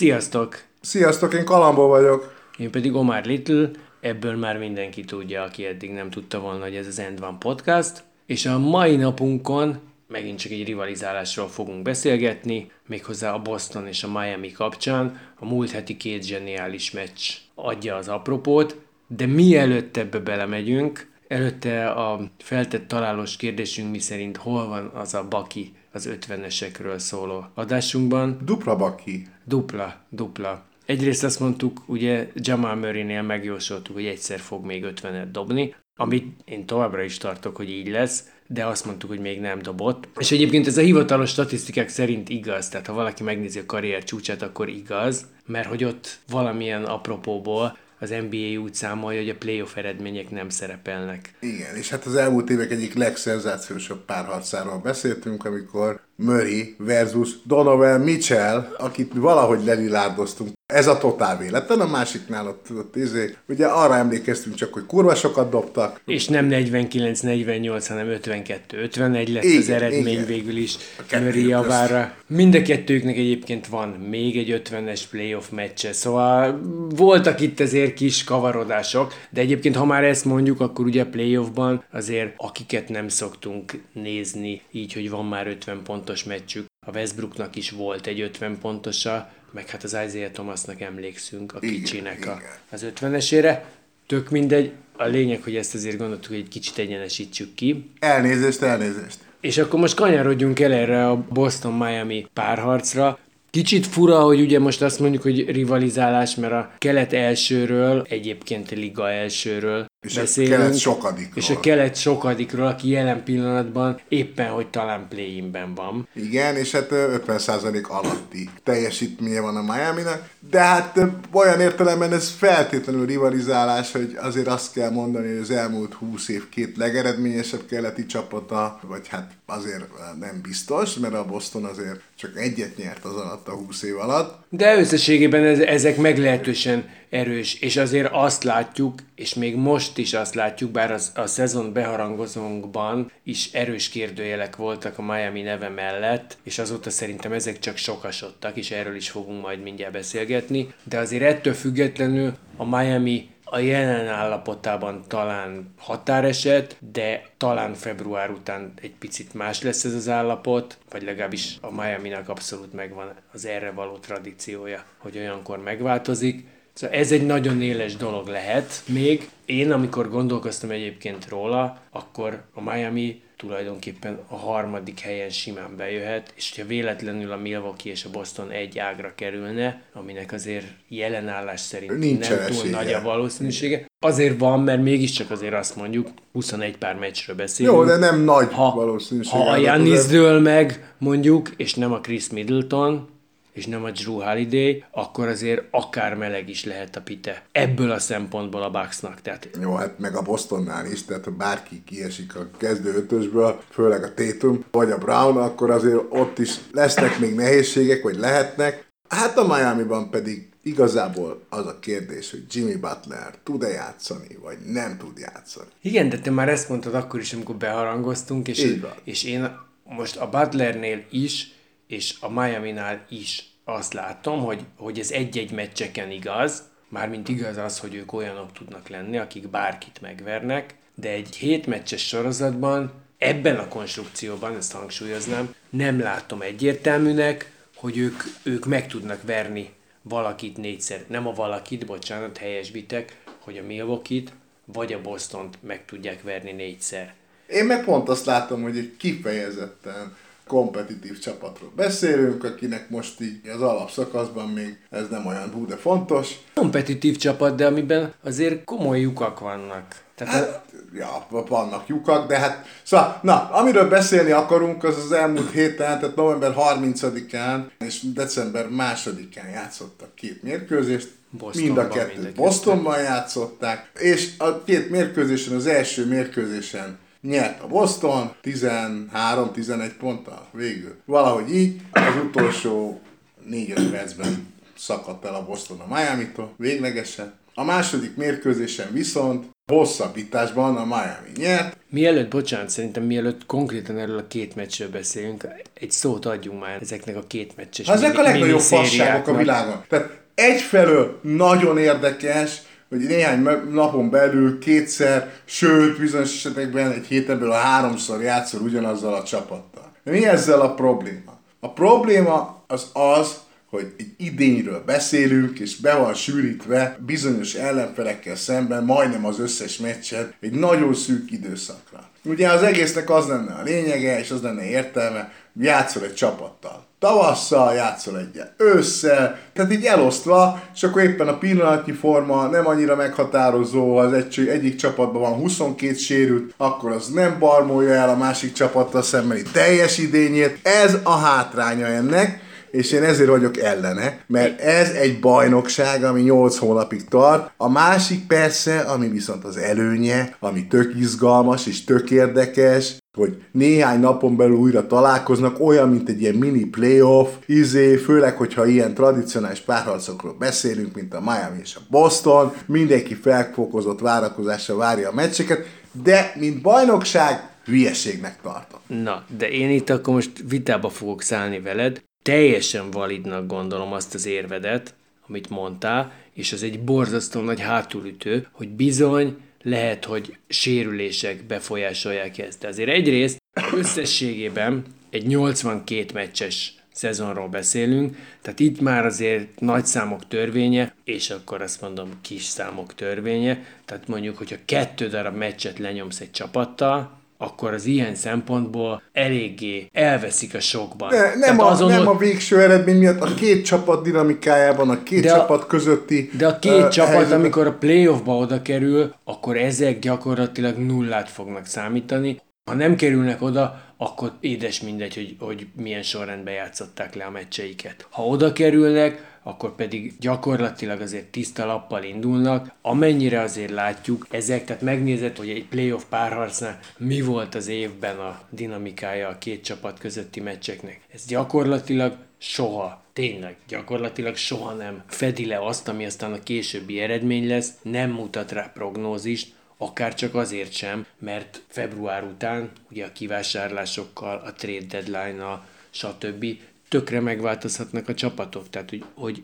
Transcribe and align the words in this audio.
Sziasztok! 0.00 0.62
Sziasztok, 0.80 1.34
én 1.34 1.44
Kalambó 1.44 1.86
vagyok. 1.86 2.34
Én 2.58 2.70
pedig 2.70 2.94
Omar 2.94 3.24
Little, 3.24 3.70
ebből 4.00 4.36
már 4.36 4.58
mindenki 4.58 5.04
tudja, 5.04 5.42
aki 5.42 5.64
eddig 5.64 5.90
nem 5.90 6.10
tudta 6.10 6.40
volna, 6.40 6.62
hogy 6.62 6.74
ez 6.74 6.86
az 6.86 6.98
End 6.98 7.20
Van 7.20 7.38
Podcast, 7.38 8.02
és 8.26 8.46
a 8.46 8.58
mai 8.58 8.96
napunkon 8.96 9.78
megint 10.08 10.38
csak 10.38 10.52
egy 10.52 10.64
rivalizálásról 10.64 11.48
fogunk 11.48 11.82
beszélgetni, 11.82 12.70
méghozzá 12.86 13.32
a 13.32 13.42
Boston 13.42 13.86
és 13.86 14.04
a 14.04 14.18
Miami 14.18 14.52
kapcsán. 14.52 15.20
A 15.38 15.44
múlt 15.44 15.70
heti 15.70 15.96
két 15.96 16.24
zseniális 16.24 16.90
meccs 16.90 17.30
adja 17.54 17.96
az 17.96 18.08
apropót, 18.08 18.76
de 19.06 19.26
mielőtt 19.26 19.96
ebbe 19.96 20.18
belemegyünk, 20.18 21.10
előtte 21.28 21.90
a 21.90 22.20
feltett 22.38 22.88
találós 22.88 23.36
kérdésünk 23.36 23.90
mi 23.90 23.98
szerint 23.98 24.36
hol 24.36 24.66
van 24.68 24.90
az 24.94 25.14
a 25.14 25.28
Baki 25.28 25.72
az 25.92 26.08
50-esekről 26.12 26.98
szóló 26.98 27.44
adásunkban. 27.54 28.38
Dupla 28.44 28.76
baki. 28.76 29.26
Dupla, 29.44 29.94
dupla. 30.08 30.64
Egyrészt 30.86 31.24
azt 31.24 31.40
mondtuk, 31.40 31.82
ugye 31.86 32.28
Jamal 32.34 32.74
Murray-nél 32.74 33.22
megjósoltuk, 33.22 33.94
hogy 33.94 34.04
egyszer 34.06 34.38
fog 34.38 34.64
még 34.64 34.84
50-et 34.88 35.28
dobni, 35.32 35.74
amit 35.96 36.40
én 36.44 36.66
továbbra 36.66 37.02
is 37.02 37.18
tartok, 37.18 37.56
hogy 37.56 37.70
így 37.70 37.88
lesz, 37.88 38.24
de 38.46 38.66
azt 38.66 38.84
mondtuk, 38.84 39.10
hogy 39.10 39.18
még 39.18 39.40
nem 39.40 39.62
dobott. 39.62 40.08
És 40.18 40.30
egyébként 40.30 40.66
ez 40.66 40.76
a 40.76 40.80
hivatalos 40.80 41.30
statisztikák 41.30 41.88
szerint 41.88 42.28
igaz, 42.28 42.68
tehát 42.68 42.86
ha 42.86 42.92
valaki 42.92 43.22
megnézi 43.22 43.58
a 43.58 43.66
karrier 43.66 44.04
csúcsát, 44.04 44.42
akkor 44.42 44.68
igaz, 44.68 45.26
mert 45.46 45.68
hogy 45.68 45.84
ott 45.84 46.18
valamilyen 46.28 46.84
apropóból 46.84 47.76
az 48.00 48.10
NBA 48.10 48.60
úgy 48.62 48.74
számolja, 48.74 49.20
hogy 49.20 49.28
a 49.28 49.36
playoff 49.36 49.76
eredmények 49.76 50.30
nem 50.30 50.48
szerepelnek. 50.48 51.34
Igen, 51.40 51.76
és 51.76 51.88
hát 51.88 52.04
az 52.04 52.16
elmúlt 52.16 52.50
évek 52.50 52.70
egyik 52.70 52.94
legszenzációsabb 52.94 54.04
párharcáról 54.04 54.78
beszéltünk, 54.78 55.44
amikor 55.44 56.00
Murray 56.16 56.74
versus 56.78 57.30
Donovan 57.44 58.00
Mitchell, 58.00 58.74
akit 58.78 59.12
valahogy 59.14 59.64
lelilárdoztunk. 59.64 60.50
Ez 60.72 60.86
a 60.86 60.98
totál 60.98 61.38
véletlen, 61.38 61.80
a 61.80 61.86
másiknál 61.86 62.46
ott, 62.46 62.66
ott 62.78 62.96
izé, 62.96 63.34
ugye 63.48 63.66
arra 63.66 63.96
emlékeztünk 63.96 64.54
csak, 64.54 64.72
hogy 64.72 64.86
kurva 64.86 65.14
sokat 65.14 65.50
dobtak. 65.50 66.00
És 66.06 66.28
nem 66.28 66.48
49-48, 66.50 67.84
hanem 67.88 68.06
52-51 68.22 69.32
lett 69.32 69.44
Igen, 69.44 69.58
az 69.58 69.68
eredmény 69.68 70.12
igen. 70.12 70.26
végül 70.26 70.56
is 70.56 70.76
közt. 71.08 71.36
javára. 71.36 72.14
Mind 72.26 72.54
a 72.54 72.62
kettőknek 72.62 73.16
egyébként 73.16 73.66
van 73.66 73.88
még 73.88 74.36
egy 74.36 74.62
50-es 74.64 75.02
playoff 75.10 75.48
meccse, 75.48 75.92
szóval 75.92 76.60
voltak 76.96 77.40
itt 77.40 77.60
azért 77.60 77.94
kis 77.94 78.24
kavarodások, 78.24 79.12
de 79.30 79.40
egyébként 79.40 79.76
ha 79.76 79.84
már 79.84 80.04
ezt 80.04 80.24
mondjuk, 80.24 80.60
akkor 80.60 80.84
ugye 80.84 81.04
playoffban 81.04 81.84
azért 81.92 82.32
akiket 82.36 82.88
nem 82.88 83.08
szoktunk 83.08 83.82
nézni, 83.92 84.62
így, 84.70 84.92
hogy 84.92 85.10
van 85.10 85.24
már 85.24 85.46
50 85.46 85.82
pontos 85.82 86.24
meccsük, 86.24 86.64
a 86.86 86.90
Westbrooknak 86.90 87.56
is 87.56 87.70
volt 87.70 88.06
egy 88.06 88.20
50 88.20 88.58
pontosa, 88.58 89.30
meg 89.52 89.68
hát 89.68 89.84
az 89.84 89.96
Isaiah 90.06 90.30
Thomasnak 90.30 90.80
emlékszünk, 90.80 91.52
a 91.52 91.58
Igen, 91.60 91.74
kicsinek 91.74 92.26
a, 92.26 92.40
az 92.70 92.86
50-esére. 92.94 93.58
Tök 94.06 94.30
mindegy, 94.30 94.72
a 94.96 95.04
lényeg, 95.04 95.42
hogy 95.42 95.56
ezt 95.56 95.74
azért 95.74 95.96
gondoltuk, 95.96 96.26
hogy 96.26 96.38
egy 96.40 96.48
kicsit 96.48 96.78
egyenesítsük 96.78 97.54
ki. 97.54 97.90
Elnézést, 97.98 98.62
elnézést. 98.62 99.18
És 99.40 99.58
akkor 99.58 99.80
most 99.80 99.94
kanyarodjunk 99.94 100.60
el 100.60 100.72
erre 100.72 101.08
a 101.08 101.16
Boston-Miami 101.16 102.26
párharcra. 102.32 103.18
Kicsit 103.50 103.86
fura, 103.86 104.20
hogy 104.20 104.40
ugye 104.40 104.58
most 104.58 104.82
azt 104.82 105.00
mondjuk, 105.00 105.22
hogy 105.22 105.50
rivalizálás, 105.50 106.34
mert 106.34 106.52
a 106.52 106.72
kelet 106.78 107.12
elsőről, 107.12 108.06
egyébként 108.08 108.70
liga 108.70 109.10
elsőről 109.10 109.86
És 110.02 110.16
a 110.16 110.42
kelet 110.42 110.78
sokadikról. 110.78 111.36
És 111.36 111.50
a 111.50 111.60
kelet 111.60 111.96
sokadikról, 111.96 112.66
aki 112.66 112.88
jelen 112.88 113.24
pillanatban 113.24 114.00
éppen, 114.08 114.50
hogy 114.50 114.70
talán 114.70 115.08
play-inben 115.08 115.74
van. 115.74 116.08
Igen, 116.14 116.56
és 116.56 116.70
hát 116.70 116.92
ö, 116.92 117.16
50% 117.26 117.86
alatti 117.86 118.50
teljesítménye 118.64 119.40
van 119.40 119.56
a 119.56 119.72
Miami-nak, 119.72 120.28
de 120.50 120.60
hát 120.60 121.00
olyan 121.32 121.60
értelemben 121.60 122.12
ez 122.12 122.30
feltétlenül 122.30 123.06
rivalizálás, 123.06 123.92
hogy 123.92 124.16
azért 124.20 124.46
azt 124.46 124.72
kell 124.72 124.90
mondani, 124.90 125.28
hogy 125.28 125.40
az 125.40 125.50
elmúlt 125.50 125.94
20 125.94 126.28
év 126.28 126.48
két 126.48 126.76
legeredményesebb 126.76 127.66
keleti 127.66 128.06
csapata, 128.06 128.80
vagy 128.82 129.08
hát 129.08 129.30
azért 129.46 129.84
nem 130.20 130.40
biztos, 130.42 130.94
mert 130.94 131.14
a 131.14 131.24
Boston 131.24 131.64
azért 131.64 132.00
csak 132.16 132.36
egyet 132.36 132.76
nyert 132.76 133.04
az 133.04 133.14
alatt 133.14 133.48
a 133.48 133.52
20 133.52 133.82
év 133.82 133.98
alatt. 133.98 134.39
De 134.52 134.78
összességében 134.78 135.44
ez, 135.44 135.58
ezek 135.58 135.96
meglehetősen 135.96 136.88
erős, 137.10 137.60
és 137.60 137.76
azért 137.76 138.12
azt 138.12 138.44
látjuk, 138.44 138.98
és 139.14 139.34
még 139.34 139.56
most 139.56 139.98
is 139.98 140.14
azt 140.14 140.34
látjuk, 140.34 140.70
bár 140.70 140.90
az, 140.92 141.12
a 141.14 141.26
szezon 141.26 141.72
beharangozónkban 141.72 143.12
is 143.24 143.52
erős 143.52 143.88
kérdőjelek 143.88 144.56
voltak 144.56 144.98
a 144.98 145.02
Miami 145.02 145.42
neve 145.42 145.68
mellett, 145.68 146.36
és 146.42 146.58
azóta 146.58 146.90
szerintem 146.90 147.32
ezek 147.32 147.58
csak 147.58 147.76
sokasodtak, 147.76 148.56
és 148.56 148.70
erről 148.70 148.96
is 148.96 149.10
fogunk 149.10 149.42
majd 149.42 149.62
mindjárt 149.62 149.92
beszélgetni, 149.92 150.68
de 150.84 150.98
azért 150.98 151.22
ettől 151.22 151.54
függetlenül 151.54 152.32
a 152.56 152.64
Miami 152.64 153.28
a 153.50 153.58
jelen 153.58 154.08
állapotában 154.08 155.04
talán 155.08 155.74
határeset, 155.78 156.76
de 156.92 157.22
talán 157.36 157.74
február 157.74 158.30
után 158.30 158.72
egy 158.82 158.94
picit 158.98 159.34
más 159.34 159.62
lesz 159.62 159.84
ez 159.84 159.94
az 159.94 160.08
állapot, 160.08 160.78
vagy 160.90 161.02
legalábbis 161.02 161.58
a 161.60 161.72
Miami-nak 161.72 162.28
abszolút 162.28 162.72
megvan 162.72 163.12
az 163.32 163.46
erre 163.46 163.70
való 163.70 163.96
tradíciója, 163.96 164.84
hogy 164.98 165.16
olyankor 165.16 165.58
megváltozik. 165.58 166.46
Szóval 166.72 166.96
ez 166.96 167.12
egy 167.12 167.26
nagyon 167.26 167.62
éles 167.62 167.96
dolog 167.96 168.26
lehet. 168.26 168.82
Még 168.86 169.28
én, 169.44 169.72
amikor 169.72 170.10
gondolkoztam 170.10 170.70
egyébként 170.70 171.28
róla, 171.28 171.80
akkor 171.90 172.42
a 172.54 172.62
Miami 172.62 173.22
tulajdonképpen 173.40 174.18
a 174.28 174.36
harmadik 174.36 175.00
helyen 175.00 175.30
simán 175.30 175.76
bejöhet, 175.76 176.32
és 176.36 176.50
hogyha 176.50 176.68
véletlenül 176.68 177.32
a 177.32 177.36
Milwaukee 177.36 177.92
és 177.92 178.04
a 178.04 178.10
Boston 178.10 178.50
egy 178.50 178.78
ágra 178.78 179.12
kerülne, 179.14 179.82
aminek 179.92 180.32
azért 180.32 180.66
jelenállás 180.88 181.60
szerint 181.60 181.98
Nincs 181.98 182.28
nem 182.28 182.38
túl 182.38 182.56
esélye. 182.56 182.76
nagy 182.76 182.92
a 182.92 183.02
valószínűsége. 183.02 183.86
Azért 184.06 184.38
van, 184.38 184.60
mert 184.60 184.82
mégiscsak 184.82 185.30
azért 185.30 185.54
azt 185.54 185.76
mondjuk, 185.76 186.08
21 186.32 186.76
pár 186.76 186.96
meccsről 186.96 187.36
beszélünk. 187.36 187.76
Jó, 187.76 187.84
de 187.84 187.96
nem 187.96 188.20
nagy 188.20 188.52
ha, 188.52 188.74
valószínűség. 188.74 189.32
ha 189.32 189.50
a 189.50 189.58
Giannis 189.58 190.06
dől 190.06 190.40
meg, 190.40 190.94
mondjuk, 190.98 191.50
és 191.56 191.74
nem 191.74 191.92
a 191.92 192.00
Chris 192.00 192.30
Middleton, 192.30 193.08
és 193.52 193.66
nem 193.66 193.84
a 193.84 193.90
Drew 193.90 194.20
Holiday, 194.20 194.84
akkor 194.90 195.28
azért 195.28 195.62
akár 195.70 196.14
meleg 196.14 196.48
is 196.48 196.64
lehet 196.64 196.96
a 196.96 197.00
pite. 197.00 197.42
Ebből 197.52 197.90
a 197.90 197.98
szempontból 197.98 198.62
a 198.62 198.70
Bucksnak. 198.70 199.20
Tehát 199.20 199.48
Jó, 199.60 199.74
hát 199.74 199.98
meg 199.98 200.16
a 200.16 200.22
Bostonnál 200.22 200.86
is, 200.86 201.04
tehát 201.04 201.24
ha 201.24 201.30
bárki 201.30 201.82
kiesik 201.84 202.36
a 202.36 202.50
kezdő 202.56 202.94
ötösből, 202.94 203.62
főleg 203.70 204.02
a 204.02 204.14
Tatum 204.14 204.64
vagy 204.70 204.90
a 204.90 204.98
Brown, 204.98 205.36
akkor 205.36 205.70
azért 205.70 206.04
ott 206.08 206.38
is 206.38 206.56
lesznek 206.72 207.18
még 207.18 207.34
nehézségek, 207.34 208.02
vagy 208.02 208.16
lehetnek. 208.16 208.88
Hát 209.08 209.38
a 209.38 209.46
Miami-ban 209.46 210.10
pedig 210.10 210.48
igazából 210.62 211.42
az 211.48 211.66
a 211.66 211.78
kérdés, 211.78 212.30
hogy 212.30 212.44
Jimmy 212.50 212.76
Butler 212.76 213.34
tud-e 213.42 213.68
játszani, 213.68 214.38
vagy 214.42 214.58
nem 214.66 214.96
tud 214.98 215.18
játszani. 215.18 215.68
Igen, 215.82 216.08
de 216.08 216.18
te 216.18 216.30
már 216.30 216.48
ezt 216.48 216.68
mondtad 216.68 216.94
akkor 216.94 217.20
is, 217.20 217.32
amikor 217.32 217.54
beharangoztunk, 217.56 218.48
és, 218.48 218.76
és 219.04 219.24
én 219.24 219.56
most 219.84 220.16
a 220.16 220.28
Butlernél 220.28 221.04
is, 221.10 221.54
és 221.90 222.14
a 222.20 222.28
Miami-nál 222.28 223.04
is 223.08 223.44
azt 223.64 223.92
látom, 223.92 224.44
hogy, 224.44 224.60
hogy 224.76 224.98
ez 224.98 225.10
egy-egy 225.10 225.50
meccseken 225.50 226.10
igaz, 226.10 226.62
mármint 226.88 227.28
igaz 227.28 227.56
az, 227.56 227.78
hogy 227.78 227.94
ők 227.94 228.12
olyanok 228.12 228.52
tudnak 228.52 228.88
lenni, 228.88 229.18
akik 229.18 229.48
bárkit 229.48 230.00
megvernek, 230.00 230.74
de 230.94 231.08
egy 231.08 231.36
hét 231.36 231.66
meccses 231.66 232.06
sorozatban, 232.06 232.92
ebben 233.18 233.56
a 233.56 233.68
konstrukcióban, 233.68 234.56
ezt 234.56 234.72
hangsúlyoznám, 234.72 235.54
nem 235.70 236.00
látom 236.00 236.42
egyértelműnek, 236.42 237.52
hogy 237.74 237.98
ők, 237.98 238.22
ők 238.42 238.66
meg 238.66 238.86
tudnak 238.86 239.22
verni 239.22 239.70
valakit 240.02 240.56
négyszer. 240.56 241.04
Nem 241.08 241.26
a 241.26 241.32
valakit, 241.32 241.86
bocsánat, 241.86 242.38
helyesbitek, 242.38 243.16
hogy 243.38 243.58
a 243.58 243.62
Milwaukee-t 243.62 244.32
vagy 244.64 244.92
a 244.92 245.00
Bostont 245.00 245.58
meg 245.62 245.84
tudják 245.84 246.22
verni 246.22 246.52
négyszer. 246.52 247.14
Én 247.46 247.64
meg 247.64 247.84
pont 247.84 248.08
azt 248.08 248.24
látom, 248.24 248.62
hogy 248.62 248.78
egy 248.78 248.96
kifejezetten 248.96 250.16
kompetitív 250.50 251.18
csapatról 251.18 251.72
beszélünk, 251.76 252.44
akinek 252.44 252.88
most 252.88 253.20
így 253.20 253.48
az 253.54 253.62
alapszakaszban 253.62 254.48
még 254.48 254.78
ez 254.90 255.08
nem 255.10 255.26
olyan 255.26 255.50
hú, 255.52 255.66
de 255.66 255.76
fontos. 255.76 256.34
Kompetitív 256.54 257.16
csapat, 257.16 257.54
de 257.56 257.66
amiben 257.66 258.12
azért 258.24 258.64
komoly 258.64 259.00
lyukak 259.00 259.40
vannak. 259.40 259.84
Tehát 260.14 260.34
Hát, 260.34 260.64
ja, 260.94 261.26
vannak 261.48 261.88
lyukak, 261.88 262.28
de 262.28 262.38
hát... 262.38 262.66
Szóval, 262.82 263.18
na, 263.22 263.50
amiről 263.50 263.88
beszélni 263.88 264.30
akarunk, 264.30 264.84
az 264.84 264.96
az 265.04 265.12
elmúlt 265.12 265.50
héten, 265.50 266.00
tehát 266.00 266.16
november 266.16 266.54
30-án 266.56 267.64
és 267.78 268.00
december 268.12 268.66
2-án 268.70 269.52
játszottak 269.52 270.14
két 270.14 270.42
mérkőzést. 270.42 271.08
mind 271.30 271.42
a 271.42 271.44
Bostonban 271.44 271.88
kettőt 271.88 272.12
mind 272.14 272.24
a 272.24 272.28
kettő. 272.28 272.42
Bostonban 272.42 272.98
játszották, 272.98 273.90
és 273.98 274.30
a 274.38 274.62
két 274.64 274.90
mérkőzésen, 274.90 275.54
az 275.56 275.66
első 275.66 276.06
mérkőzésen 276.06 276.98
nyert 277.22 277.62
a 277.62 277.66
Boston 277.66 278.34
13-11 278.42 279.90
ponttal 279.98 280.48
végül. 280.52 280.96
Valahogy 281.04 281.54
így, 281.54 281.80
az 281.92 282.02
utolsó 282.24 283.00
4 283.46 283.90
percben 283.90 284.46
szakadt 284.78 285.24
el 285.24 285.34
a 285.34 285.44
Boston 285.44 285.80
a 285.80 285.94
Miami-tól, 285.94 286.54
véglegesen. 286.56 287.32
A 287.54 287.64
második 287.64 288.16
mérkőzésen 288.16 288.92
viszont 288.92 289.46
hosszabbításban 289.72 290.76
a 290.76 290.84
Miami 290.84 291.32
nyert, 291.36 291.78
Mielőtt, 291.92 292.30
bocsánat, 292.30 292.70
szerintem 292.70 293.02
mielőtt 293.02 293.46
konkrétan 293.46 293.98
erről 293.98 294.18
a 294.18 294.26
két 294.28 294.56
meccsről 294.56 294.88
beszélünk, 294.88 295.48
egy 295.74 295.90
szót 295.90 296.26
adjunk 296.26 296.60
már 296.60 296.78
ezeknek 296.82 297.16
a 297.16 297.22
két 297.26 297.56
meccses 297.56 297.88
ezek 297.88 298.18
a 298.18 298.22
legnagyobb 298.22 298.60
fasságok 298.60 299.26
a 299.26 299.36
világon. 299.36 299.84
Tehát 299.88 300.18
egyfelől 300.34 301.20
nagyon 301.22 301.78
érdekes, 301.78 302.62
hogy 302.90 302.98
néhány 302.98 303.42
napon 303.72 304.10
belül 304.10 304.58
kétszer, 304.58 305.32
sőt, 305.44 305.98
bizonyos 305.98 306.34
esetekben 306.34 306.92
egy 306.92 307.06
héten 307.06 307.38
belül 307.38 307.52
háromszor 307.52 308.22
játszol 308.22 308.60
ugyanazzal 308.60 309.14
a 309.14 309.22
csapattal. 309.22 309.92
Mi 310.04 310.26
ezzel 310.26 310.60
a 310.60 310.74
probléma? 310.74 311.38
A 311.60 311.72
probléma 311.72 312.64
az 312.66 312.90
az, 312.92 313.34
hogy 313.70 313.92
egy 313.98 314.14
idényről 314.16 314.82
beszélünk, 314.86 315.58
és 315.58 315.76
be 315.76 315.94
van 315.94 316.14
sűrítve 316.14 316.98
bizonyos 317.06 317.54
ellenfelekkel 317.54 318.36
szemben 318.36 318.84
majdnem 318.84 319.26
az 319.26 319.40
összes 319.40 319.78
meccset 319.78 320.34
egy 320.40 320.52
nagyon 320.52 320.94
szűk 320.94 321.30
időszakra. 321.30 322.08
Ugye 322.24 322.48
az 322.48 322.62
egésznek 322.62 323.10
az 323.10 323.26
lenne 323.26 323.52
a 323.52 323.62
lényege, 323.62 324.18
és 324.18 324.30
az 324.30 324.42
lenne 324.42 324.64
értelme, 324.64 325.32
játszol 325.60 326.04
egy 326.04 326.14
csapattal. 326.14 326.88
Tavasszal, 326.98 327.74
játszol 327.74 328.18
egyet 328.18 328.52
ősszel, 328.56 329.38
tehát 329.52 329.72
így 329.72 329.84
elosztva, 329.84 330.62
és 330.74 330.82
akkor 330.82 331.02
éppen 331.02 331.28
a 331.28 331.38
pillanatnyi 331.38 331.92
forma 331.92 332.46
nem 332.46 332.66
annyira 332.66 332.96
meghatározó, 332.96 333.96
az 333.96 334.12
egy, 334.12 334.48
egyik 334.48 334.76
csapatban 334.76 335.20
van 335.20 335.32
22 335.32 335.94
sérült, 335.94 336.54
akkor 336.56 336.90
az 336.90 337.08
nem 337.08 337.38
barmolja 337.38 337.92
el 337.92 338.08
a 338.08 338.16
másik 338.16 338.52
csapattal 338.52 339.02
szembeni 339.02 339.42
teljes 339.52 339.98
idényét. 339.98 340.58
Ez 340.62 340.98
a 341.02 341.16
hátránya 341.16 341.86
ennek, 341.86 342.40
és 342.70 342.92
én 342.92 343.02
ezért 343.02 343.28
vagyok 343.28 343.58
ellene, 343.58 344.18
mert 344.26 344.60
ez 344.60 344.90
egy 344.90 345.20
bajnokság, 345.20 346.04
ami 346.04 346.20
8 346.20 346.58
hónapig 346.58 347.08
tart. 347.08 347.50
A 347.56 347.68
másik 347.68 348.26
persze, 348.26 348.78
ami 348.78 349.08
viszont 349.08 349.44
az 349.44 349.56
előnye, 349.56 350.36
ami 350.40 350.66
tök 350.66 350.92
izgalmas 350.96 351.66
és 351.66 351.84
tök 351.84 352.10
érdekes, 352.10 352.99
hogy 353.16 353.42
néhány 353.52 354.00
napon 354.00 354.36
belül 354.36 354.56
újra 354.56 354.86
találkoznak, 354.86 355.60
olyan, 355.60 355.88
mint 355.88 356.08
egy 356.08 356.20
ilyen 356.20 356.34
mini 356.34 356.64
playoff, 356.64 357.28
izé, 357.46 357.96
főleg, 357.96 358.36
hogyha 358.36 358.66
ilyen 358.66 358.94
tradicionális 358.94 359.60
párharcokról 359.60 360.36
beszélünk, 360.38 360.94
mint 360.94 361.14
a 361.14 361.20
Miami 361.20 361.58
és 361.62 361.76
a 361.76 361.80
Boston, 361.90 362.52
mindenki 362.66 363.14
felfokozott 363.14 364.00
várakozással 364.00 364.76
várja 364.76 365.08
a 365.08 365.14
meccseket, 365.14 365.66
de 366.02 366.32
mint 366.38 366.62
bajnokság 366.62 367.50
hülyeségnek 367.64 368.40
tartom. 368.42 368.80
Na, 368.86 369.24
de 369.38 369.50
én 369.50 369.70
itt 369.70 369.90
akkor 369.90 370.14
most 370.14 370.44
vitába 370.48 370.88
fogok 370.88 371.22
szállni 371.22 371.60
veled. 371.60 372.02
Teljesen 372.22 372.90
validnak 372.90 373.46
gondolom 373.46 373.92
azt 373.92 374.14
az 374.14 374.26
érvedet, 374.26 374.94
amit 375.28 375.50
mondtál, 375.50 376.12
és 376.34 376.52
az 376.52 376.62
egy 376.62 376.84
borzasztó 376.84 377.40
nagy 377.40 377.60
hátulütő, 377.60 378.46
hogy 378.52 378.68
bizony 378.68 379.36
lehet, 379.62 380.04
hogy 380.04 380.36
sérülések 380.48 381.44
befolyásolják 381.44 382.38
ezt. 382.38 382.60
De 382.60 382.68
azért 382.68 382.88
egyrészt 382.88 383.38
összességében 383.72 384.84
egy 385.10 385.26
82 385.26 386.06
meccses 386.14 386.74
szezonról 386.92 387.48
beszélünk, 387.48 388.16
tehát 388.40 388.60
itt 388.60 388.80
már 388.80 389.06
azért 389.06 389.60
nagy 389.60 389.86
számok 389.86 390.28
törvénye, 390.28 390.94
és 391.04 391.30
akkor 391.30 391.62
azt 391.62 391.80
mondom 391.80 392.10
kis 392.20 392.42
számok 392.42 392.94
törvénye, 392.94 393.64
tehát 393.84 394.08
mondjuk, 394.08 394.36
hogyha 394.36 394.56
kettő 394.64 395.08
darab 395.08 395.36
meccset 395.36 395.78
lenyomsz 395.78 396.20
egy 396.20 396.30
csapattal, 396.30 397.19
akkor 397.42 397.72
az 397.74 397.84
ilyen 397.86 398.14
szempontból 398.14 399.02
eléggé 399.12 399.88
elveszik 399.92 400.54
a 400.54 400.60
sokban. 400.60 401.08
De 401.10 401.32
nem, 401.36 401.60
a, 401.60 401.70
azon, 401.70 401.88
nem 401.90 402.08
a 402.08 402.16
végső 402.16 402.60
eredmény 402.60 402.98
miatt, 402.98 403.20
a 403.20 403.34
két 403.34 403.64
csapat 403.64 404.02
dinamikájában, 404.02 404.90
a 404.90 405.02
két 405.02 405.22
De 405.22 405.32
a- 405.32 405.36
csapat 405.36 405.66
közötti 405.66 406.30
De 406.36 406.46
a 406.46 406.58
két 406.58 406.72
uh, 406.82 406.88
csapat, 406.88 407.10
helyzetben- 407.12 407.38
amikor 407.38 407.66
a 407.66 407.72
playoffba 407.72 408.36
oda 408.36 408.62
kerül, 408.62 409.14
akkor 409.24 409.56
ezek 409.56 409.98
gyakorlatilag 409.98 410.76
nullát 410.76 411.28
fognak 411.30 411.66
számítani. 411.66 412.40
Ha 412.70 412.76
nem 412.76 412.96
kerülnek 412.96 413.42
oda, 413.42 413.80
akkor 413.96 414.32
édes 414.40 414.80
mindegy, 414.80 415.14
hogy, 415.14 415.36
hogy 415.38 415.66
milyen 415.76 416.02
sorrendben 416.02 416.54
játszották 416.54 417.14
le 417.14 417.24
a 417.24 417.30
meccseiket. 417.30 418.06
Ha 418.10 418.26
oda 418.26 418.52
kerülnek, 418.52 419.29
akkor 419.42 419.74
pedig 419.74 420.14
gyakorlatilag 420.18 421.00
azért 421.00 421.26
tiszta 421.26 421.66
lappal 421.66 422.02
indulnak, 422.02 422.72
amennyire 422.82 423.40
azért 423.40 423.70
látjuk 423.70 424.26
ezek, 424.30 424.64
tehát 424.64 424.82
megnézed, 424.82 425.36
hogy 425.36 425.48
egy 425.48 425.64
playoff 425.64 426.02
párharcnál 426.08 426.78
mi 426.96 427.20
volt 427.20 427.54
az 427.54 427.68
évben 427.68 428.18
a 428.18 428.40
dinamikája 428.50 429.28
a 429.28 429.38
két 429.38 429.64
csapat 429.64 429.98
közötti 429.98 430.40
meccseknek. 430.40 431.00
Ez 431.12 431.26
gyakorlatilag 431.26 432.16
soha, 432.38 433.02
tényleg, 433.12 433.56
gyakorlatilag 433.68 434.36
soha 434.36 434.72
nem 434.72 435.02
fedi 435.06 435.46
le 435.46 435.66
azt, 435.66 435.88
ami 435.88 436.04
aztán 436.04 436.32
a 436.32 436.42
későbbi 436.42 437.00
eredmény 437.00 437.48
lesz, 437.48 437.72
nem 437.82 438.10
mutat 438.10 438.52
rá 438.52 438.70
prognózist, 438.74 439.52
akár 439.76 440.14
csak 440.14 440.34
azért 440.34 440.72
sem, 440.72 441.06
mert 441.18 441.62
február 441.68 442.24
után, 442.24 442.70
ugye 442.90 443.04
a 443.04 443.12
kivásárlásokkal, 443.12 444.42
a 444.46 444.52
trade 444.52 444.86
deadline-a, 444.86 445.64
stb. 445.90 446.46
Tökre 446.90 447.20
megváltozhatnak 447.20 448.08
a 448.08 448.14
csapatok. 448.14 448.70
Tehát, 448.70 448.90
hogy, 448.90 449.04
hogy 449.14 449.42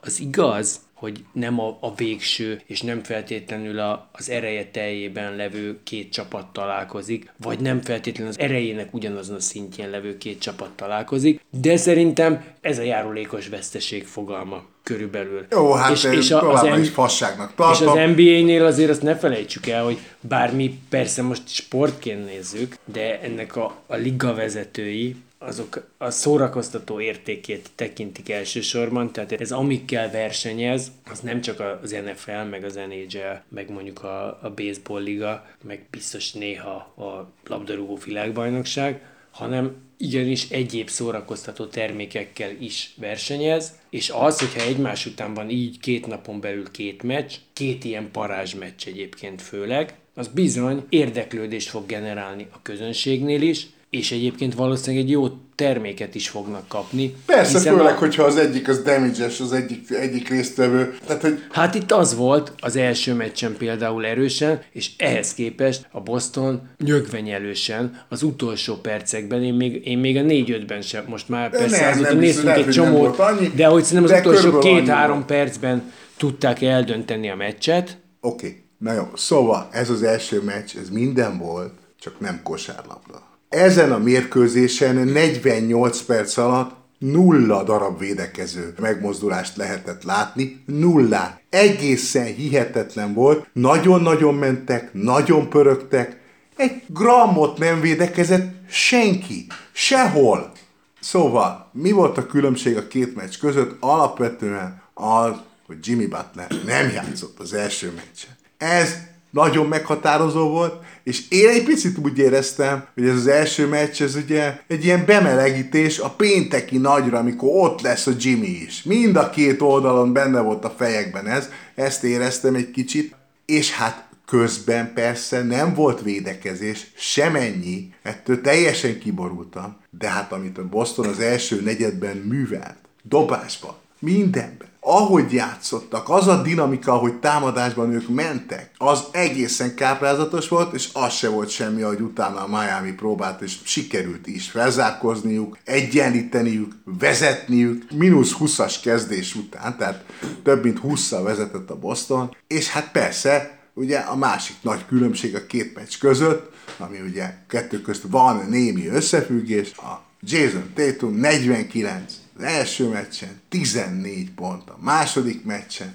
az 0.00 0.20
igaz, 0.20 0.80
hogy 0.94 1.24
nem 1.32 1.60
a, 1.60 1.78
a 1.80 1.94
végső, 1.94 2.60
és 2.66 2.82
nem 2.82 3.02
feltétlenül 3.02 3.78
a, 3.78 4.08
az 4.12 4.30
ereje 4.30 4.64
teljében 4.72 5.36
levő 5.36 5.78
két 5.82 6.12
csapat 6.12 6.46
találkozik, 6.52 7.32
vagy 7.36 7.60
nem 7.60 7.80
feltétlenül 7.80 8.32
az 8.32 8.38
erejének 8.38 8.94
ugyanazon 8.94 9.36
a 9.36 9.40
szintjén 9.40 9.90
levő 9.90 10.18
két 10.18 10.40
csapat 10.40 10.70
találkozik, 10.70 11.40
de 11.50 11.76
szerintem 11.76 12.44
ez 12.60 12.78
a 12.78 12.82
járulékos 12.82 13.48
veszteség 13.48 14.06
fogalma 14.06 14.64
körülbelül. 14.82 15.46
Jó, 15.50 15.72
hát 15.72 15.90
és, 15.90 16.04
és 16.04 16.30
a, 16.30 16.74
M- 16.74 16.78
is 16.78 16.88
fasságnak 16.88 17.48
és 17.48 17.54
tartom. 17.56 17.88
az 17.88 17.94
NBA-nél 17.94 18.64
azért 18.64 18.90
azt 18.90 19.02
ne 19.02 19.16
felejtsük 19.16 19.66
el, 19.66 19.84
hogy 19.84 19.98
bár 20.20 20.54
mi 20.54 20.80
persze 20.88 21.22
most 21.22 21.48
sportként 21.48 22.24
nézzük, 22.24 22.76
de 22.84 23.20
ennek 23.20 23.56
a, 23.56 23.76
a 23.86 23.96
liga 23.96 24.34
vezetői 24.34 25.16
azok 25.38 25.90
a 25.98 26.10
szórakoztató 26.10 27.00
értékét 27.00 27.70
tekintik 27.74 28.30
elsősorban, 28.30 29.12
tehát 29.12 29.32
ez 29.32 29.52
amikkel 29.52 30.10
versenyez, 30.10 30.92
az 31.10 31.20
nem 31.20 31.40
csak 31.40 31.60
az 31.82 31.90
NFL, 31.90 32.48
meg 32.50 32.64
az 32.64 32.74
NHL, 32.74 33.34
meg 33.48 33.70
mondjuk 33.70 34.04
a, 34.04 34.26
a 34.26 34.52
baseball 34.56 35.02
liga, 35.02 35.46
meg 35.62 35.86
biztos 35.90 36.32
néha 36.32 36.74
a 36.74 37.30
labdarúgó 37.46 37.98
világbajnokság, 38.04 39.00
hanem 39.30 39.76
igenis 39.96 40.50
egyéb 40.50 40.88
szórakoztató 40.88 41.66
termékekkel 41.66 42.50
is 42.58 42.94
versenyez, 42.96 43.78
és 43.90 44.10
az, 44.10 44.38
hogyha 44.38 44.60
egymás 44.60 45.06
után 45.06 45.34
van 45.34 45.50
így 45.50 45.80
két 45.80 46.06
napon 46.06 46.40
belül 46.40 46.70
két 46.70 47.02
meccs, 47.02 47.34
két 47.52 47.84
ilyen 47.84 48.10
parázs 48.10 48.54
meccs 48.54 48.86
egyébként 48.86 49.42
főleg, 49.42 49.94
az 50.14 50.28
bizony 50.28 50.84
érdeklődést 50.88 51.68
fog 51.68 51.86
generálni 51.86 52.46
a 52.52 52.62
közönségnél 52.62 53.42
is, 53.42 53.66
és 53.90 54.12
egyébként 54.12 54.54
valószínűleg 54.54 55.04
egy 55.04 55.10
jó 55.10 55.28
terméket 55.54 56.14
is 56.14 56.28
fognak 56.28 56.68
kapni. 56.68 57.14
Persze, 57.26 57.58
főleg, 57.58 57.94
a- 57.94 57.98
hogyha 57.98 58.22
az 58.22 58.36
egyik 58.36 58.68
az 58.68 58.82
damage 58.82 59.24
az 59.24 59.52
egyik, 59.52 59.90
egyik 59.90 60.28
résztvevő. 60.28 60.96
Tehát, 61.06 61.22
hogy 61.22 61.42
Hát 61.50 61.74
itt 61.74 61.92
az 61.92 62.14
volt 62.14 62.52
az 62.60 62.76
első 62.76 63.14
meccsen 63.14 63.56
például 63.58 64.06
erősen, 64.06 64.60
és 64.72 64.90
ehhez 64.96 65.34
képest 65.34 65.88
a 65.90 66.00
Boston 66.00 66.68
nyögvenyelősen 66.84 68.04
az 68.08 68.22
utolsó 68.22 68.74
percekben, 68.74 69.42
én 69.42 69.54
még, 69.54 69.86
én 69.86 69.98
még 69.98 70.16
a 70.16 70.20
4-5-ben 70.20 70.82
sem, 70.82 71.04
most 71.08 71.28
már 71.28 71.50
persze 71.50 71.80
nem, 71.80 71.90
azóta 71.92 72.08
nem 72.08 72.18
néztünk 72.18 72.44
lehet, 72.46 72.66
egy 72.66 72.72
csomót, 72.74 73.18
annyi, 73.18 73.48
de 73.54 73.66
hogy 73.66 73.84
szerintem 73.84 74.14
az 74.16 74.20
utolsó 74.26 74.58
két-három 74.58 75.24
percben 75.26 75.92
tudták 76.16 76.62
eldönteni 76.62 77.30
a 77.30 77.36
meccset, 77.36 77.98
Oké, 78.20 78.46
okay. 78.46 78.62
na 78.78 78.92
jó. 78.92 79.02
Szóval 79.14 79.68
ez 79.72 79.90
az 79.90 80.02
első 80.02 80.42
meccs, 80.42 80.76
ez 80.82 80.88
minden 80.90 81.38
volt, 81.38 81.72
csak 82.00 82.20
nem 82.20 82.40
kosárlabda. 82.42 83.26
Ezen 83.48 83.92
a 83.92 83.98
mérkőzésen 83.98 84.94
48 84.94 86.00
perc 86.02 86.36
alatt 86.36 86.76
nulla 86.98 87.62
darab 87.62 87.98
védekező 87.98 88.74
megmozdulást 88.80 89.56
lehetett 89.56 90.02
látni, 90.02 90.62
nullá. 90.66 91.40
Egészen 91.50 92.24
hihetetlen 92.24 93.14
volt, 93.14 93.46
nagyon-nagyon 93.52 94.34
mentek, 94.34 94.92
nagyon 94.92 95.48
pörögtek, 95.48 96.20
egy 96.56 96.82
grammot 96.86 97.58
nem 97.58 97.80
védekezett 97.80 98.52
senki. 98.70 99.46
Sehol. 99.72 100.52
Szóval, 101.00 101.70
mi 101.72 101.90
volt 101.90 102.18
a 102.18 102.26
különbség 102.26 102.76
a 102.76 102.86
két 102.86 103.14
meccs 103.14 103.38
között? 103.38 103.76
Alapvetően 103.80 104.82
az, 104.94 105.32
hogy 105.66 105.76
Jimmy 105.82 106.06
Butler 106.06 106.48
nem 106.66 106.90
játszott 106.90 107.38
az 107.38 107.54
első 107.54 107.92
meccsen. 107.96 108.36
Ez 108.58 108.96
nagyon 109.30 109.66
meghatározó 109.66 110.48
volt, 110.48 110.84
és 111.08 111.28
én 111.28 111.48
egy 111.48 111.64
picit 111.64 111.98
úgy 111.98 112.18
éreztem, 112.18 112.86
hogy 112.94 113.06
ez 113.06 113.14
az 113.14 113.26
első 113.26 113.66
meccs, 113.66 114.02
ez 114.02 114.14
ugye 114.14 114.60
egy 114.66 114.84
ilyen 114.84 115.04
bemelegítés 115.06 115.98
a 115.98 116.10
pénteki 116.10 116.78
nagyra, 116.78 117.18
amikor 117.18 117.48
ott 117.52 117.80
lesz 117.80 118.06
a 118.06 118.12
Jimmy 118.18 118.60
is. 118.66 118.82
Mind 118.82 119.16
a 119.16 119.30
két 119.30 119.60
oldalon 119.60 120.12
benne 120.12 120.40
volt 120.40 120.64
a 120.64 120.74
fejekben 120.78 121.26
ez, 121.26 121.48
ezt 121.74 122.04
éreztem 122.04 122.54
egy 122.54 122.70
kicsit, 122.70 123.14
és 123.46 123.72
hát 123.72 124.08
közben 124.26 124.92
persze 124.94 125.42
nem 125.42 125.74
volt 125.74 126.02
védekezés, 126.02 126.86
semennyi, 126.96 127.92
ettől 128.02 128.40
teljesen 128.40 128.98
kiborultam, 128.98 129.76
de 129.90 130.08
hát 130.08 130.32
amit 130.32 130.58
a 130.58 130.68
Boston 130.68 131.06
az 131.06 131.20
első 131.20 131.60
negyedben 131.60 132.16
művelt, 132.16 132.78
dobásban, 133.02 133.74
mindenben, 133.98 134.68
ahogy 134.80 135.32
játszottak, 135.32 136.08
az 136.08 136.26
a 136.26 136.42
dinamika, 136.42 136.92
hogy 136.92 137.14
támadásban 137.14 137.92
ők 137.92 138.08
mentek, 138.08 138.70
az 138.76 139.02
egészen 139.10 139.74
káprázatos 139.74 140.48
volt, 140.48 140.74
és 140.74 140.88
az 140.92 141.12
se 141.12 141.28
volt 141.28 141.48
semmi, 141.48 141.82
hogy 141.82 142.00
utána 142.00 142.44
a 142.44 142.46
Miami 142.46 142.92
próbált, 142.92 143.40
és 143.40 143.56
sikerült 143.64 144.26
is 144.26 144.50
felzárkozniuk, 144.50 145.58
egyenlíteniük, 145.64 146.72
vezetniük, 146.84 147.90
mínusz 147.90 148.34
20-as 148.38 148.74
kezdés 148.82 149.34
után, 149.34 149.76
tehát 149.76 150.04
több 150.42 150.64
mint 150.64 150.78
20 150.78 151.10
vezetett 151.10 151.70
a 151.70 151.78
Boston, 151.78 152.36
és 152.46 152.68
hát 152.68 152.90
persze, 152.92 153.58
ugye 153.74 153.98
a 153.98 154.16
másik 154.16 154.56
nagy 154.62 154.86
különbség 154.86 155.34
a 155.34 155.46
két 155.46 155.74
meccs 155.74 155.98
között, 155.98 156.50
ami 156.78 157.00
ugye 157.00 157.34
kettő 157.48 157.80
közt 157.80 158.04
van 158.08 158.46
némi 158.48 158.86
összefüggés, 158.86 159.72
a 159.76 160.06
Jason 160.20 160.72
Tatum 160.74 161.14
49 161.14 162.12
az 162.38 162.44
első 162.44 162.88
meccsen 162.88 163.40
14 163.48 164.30
pont, 164.34 164.68
a 164.68 164.76
második 164.80 165.44
meccsen. 165.44 165.94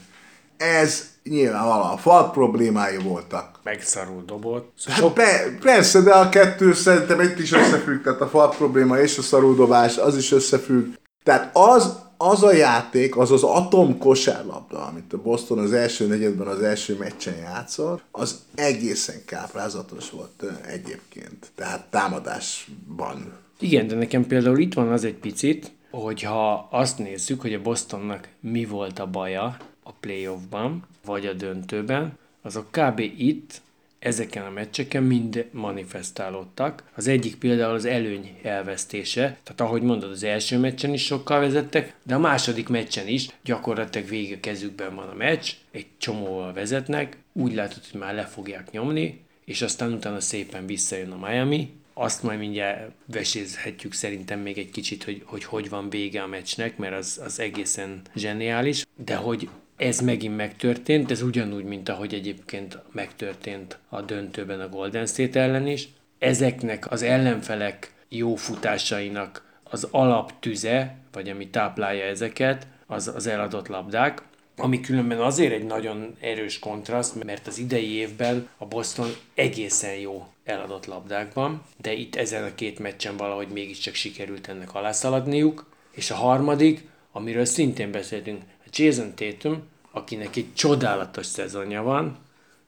Ez 0.57 1.11
nyilvánvalóan 1.23 1.91
a 1.91 1.97
fal 1.97 2.31
problémái 2.31 2.97
voltak. 2.97 3.59
Megszarul 3.63 4.23
dobott. 4.25 4.73
Szóval 4.77 5.01
hát 5.01 5.13
be, 5.13 5.57
persze, 5.59 6.01
de 6.01 6.11
a 6.13 6.29
kettő 6.29 6.73
szerintem 6.73 7.21
itt 7.21 7.39
is 7.39 7.51
összefügg, 7.51 8.03
tehát 8.03 8.21
a 8.21 8.27
fal 8.27 8.49
probléma 8.49 8.99
és 8.99 9.17
a 9.17 9.21
szaruldobás, 9.21 9.97
az 9.97 10.17
is 10.17 10.31
összefügg. 10.31 10.93
Tehát 11.23 11.49
az, 11.57 11.95
az 12.17 12.43
a 12.43 12.53
játék, 12.53 13.17
az 13.17 13.31
az 13.31 13.43
atom 13.43 13.97
kosárlabda, 13.97 14.85
amit 14.85 15.13
a 15.13 15.21
Boston 15.21 15.59
az 15.59 15.73
első 15.73 16.07
negyedben, 16.07 16.47
az 16.47 16.61
első 16.61 16.95
meccsen 16.97 17.35
játszott, 17.35 18.03
az 18.11 18.39
egészen 18.55 19.25
káprázatos 19.25 20.09
volt 20.09 20.43
egyébként. 20.67 21.51
Tehát 21.55 21.85
támadásban. 21.89 23.33
Igen, 23.59 23.87
de 23.87 23.95
nekem 23.95 24.27
például 24.27 24.59
itt 24.59 24.73
van 24.73 24.91
az 24.91 25.03
egy 25.03 25.17
picit, 25.17 25.71
hogyha 25.99 26.67
azt 26.71 26.97
nézzük, 26.97 27.41
hogy 27.41 27.53
a 27.53 27.61
Bostonnak 27.61 28.27
mi 28.39 28.65
volt 28.65 28.99
a 28.99 29.07
baja 29.07 29.57
a 29.83 29.91
playoffban, 29.91 30.87
vagy 31.05 31.25
a 31.25 31.33
döntőben, 31.33 32.17
azok 32.41 32.71
kb. 32.71 32.99
itt, 33.17 33.61
ezeken 33.99 34.45
a 34.45 34.49
meccseken 34.49 35.03
mind 35.03 35.45
manifestálódtak. 35.51 36.83
Az 36.95 37.07
egyik 37.07 37.35
például 37.35 37.73
az 37.73 37.85
előny 37.85 38.37
elvesztése, 38.41 39.21
tehát 39.21 39.61
ahogy 39.61 39.81
mondod, 39.81 40.11
az 40.11 40.23
első 40.23 40.57
meccsen 40.57 40.93
is 40.93 41.05
sokkal 41.05 41.39
vezettek, 41.39 41.95
de 42.03 42.15
a 42.15 42.19
második 42.19 42.69
meccsen 42.69 43.07
is 43.07 43.29
gyakorlatilag 43.43 44.07
végig 44.07 44.33
a 44.33 44.39
kezükben 44.39 44.95
van 44.95 45.09
a 45.09 45.13
meccs, 45.13 45.51
egy 45.71 45.87
csomóval 45.97 46.53
vezetnek, 46.53 47.17
úgy 47.33 47.53
látod, 47.53 47.81
hogy 47.91 47.99
már 47.99 48.13
le 48.13 48.25
fogják 48.25 48.71
nyomni, 48.71 49.21
és 49.45 49.61
aztán 49.61 49.93
utána 49.93 50.19
szépen 50.19 50.65
visszajön 50.65 51.11
a 51.11 51.27
Miami, 51.27 51.71
azt 51.93 52.23
majd 52.23 52.39
mindjárt 52.39 52.91
vesézhetjük 53.05 53.93
szerintem 53.93 54.39
még 54.39 54.57
egy 54.57 54.69
kicsit, 54.69 55.03
hogy 55.03 55.21
hogy, 55.25 55.43
hogy 55.43 55.69
van 55.69 55.89
vége 55.89 56.21
a 56.21 56.27
meccsnek, 56.27 56.77
mert 56.77 56.95
az, 56.95 57.21
az 57.25 57.39
egészen 57.39 58.01
zseniális, 58.15 58.85
de 58.95 59.15
hogy 59.15 59.49
ez 59.77 59.99
megint 59.99 60.35
megtörtént, 60.35 61.11
ez 61.11 61.21
ugyanúgy, 61.21 61.63
mint 61.63 61.89
ahogy 61.89 62.13
egyébként 62.13 62.79
megtörtént 62.91 63.77
a 63.89 64.01
döntőben 64.01 64.61
a 64.61 64.69
Golden 64.69 65.05
State 65.05 65.39
ellen 65.39 65.67
is. 65.67 65.87
Ezeknek 66.19 66.91
az 66.91 67.01
ellenfelek 67.01 67.93
jó 68.09 68.35
futásainak 68.35 69.59
az 69.63 69.87
alaptüze, 69.91 70.95
vagy 71.11 71.29
ami 71.29 71.49
táplálja 71.49 72.05
ezeket, 72.05 72.67
az 72.85 73.07
az 73.15 73.27
eladott 73.27 73.67
labdák, 73.67 74.21
ami 74.57 74.79
különben 74.79 75.19
azért 75.19 75.53
egy 75.53 75.65
nagyon 75.65 76.15
erős 76.19 76.59
kontraszt, 76.59 77.23
mert 77.23 77.47
az 77.47 77.57
idei 77.57 77.91
évben 77.91 78.47
a 78.57 78.65
Boston 78.65 79.09
egészen 79.33 79.95
jó 79.95 80.32
eladott 80.43 80.85
labdákban, 80.85 81.63
de 81.81 81.93
itt 81.93 82.15
ezen 82.15 82.43
a 82.43 82.55
két 82.55 82.79
meccsen 82.79 83.17
valahogy 83.17 83.47
mégiscsak 83.47 83.93
sikerült 83.93 84.47
ennek 84.47 84.75
alászaladniuk. 84.75 85.65
És 85.91 86.11
a 86.11 86.15
harmadik, 86.15 86.87
amiről 87.11 87.45
szintén 87.45 87.91
beszéltünk, 87.91 88.41
a 88.65 88.69
Jason 88.71 89.13
Tatum, 89.15 89.63
akinek 89.91 90.35
egy 90.35 90.53
csodálatos 90.53 91.25
szezonja 91.25 91.81
van, 91.81 92.17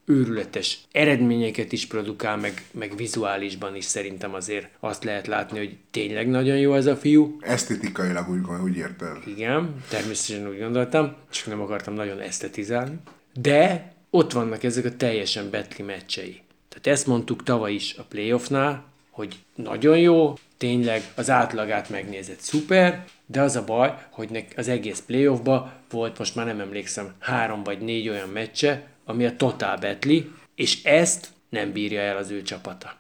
őrületes 0.06 0.80
eredményeket 0.92 1.72
is 1.72 1.88
produkál, 1.88 2.38
meg, 2.38 2.64
meg 2.72 2.96
vizuálisban 2.96 3.76
is 3.76 3.86
szerintem 3.86 4.34
azért 4.34 4.68
azt 4.80 5.04
lehet 5.04 5.28
látni, 5.28 5.58
hogy 5.58 5.78
tényleg 5.92 6.30
nagyon 6.30 6.58
jó 6.58 6.74
ez 6.74 6.86
a 6.86 6.96
fiú. 6.96 7.38
Esztetikailag 7.42 8.30
úgy, 8.30 8.62
úgy 8.64 8.78
érted. 8.78 9.18
Igen, 9.26 9.84
természetesen 9.90 10.50
úgy 10.50 10.60
gondoltam, 10.60 11.16
csak 11.30 11.48
nem 11.48 11.62
akartam 11.62 11.94
nagyon 11.94 12.20
esztetizálni. 12.20 12.96
De 13.34 13.94
ott 14.10 14.32
vannak 14.32 14.64
ezek 14.64 14.86
a 14.86 14.96
teljesen 14.96 15.50
betli 15.50 15.84
meccsei. 15.84 16.45
Tehát 16.82 17.00
ezt 17.00 17.08
mondtuk 17.08 17.44
tavaly 17.44 17.74
is 17.74 17.96
a 17.98 18.04
playoffnál, 18.04 18.84
hogy 19.10 19.36
nagyon 19.56 19.98
jó, 19.98 20.34
tényleg 20.58 21.02
az 21.16 21.30
átlagát 21.30 21.90
megnézett 21.90 22.40
szuper, 22.40 23.06
de 23.26 23.42
az 23.42 23.56
a 23.56 23.64
baj, 23.64 23.94
hogy 24.10 24.46
az 24.56 24.68
egész 24.68 25.04
playoffba 25.06 25.74
volt, 25.90 26.18
most 26.18 26.36
már 26.36 26.46
nem 26.46 26.60
emlékszem, 26.60 27.14
három 27.20 27.64
vagy 27.64 27.80
négy 27.80 28.10
olyan 28.10 28.30
meccse, 28.30 28.88
ami 29.06 29.26
a 29.26 29.36
totál 29.36 29.78
betli, 29.78 30.32
és 30.56 30.84
ezt 30.84 31.28
nem 31.50 31.72
bírja 31.72 32.02
el 32.02 32.18
az 32.18 32.30
ő 32.30 32.42
csapata. 32.42 32.96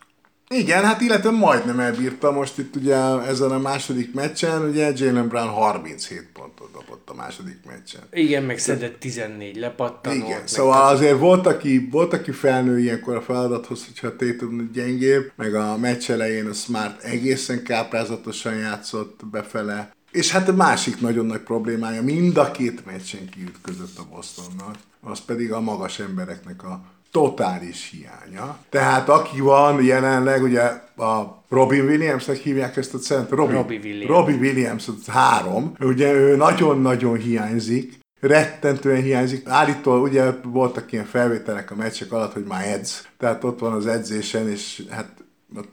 Igen, 0.49 0.83
hát 0.83 1.01
illetve 1.01 1.29
majdnem 1.29 1.79
elbírta 1.79 2.31
most 2.31 2.57
itt 2.57 2.75
ugye 2.75 2.95
ezen 3.19 3.51
a 3.51 3.59
második 3.59 4.13
meccsen, 4.13 4.61
ugye 4.61 4.91
Jalen 4.95 5.27
Brown 5.27 5.47
37 5.47 6.29
pontot 6.33 6.71
dobott 6.71 7.09
a 7.09 7.13
második 7.13 7.57
meccsen. 7.67 8.01
Igen, 8.11 8.43
meg 8.43 8.57
szedett 8.57 8.99
14 8.99 9.55
lepattanót. 9.55 10.27
Igen, 10.27 10.47
szóval 10.47 10.87
azért 10.87 11.19
volt 11.19 11.47
aki, 11.47 11.87
volt, 11.91 12.13
aki 12.13 12.31
felnő 12.31 12.79
ilyenkor 12.79 13.15
a 13.15 13.21
feladathoz, 13.21 13.85
hogyha 13.85 14.15
Tatum 14.15 14.71
gyengébb, 14.73 15.31
meg 15.35 15.55
a 15.55 15.77
meccs 15.77 16.09
elején 16.09 16.47
a 16.47 16.53
Smart 16.53 17.03
egészen 17.03 17.63
káprázatosan 17.63 18.55
játszott 18.55 19.19
befele, 19.31 19.93
és 20.11 20.31
hát 20.31 20.49
a 20.49 20.53
másik 20.53 21.01
nagyon 21.01 21.25
nagy 21.25 21.41
problémája 21.41 22.01
mind 22.01 22.37
a 22.37 22.51
két 22.51 22.85
meccsen 22.85 23.29
kiütközött 23.29 23.97
a 23.97 24.07
Bostonnak, 24.11 24.75
az 25.01 25.19
pedig 25.19 25.51
a 25.51 25.59
magas 25.59 25.99
embereknek 25.99 26.63
a 26.63 26.93
totális 27.15 27.91
hiánya. 27.91 28.57
Tehát 28.69 29.09
aki 29.09 29.39
van 29.39 29.83
jelenleg, 29.83 30.43
ugye 30.43 30.61
a 30.97 31.43
Robin 31.49 31.85
Williamsnek 31.85 32.37
hívják 32.37 32.77
ezt 32.77 32.93
a 32.93 32.97
cent, 32.97 33.29
Robin, 33.29 33.55
Robbie 33.55 33.79
Williams. 33.83 34.07
Robbie 34.07 34.35
Williams 34.35 34.85
három, 35.07 35.73
ugye 35.79 36.11
ő 36.11 36.35
nagyon-nagyon 36.35 37.17
hiányzik, 37.17 37.99
rettentően 38.19 39.01
hiányzik. 39.01 39.47
Állítól 39.47 40.01
ugye 40.01 40.31
voltak 40.43 40.91
ilyen 40.91 41.05
felvételek 41.05 41.71
a 41.71 41.75
meccsek 41.75 42.11
alatt, 42.11 42.33
hogy 42.33 42.45
már 42.47 42.67
edz, 42.67 43.07
tehát 43.17 43.43
ott 43.43 43.59
van 43.59 43.73
az 43.73 43.87
edzésen, 43.87 44.49
és 44.49 44.83
hát 44.89 45.09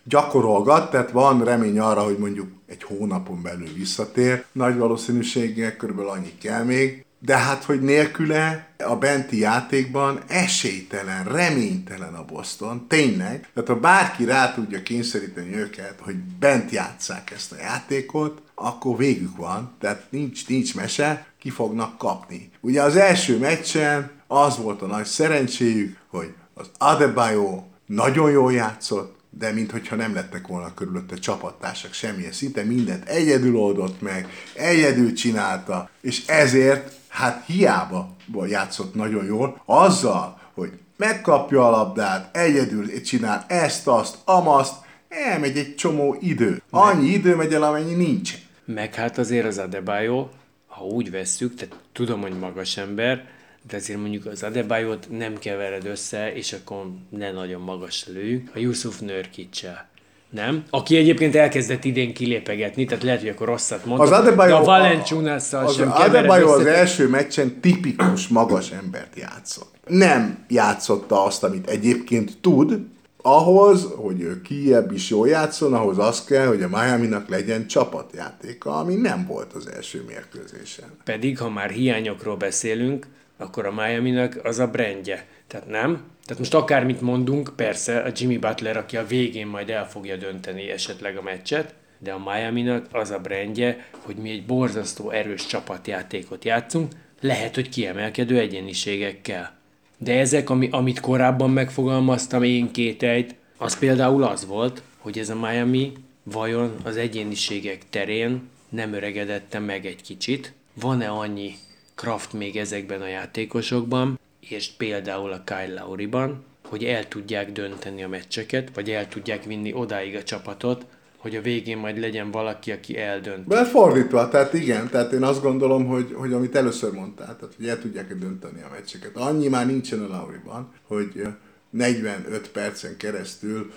gyakorolgat, 0.05 0.91
tehát 0.91 1.11
van 1.11 1.45
remény 1.45 1.79
arra, 1.79 2.03
hogy 2.03 2.19
mondjuk 2.19 2.49
egy 2.67 2.83
hónapon 2.83 3.43
belül 3.43 3.69
visszatér. 3.77 4.45
Nagy 4.53 4.77
valószínűséggel 4.77 5.77
körülbelül 5.77 6.11
annyi 6.11 6.33
kell 6.43 6.65
még, 6.65 7.05
de 7.25 7.37
hát, 7.37 7.65
hogy 7.65 7.81
nélküle 7.81 8.67
a 8.79 8.97
benti 8.97 9.39
játékban 9.39 10.21
esélytelen, 10.29 11.25
reménytelen 11.25 12.15
a 12.15 12.25
Boston, 12.25 12.87
tényleg. 12.89 13.49
Tehát 13.55 13.69
ha 13.69 13.81
bárki 13.81 14.25
rá 14.25 14.55
tudja 14.55 14.83
kényszeríteni 14.83 15.57
őket, 15.57 15.95
hogy 16.01 16.17
bent 16.17 16.71
játsszák 16.71 17.31
ezt 17.31 17.53
a 17.53 17.57
játékot, 17.57 18.43
akkor 18.55 18.97
végük 18.97 19.37
van, 19.37 19.73
tehát 19.81 20.07
nincs, 20.11 20.49
nincs 20.49 20.75
mese, 20.75 21.27
ki 21.39 21.51
fognak 21.51 21.99
kapni. 21.99 22.51
Ugye 22.61 22.83
az 22.83 22.97
első 22.97 23.39
meccsen 23.39 24.11
az 24.27 24.57
volt 24.57 24.83
a 24.83 24.87
nagy 24.87 25.05
szerencséjük, 25.05 25.97
hogy 26.09 26.35
az 26.55 26.71
Adebayo 26.79 27.63
nagyon 27.87 28.31
jól 28.31 28.53
játszott, 28.53 29.21
de 29.39 29.53
mintha 29.53 29.97
nem 29.97 30.15
lettek 30.15 30.47
volna 30.47 30.75
körülötte 30.75 31.17
csapattársak 31.17 31.93
semmilyen 31.93 32.33
szinte, 32.33 32.63
mindent 32.63 33.09
egyedül 33.09 33.57
oldott 33.57 34.01
meg, 34.01 34.29
egyedül 34.55 35.13
csinálta, 35.13 35.91
és 36.01 36.27
ezért 36.27 37.01
hát 37.13 37.45
hiába 37.47 38.17
játszott 38.47 38.95
nagyon 38.95 39.25
jól, 39.25 39.63
azzal, 39.65 40.41
hogy 40.55 40.73
megkapja 40.97 41.67
a 41.67 41.71
labdát, 41.71 42.37
egyedül 42.37 43.03
csinál 43.03 43.45
ezt, 43.49 43.87
azt, 43.87 44.17
amaszt, 44.25 44.75
elmegy 45.09 45.57
egy 45.57 45.75
csomó 45.75 46.17
idő. 46.21 46.63
Annyi 46.71 47.09
idő 47.09 47.37
megy 47.37 47.55
el, 47.55 47.63
amennyi 47.63 47.95
nincs. 47.95 48.35
Meg 48.65 48.95
hát 48.95 49.19
azért 49.19 49.47
az 49.47 49.59
Adebayo, 49.59 50.29
ha 50.67 50.85
úgy 50.85 51.11
vesszük, 51.11 51.55
tehát 51.55 51.77
tudom, 51.93 52.21
hogy 52.21 52.39
magas 52.39 52.77
ember, 52.77 53.29
de 53.69 53.77
azért 53.77 54.01
mondjuk 54.01 54.27
az 54.27 54.43
Adebayot 54.43 55.07
nem 55.11 55.39
kevered 55.39 55.87
össze, 55.87 56.35
és 56.35 56.53
akkor 56.53 56.87
ne 57.09 57.33
nagyon 57.33 57.61
magas 57.61 58.07
lőjük. 58.07 58.51
A 58.55 58.59
Yusuf 58.59 59.01
Nörkicsel 59.01 59.91
nem? 60.33 60.65
Aki 60.71 60.97
egyébként 60.97 61.35
elkezdett 61.35 61.85
idén 61.85 62.15
kilépegetni, 62.15 62.85
tehát 62.85 63.03
lehet, 63.03 63.21
hogy 63.21 63.29
akkor 63.29 63.47
rosszat 63.47 63.85
mondtam, 63.85 64.13
Az 64.13 64.19
Adebayo, 64.19 64.51
de 64.51 64.57
a 64.57 64.65
Valenciunasszal 64.65 65.65
az 65.65 65.75
sem 65.75 65.93
Adebayo 65.93 66.49
az 66.49 66.67
első 66.67 67.09
meccsen 67.09 67.61
tipikus 67.61 68.29
magas 68.29 68.71
embert 68.71 69.19
játszott. 69.19 69.75
Nem 69.87 70.45
játszotta 70.49 71.25
azt, 71.25 71.45
amit 71.45 71.69
egyébként 71.69 72.39
tud, 72.41 72.79
ahhoz, 73.23 73.89
hogy 73.97 74.21
ő 74.21 74.41
kiebb 74.41 74.93
is 74.93 75.11
jól 75.11 75.29
játszon, 75.29 75.75
ahhoz 75.75 75.99
az 75.99 76.25
kell, 76.25 76.47
hogy 76.47 76.63
a 76.63 76.69
Miami-nak 76.69 77.29
legyen 77.29 77.67
csapatjátéka, 77.67 78.77
ami 78.77 78.95
nem 78.95 79.27
volt 79.27 79.53
az 79.53 79.69
első 79.75 80.05
mérkőzésen. 80.07 80.89
Pedig, 81.05 81.39
ha 81.39 81.51
már 81.51 81.71
hiányokról 81.71 82.37
beszélünk, 82.37 83.07
akkor 83.39 83.67
a 83.67 83.73
miami 83.73 84.29
az 84.43 84.59
a 84.59 84.67
brandje. 84.67 85.27
Tehát 85.47 85.69
nem? 85.69 86.03
Tehát 86.33 86.51
most 86.51 86.63
akármit 86.63 87.01
mondunk, 87.01 87.53
persze 87.57 87.99
a 87.99 88.11
Jimmy 88.17 88.37
Butler, 88.37 88.77
aki 88.77 88.97
a 88.97 89.07
végén 89.07 89.47
majd 89.47 89.71
el 89.71 89.89
fogja 89.89 90.17
dönteni 90.17 90.71
esetleg 90.71 91.17
a 91.17 91.23
meccset, 91.23 91.75
de 91.99 92.13
a 92.13 92.23
miami 92.31 92.83
az 92.93 93.11
a 93.11 93.19
brandje, 93.19 93.87
hogy 94.01 94.17
mi 94.17 94.31
egy 94.31 94.47
borzasztó 94.47 95.11
erős 95.11 95.47
csapatjátékot 95.47 96.45
játszunk, 96.45 96.93
lehet, 97.21 97.55
hogy 97.55 97.69
kiemelkedő 97.69 98.39
egyeniségekkel. 98.39 99.59
De 99.99 100.19
ezek, 100.19 100.51
ami, 100.51 100.69
amit 100.71 101.01
korábban 101.01 101.51
megfogalmaztam 101.51 102.43
én 102.43 102.71
kételyt, 102.71 103.35
az 103.57 103.79
például 103.79 104.23
az 104.23 104.47
volt, 104.47 104.83
hogy 104.99 105.19
ez 105.19 105.31
a 105.31 105.39
Miami 105.39 105.93
vajon 106.23 106.77
az 106.83 106.97
egyéniségek 106.97 107.83
terén 107.91 108.49
nem 108.69 108.93
öregedette 108.93 109.59
meg 109.59 109.87
egy 109.87 110.03
kicsit, 110.03 110.53
van-e 110.75 111.09
annyi 111.09 111.55
kraft 111.95 112.33
még 112.33 112.57
ezekben 112.57 113.01
a 113.01 113.09
játékosokban, 113.09 114.21
és 114.49 114.71
például 114.77 115.33
a 115.33 115.43
Kyle 115.45 115.81
Lowry-ban, 115.81 116.45
hogy 116.69 116.85
el 116.85 117.09
tudják 117.09 117.53
dönteni 117.53 118.03
a 118.03 118.09
meccseket, 118.09 118.71
vagy 118.75 118.91
el 118.91 119.09
tudják 119.09 119.45
vinni 119.45 119.73
odáig 119.73 120.17
a 120.17 120.23
csapatot, 120.23 120.87
hogy 121.17 121.37
a 121.37 121.41
végén 121.41 121.79
majd 121.79 121.99
legyen 121.99 122.31
valaki, 122.31 122.73
aki 122.73 122.99
eldönt. 122.99 123.47
De 123.47 123.65
fordítva, 123.65 124.29
tehát 124.29 124.55
igen, 124.55 124.89
tehát 124.89 125.13
én 125.13 125.23
azt 125.23 125.43
gondolom, 125.43 125.87
hogy, 125.87 126.13
hogy 126.15 126.33
amit 126.33 126.57
először 126.57 126.93
mondtál, 126.93 127.37
tehát 127.37 127.55
hogy 127.57 127.69
el 127.69 127.81
tudják 127.81 128.15
dönteni 128.15 128.63
a 128.63 128.69
meccseket. 128.73 129.17
Annyi 129.17 129.49
már 129.49 129.67
nincsen 129.67 130.03
a 130.03 130.09
Lauriban, 130.09 130.73
hogy 130.87 131.11
ö, 131.15 131.29
45 131.71 132.49
percen 132.49 132.97
keresztül 132.97 133.73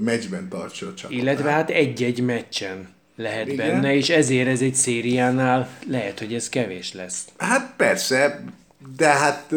meccsben 0.00 0.48
tartsa 0.48 0.86
a 0.86 0.94
csapat. 0.94 1.16
Illetve 1.16 1.50
hát 1.50 1.70
egy-egy 1.70 2.20
meccsen 2.20 2.88
lehet 3.16 3.48
Igen. 3.48 3.56
benne, 3.56 3.94
és 3.94 4.10
ezért 4.10 4.48
ez 4.48 4.60
egy 4.60 4.74
szériánál 4.74 5.68
lehet, 5.88 6.18
hogy 6.18 6.34
ez 6.34 6.48
kevés 6.48 6.92
lesz. 6.92 7.24
Hát 7.36 7.74
persze, 7.76 8.44
de 8.96 9.08
hát 9.08 9.52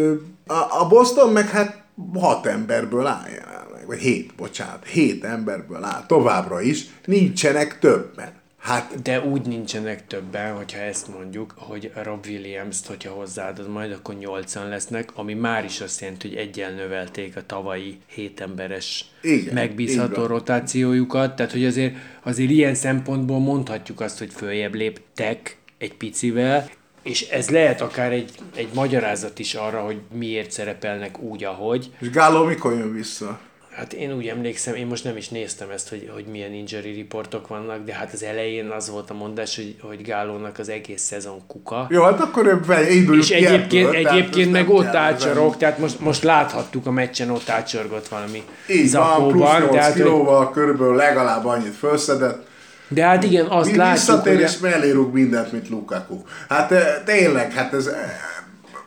a, 0.48 0.80
a 0.80 0.88
Boston 0.88 1.32
meg 1.32 1.50
hát 1.50 1.84
hat 2.14 2.46
emberből 2.46 3.06
áll 3.06 3.30
jelenleg, 3.30 3.86
vagy 3.86 4.00
hét, 4.00 4.36
bocsánat, 4.36 4.86
hét 4.86 5.24
emberből 5.24 5.84
áll 5.84 6.06
továbbra 6.06 6.62
is, 6.62 6.86
nincsenek 7.06 7.80
többen. 7.80 8.38
Hát 8.60 9.02
De 9.02 9.22
úgy 9.22 9.42
nincsenek 9.42 10.08
többen, 10.08 10.56
hogyha 10.56 10.80
ezt 10.80 11.08
mondjuk, 11.08 11.54
hogy 11.58 11.92
Rob 12.04 12.26
Williams-t, 12.26 12.88
hogyha 12.88 13.12
hozzáadod 13.12 13.70
majd, 13.70 13.92
akkor 13.92 14.16
nyolcan 14.16 14.68
lesznek, 14.68 15.10
ami 15.16 15.34
már 15.34 15.66
is 15.66 15.82
azt 15.82 16.02
jelenti, 16.02 16.28
hogy 16.28 16.38
egyen 16.38 16.74
növelték 16.74 17.36
a 17.36 17.46
tavalyi 17.46 17.98
hétemberes 18.08 19.06
Igen, 19.22 19.54
megbízható 19.54 20.26
rotációjukat, 20.26 21.36
tehát 21.36 21.52
hogy 21.52 21.66
azért, 21.66 21.96
azért 22.24 22.50
ilyen 22.50 22.76
szempontból 22.76 23.40
mondhatjuk 23.40 24.00
azt, 24.00 24.18
hogy 24.18 24.34
följebb 24.34 24.76
léptek 24.76 25.58
egy 25.78 25.94
picivel, 25.94 26.70
és 27.10 27.22
ez 27.30 27.50
lehet 27.50 27.82
akár 27.82 28.12
egy, 28.12 28.32
egy 28.56 28.70
magyarázat 28.74 29.40
is 29.40 29.54
arra, 29.54 29.80
hogy 29.80 30.00
miért 30.14 30.52
szerepelnek 30.52 31.20
úgy, 31.20 31.44
ahogy. 31.44 31.92
és 32.00 32.10
Gáló 32.10 32.44
mikor 32.44 32.74
jön 32.74 32.94
vissza? 32.94 33.40
Hát 33.76 33.94
én 33.94 34.14
úgy 34.14 34.28
emlékszem, 34.28 34.76
én 34.76 34.88
most 34.88 35.04
nem 35.04 35.18
is 35.18 35.30
néztem 35.30 35.70
ezt, 35.70 35.90
hogy, 35.90 36.10
hogy 36.14 36.26
milyen 36.26 36.54
injury 36.54 36.98
reportok 36.98 37.48
vannak, 37.48 37.86
de 37.86 37.94
hát 37.94 38.14
az 38.14 38.24
elején 38.24 38.70
az 38.70 38.90
volt 38.90 39.10
a 39.10 39.14
mondás, 39.14 39.56
hogy, 39.56 39.76
hogy 39.82 40.02
Gálónak 40.02 40.60
az 40.60 40.70
egész 40.70 41.02
szezon 41.02 41.42
kuka. 41.48 41.88
Jó, 41.90 42.04
hát 42.04 42.20
akkor 42.20 42.62
induljunk 42.90 43.24
És 43.24 43.30
egyébként, 43.30 43.92
tehát 43.92 44.06
egyébként 44.06 44.52
meg 44.52 44.70
ott 44.70 44.96
ácsorog, 44.96 45.58
tehát 45.58 45.78
most, 45.78 46.00
most 46.00 46.24
láthattuk 46.24 46.86
a 46.86 46.92
meccsen, 46.92 47.30
ott 47.30 47.50
ácsorgott 47.50 48.08
valami 48.08 48.44
Így 48.68 48.92
van, 48.92 49.28
plusz 49.28 49.50
zakóban. 49.50 49.62
8 49.62 49.72
De 49.72 49.82
hát, 49.82 49.94
hogy, 49.94 50.02
kilóval 50.02 50.52
körülbelül 50.52 50.96
legalább 50.96 51.46
annyit 51.46 51.76
felszedett. 51.76 52.48
De 52.90 53.04
hát 53.04 53.24
igen, 53.24 53.46
azt 53.46 53.72
Mi 53.72 53.78
látjuk, 53.78 53.98
visszatér 53.98 54.34
hogy 54.34 54.44
és 54.44 54.58
mellé 54.58 54.92
rúg 54.92 55.14
mindent, 55.14 55.52
mint 55.52 55.70
Lukaku. 55.70 56.22
Hát 56.50 56.72
eh, 56.72 57.02
tényleg, 57.06 57.52
hát 57.52 57.74
ez 57.74 57.86
eh, 57.86 58.12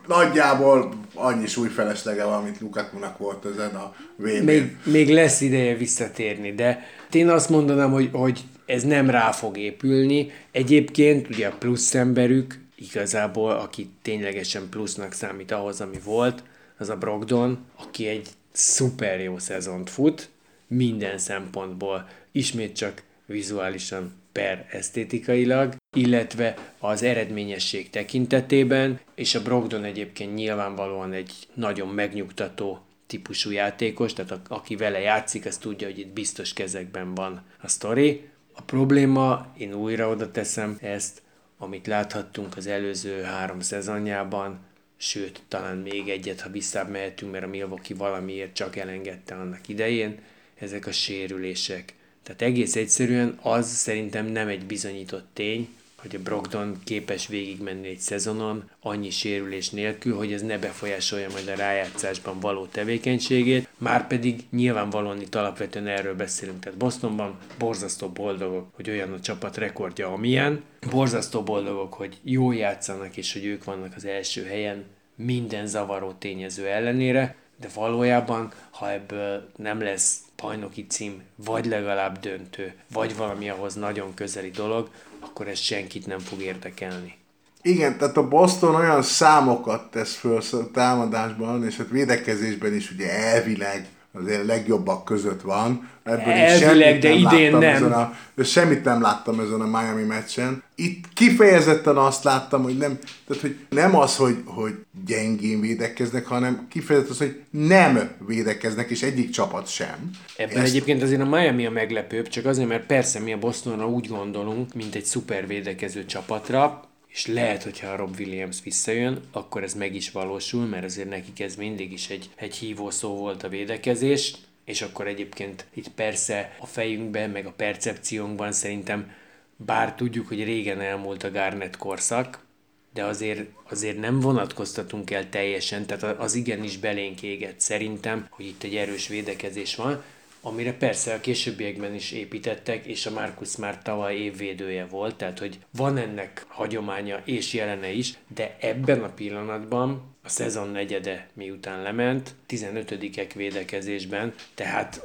nagyjából 0.07 0.93
annyi 1.13 1.47
súlyfeleslege 1.47 2.23
van, 2.23 2.43
mint 2.43 2.59
Lukakunak 2.59 3.17
volt 3.17 3.45
ezen 3.45 3.75
a 3.75 3.95
vb 4.15 4.43
még, 4.43 4.77
még 4.83 5.09
lesz 5.09 5.41
ideje 5.41 5.75
visszatérni, 5.75 6.53
de 6.53 6.87
én 7.11 7.29
azt 7.29 7.49
mondanám, 7.49 7.91
hogy, 7.91 8.09
hogy 8.11 8.43
ez 8.65 8.83
nem 8.83 9.09
rá 9.09 9.31
fog 9.31 9.57
épülni. 9.57 10.31
Egyébként 10.51 11.29
ugye 11.29 11.47
a 11.47 11.55
plusz 11.59 11.93
emberük 11.95 12.59
igazából, 12.75 13.51
aki 13.51 13.89
ténylegesen 14.01 14.69
plusznak 14.69 15.13
számít 15.13 15.51
ahhoz, 15.51 15.81
ami 15.81 15.99
volt, 16.03 16.43
az 16.77 16.89
a 16.89 16.95
Brogdon, 16.95 17.57
aki 17.75 18.07
egy 18.07 18.29
szuper 18.51 19.19
jó 19.21 19.37
szezont 19.37 19.89
fut, 19.89 20.29
minden 20.67 21.17
szempontból, 21.17 22.07
ismét 22.31 22.75
csak 22.75 23.01
vizuálisan 23.25 24.21
per 24.31 24.67
esztétikailag, 24.69 25.75
illetve 25.95 26.73
az 26.79 27.03
eredményesség 27.03 27.89
tekintetében, 27.89 28.99
és 29.15 29.35
a 29.35 29.41
Brogdon 29.41 29.83
egyébként 29.83 30.35
nyilvánvalóan 30.35 31.13
egy 31.13 31.33
nagyon 31.53 31.87
megnyugtató 31.87 32.85
típusú 33.07 33.51
játékos, 33.51 34.13
tehát 34.13 34.31
a, 34.31 34.41
aki 34.47 34.75
vele 34.75 34.99
játszik, 34.99 35.45
az 35.45 35.57
tudja, 35.57 35.87
hogy 35.87 35.99
itt 35.99 36.13
biztos 36.13 36.53
kezekben 36.53 37.13
van 37.13 37.43
a 37.61 37.67
sztori. 37.67 38.29
A 38.53 38.61
probléma, 38.61 39.53
én 39.57 39.73
újra 39.73 40.09
oda 40.09 40.31
teszem 40.31 40.77
ezt, 40.81 41.21
amit 41.57 41.87
láthattunk 41.87 42.57
az 42.57 42.67
előző 42.67 43.21
három 43.21 43.59
szezonjában, 43.59 44.59
sőt, 44.97 45.41
talán 45.47 45.77
még 45.77 46.09
egyet, 46.09 46.41
ha 46.41 46.49
visszább 46.49 46.89
mehetünk, 46.89 47.31
mert 47.31 47.43
a 47.43 47.47
Milwaukee 47.47 47.97
valamiért 47.97 48.53
csak 48.53 48.75
elengedte 48.75 49.35
annak 49.35 49.67
idején, 49.67 50.19
ezek 50.55 50.87
a 50.87 50.91
sérülések. 50.91 51.93
Tehát 52.23 52.41
egész 52.41 52.75
egyszerűen 52.75 53.37
az 53.41 53.67
szerintem 53.67 54.25
nem 54.25 54.47
egy 54.47 54.65
bizonyított 54.65 55.27
tény, 55.33 55.67
hogy 56.03 56.15
a 56.15 56.23
Brogdon 56.23 56.79
képes 56.83 57.27
végigmenni 57.27 57.87
egy 57.87 57.99
szezonon 57.99 58.69
annyi 58.81 59.09
sérülés 59.09 59.69
nélkül, 59.69 60.15
hogy 60.15 60.33
ez 60.33 60.41
ne 60.41 60.57
befolyásolja 60.57 61.29
majd 61.31 61.47
a 61.47 61.55
rájátszásban 61.55 62.39
való 62.39 62.65
tevékenységét, 62.65 63.67
már 63.77 64.07
pedig 64.07 64.43
nyilvánvalóan 64.51 65.21
itt 65.21 65.35
alapvetően 65.35 65.87
erről 65.87 66.15
beszélünk. 66.15 66.59
Tehát 66.59 66.77
Bostonban 66.77 67.37
borzasztó 67.57 68.09
boldogok, 68.09 68.67
hogy 68.75 68.89
olyan 68.89 69.13
a 69.13 69.19
csapat 69.19 69.57
rekordja, 69.57 70.07
amilyen, 70.07 70.63
borzasztó 70.89 71.43
boldogok, 71.43 71.93
hogy 71.93 72.17
jól 72.23 72.55
játszanak, 72.55 73.17
és 73.17 73.33
hogy 73.33 73.45
ők 73.45 73.63
vannak 73.63 73.93
az 73.95 74.05
első 74.05 74.43
helyen 74.43 74.85
minden 75.15 75.67
zavaró 75.67 76.11
tényező 76.11 76.67
ellenére, 76.67 77.35
de 77.61 77.67
valójában, 77.75 78.51
ha 78.69 78.91
ebből 78.91 79.49
nem 79.57 79.81
lesz 79.81 80.22
bajnoki 80.43 80.85
cím, 80.89 81.21
vagy 81.35 81.65
legalább 81.65 82.19
döntő, 82.19 82.73
vagy 82.93 83.17
valami 83.17 83.49
ahhoz 83.49 83.73
nagyon 83.73 84.13
közeli 84.13 84.49
dolog, 84.49 84.89
akkor 85.19 85.47
ez 85.47 85.59
senkit 85.59 86.07
nem 86.07 86.19
fog 86.19 86.41
érdekelni. 86.41 87.15
Igen, 87.61 87.97
tehát 87.97 88.17
a 88.17 88.27
Boston 88.27 88.75
olyan 88.75 89.01
számokat 89.01 89.91
tesz 89.91 90.15
föl 90.15 90.41
támadásban, 90.73 91.65
és 91.65 91.77
hát 91.77 91.89
védekezésben 91.89 92.73
is 92.73 92.91
ugye 92.91 93.09
elvileg 93.09 93.87
azért 94.13 94.41
a 94.41 94.45
legjobbak 94.45 95.05
között 95.05 95.41
van. 95.41 95.89
Ebből 96.03 96.33
Elvileg, 96.33 97.01
semmit 97.01 97.01
de 97.01 97.11
idén 97.11 97.51
nem. 97.51 97.61
Ezen 97.61 97.91
a, 97.91 98.13
semmit 98.43 98.83
nem 98.83 99.01
láttam 99.01 99.39
ezen 99.39 99.61
a 99.61 99.79
Miami 99.79 100.03
meccsen. 100.03 100.63
Itt 100.75 101.05
kifejezetten 101.13 101.97
azt 101.97 102.23
láttam, 102.23 102.63
hogy 102.63 102.77
nem, 102.77 102.99
tehát, 103.27 103.41
hogy 103.41 103.57
nem 103.69 103.95
az, 103.95 104.15
hogy, 104.15 104.37
hogy 104.45 104.73
gyengén 105.05 105.61
védekeznek, 105.61 106.25
hanem 106.25 106.67
kifejezetten 106.69 107.15
az, 107.15 107.19
hogy 107.19 107.41
nem 107.49 108.11
védekeznek, 108.27 108.89
és 108.89 109.03
egyik 109.03 109.29
csapat 109.29 109.67
sem. 109.67 110.09
Ebben 110.37 110.57
Ezt... 110.57 110.67
egyébként 110.67 111.01
azért 111.01 111.21
a 111.21 111.25
Miami 111.25 111.65
a 111.65 111.71
meglepőbb, 111.71 112.27
csak 112.27 112.45
azért, 112.45 112.67
mert 112.67 112.85
persze 112.85 113.19
mi 113.19 113.33
a 113.33 113.37
Bostonra 113.37 113.87
úgy 113.87 114.07
gondolunk, 114.07 114.73
mint 114.73 114.95
egy 114.95 115.05
szuper 115.05 115.47
védekező 115.47 116.05
csapatra, 116.05 116.91
és 117.13 117.25
lehet, 117.27 117.63
hogyha 117.63 117.87
a 117.87 117.95
Rob 117.95 118.15
Williams 118.19 118.57
visszajön, 118.63 119.21
akkor 119.31 119.63
ez 119.63 119.73
meg 119.73 119.95
is 119.95 120.11
valósul, 120.11 120.65
mert 120.65 120.83
azért 120.83 121.09
nekik 121.09 121.39
ez 121.39 121.55
mindig 121.55 121.91
is 121.91 122.09
egy, 122.09 122.29
egy 122.35 122.55
hívó 122.55 122.89
szó 122.89 123.15
volt 123.15 123.43
a 123.43 123.49
védekezés, 123.49 124.35
és 124.65 124.81
akkor 124.81 125.07
egyébként 125.07 125.65
itt 125.73 125.89
persze 125.89 126.55
a 126.59 126.65
fejünkben, 126.65 127.29
meg 127.29 127.45
a 127.45 127.51
percepciónkban 127.51 128.51
szerintem, 128.51 129.11
bár 129.55 129.95
tudjuk, 129.95 130.27
hogy 130.27 130.43
régen 130.43 130.81
elmúlt 130.81 131.23
a 131.23 131.31
Garnett 131.31 131.77
korszak, 131.77 132.45
de 132.93 133.03
azért, 133.03 133.49
azért 133.69 133.99
nem 133.99 134.19
vonatkoztatunk 134.19 135.11
el 135.11 135.29
teljesen, 135.29 135.85
tehát 135.85 136.19
az 136.19 136.35
igenis 136.35 136.77
belénk 136.77 137.21
égett 137.21 137.59
szerintem, 137.59 138.27
hogy 138.29 138.45
itt 138.45 138.63
egy 138.63 138.75
erős 138.75 139.07
védekezés 139.07 139.75
van, 139.75 140.03
amire 140.45 140.73
persze 140.73 141.13
a 141.13 141.19
későbbiekben 141.19 141.93
is 141.93 142.11
építettek, 142.11 142.85
és 142.85 143.05
a 143.05 143.11
Marcus 143.11 143.55
már 143.55 143.81
tavaly 143.81 144.15
évvédője 144.15 144.85
volt, 144.85 145.15
tehát 145.15 145.39
hogy 145.39 145.59
van 145.77 145.97
ennek 145.97 146.45
hagyománya 146.47 147.21
és 147.25 147.53
jelene 147.53 147.91
is, 147.91 148.13
de 148.27 148.57
ebben 148.59 149.03
a 149.03 149.13
pillanatban 149.13 150.12
a 150.25 150.29
szezon 150.29 150.69
negyede 150.69 151.27
miután 151.33 151.81
lement, 151.81 152.35
15-ek 152.49 153.31
védekezésben, 153.35 154.33
tehát 154.55 155.01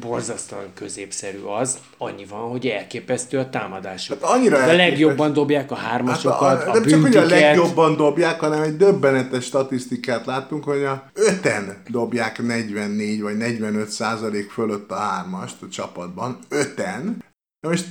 borzasztóan 0.00 0.66
középszerű 0.74 1.40
az, 1.40 1.78
annyi 1.98 2.24
van, 2.24 2.50
hogy 2.50 2.66
elképesztő 2.66 3.38
a 3.38 3.50
támadásuk. 3.50 4.22
Hát 4.22 4.30
annyira 4.30 4.56
elképesztő. 4.56 4.90
legjobban 4.90 5.32
dobják 5.32 5.70
a 5.70 5.74
hármasokat, 5.74 6.58
Hát 6.58 6.68
a, 6.68 6.72
nem 6.72 6.82
csak, 6.86 7.00
hogy 7.00 7.16
a 7.16 7.20
büntiket. 7.20 7.28
legjobban 7.40 7.96
dobják, 7.96 8.40
hanem 8.40 8.62
egy 8.62 8.76
döbbenetes 8.76 9.44
statisztikát 9.44 10.26
láttunk, 10.26 10.64
hogy 10.64 10.82
a 10.82 11.10
öten 11.14 11.82
dobják 11.88 12.42
44 12.42 13.22
vagy 13.22 13.36
45 13.36 13.88
százalék 13.88 14.50
fölött 14.50 14.90
a 14.90 14.96
hármast 14.96 15.62
a 15.62 15.68
csapatban. 15.68 16.38
Öten. 16.48 17.24
Na 17.60 17.68
most 17.68 17.86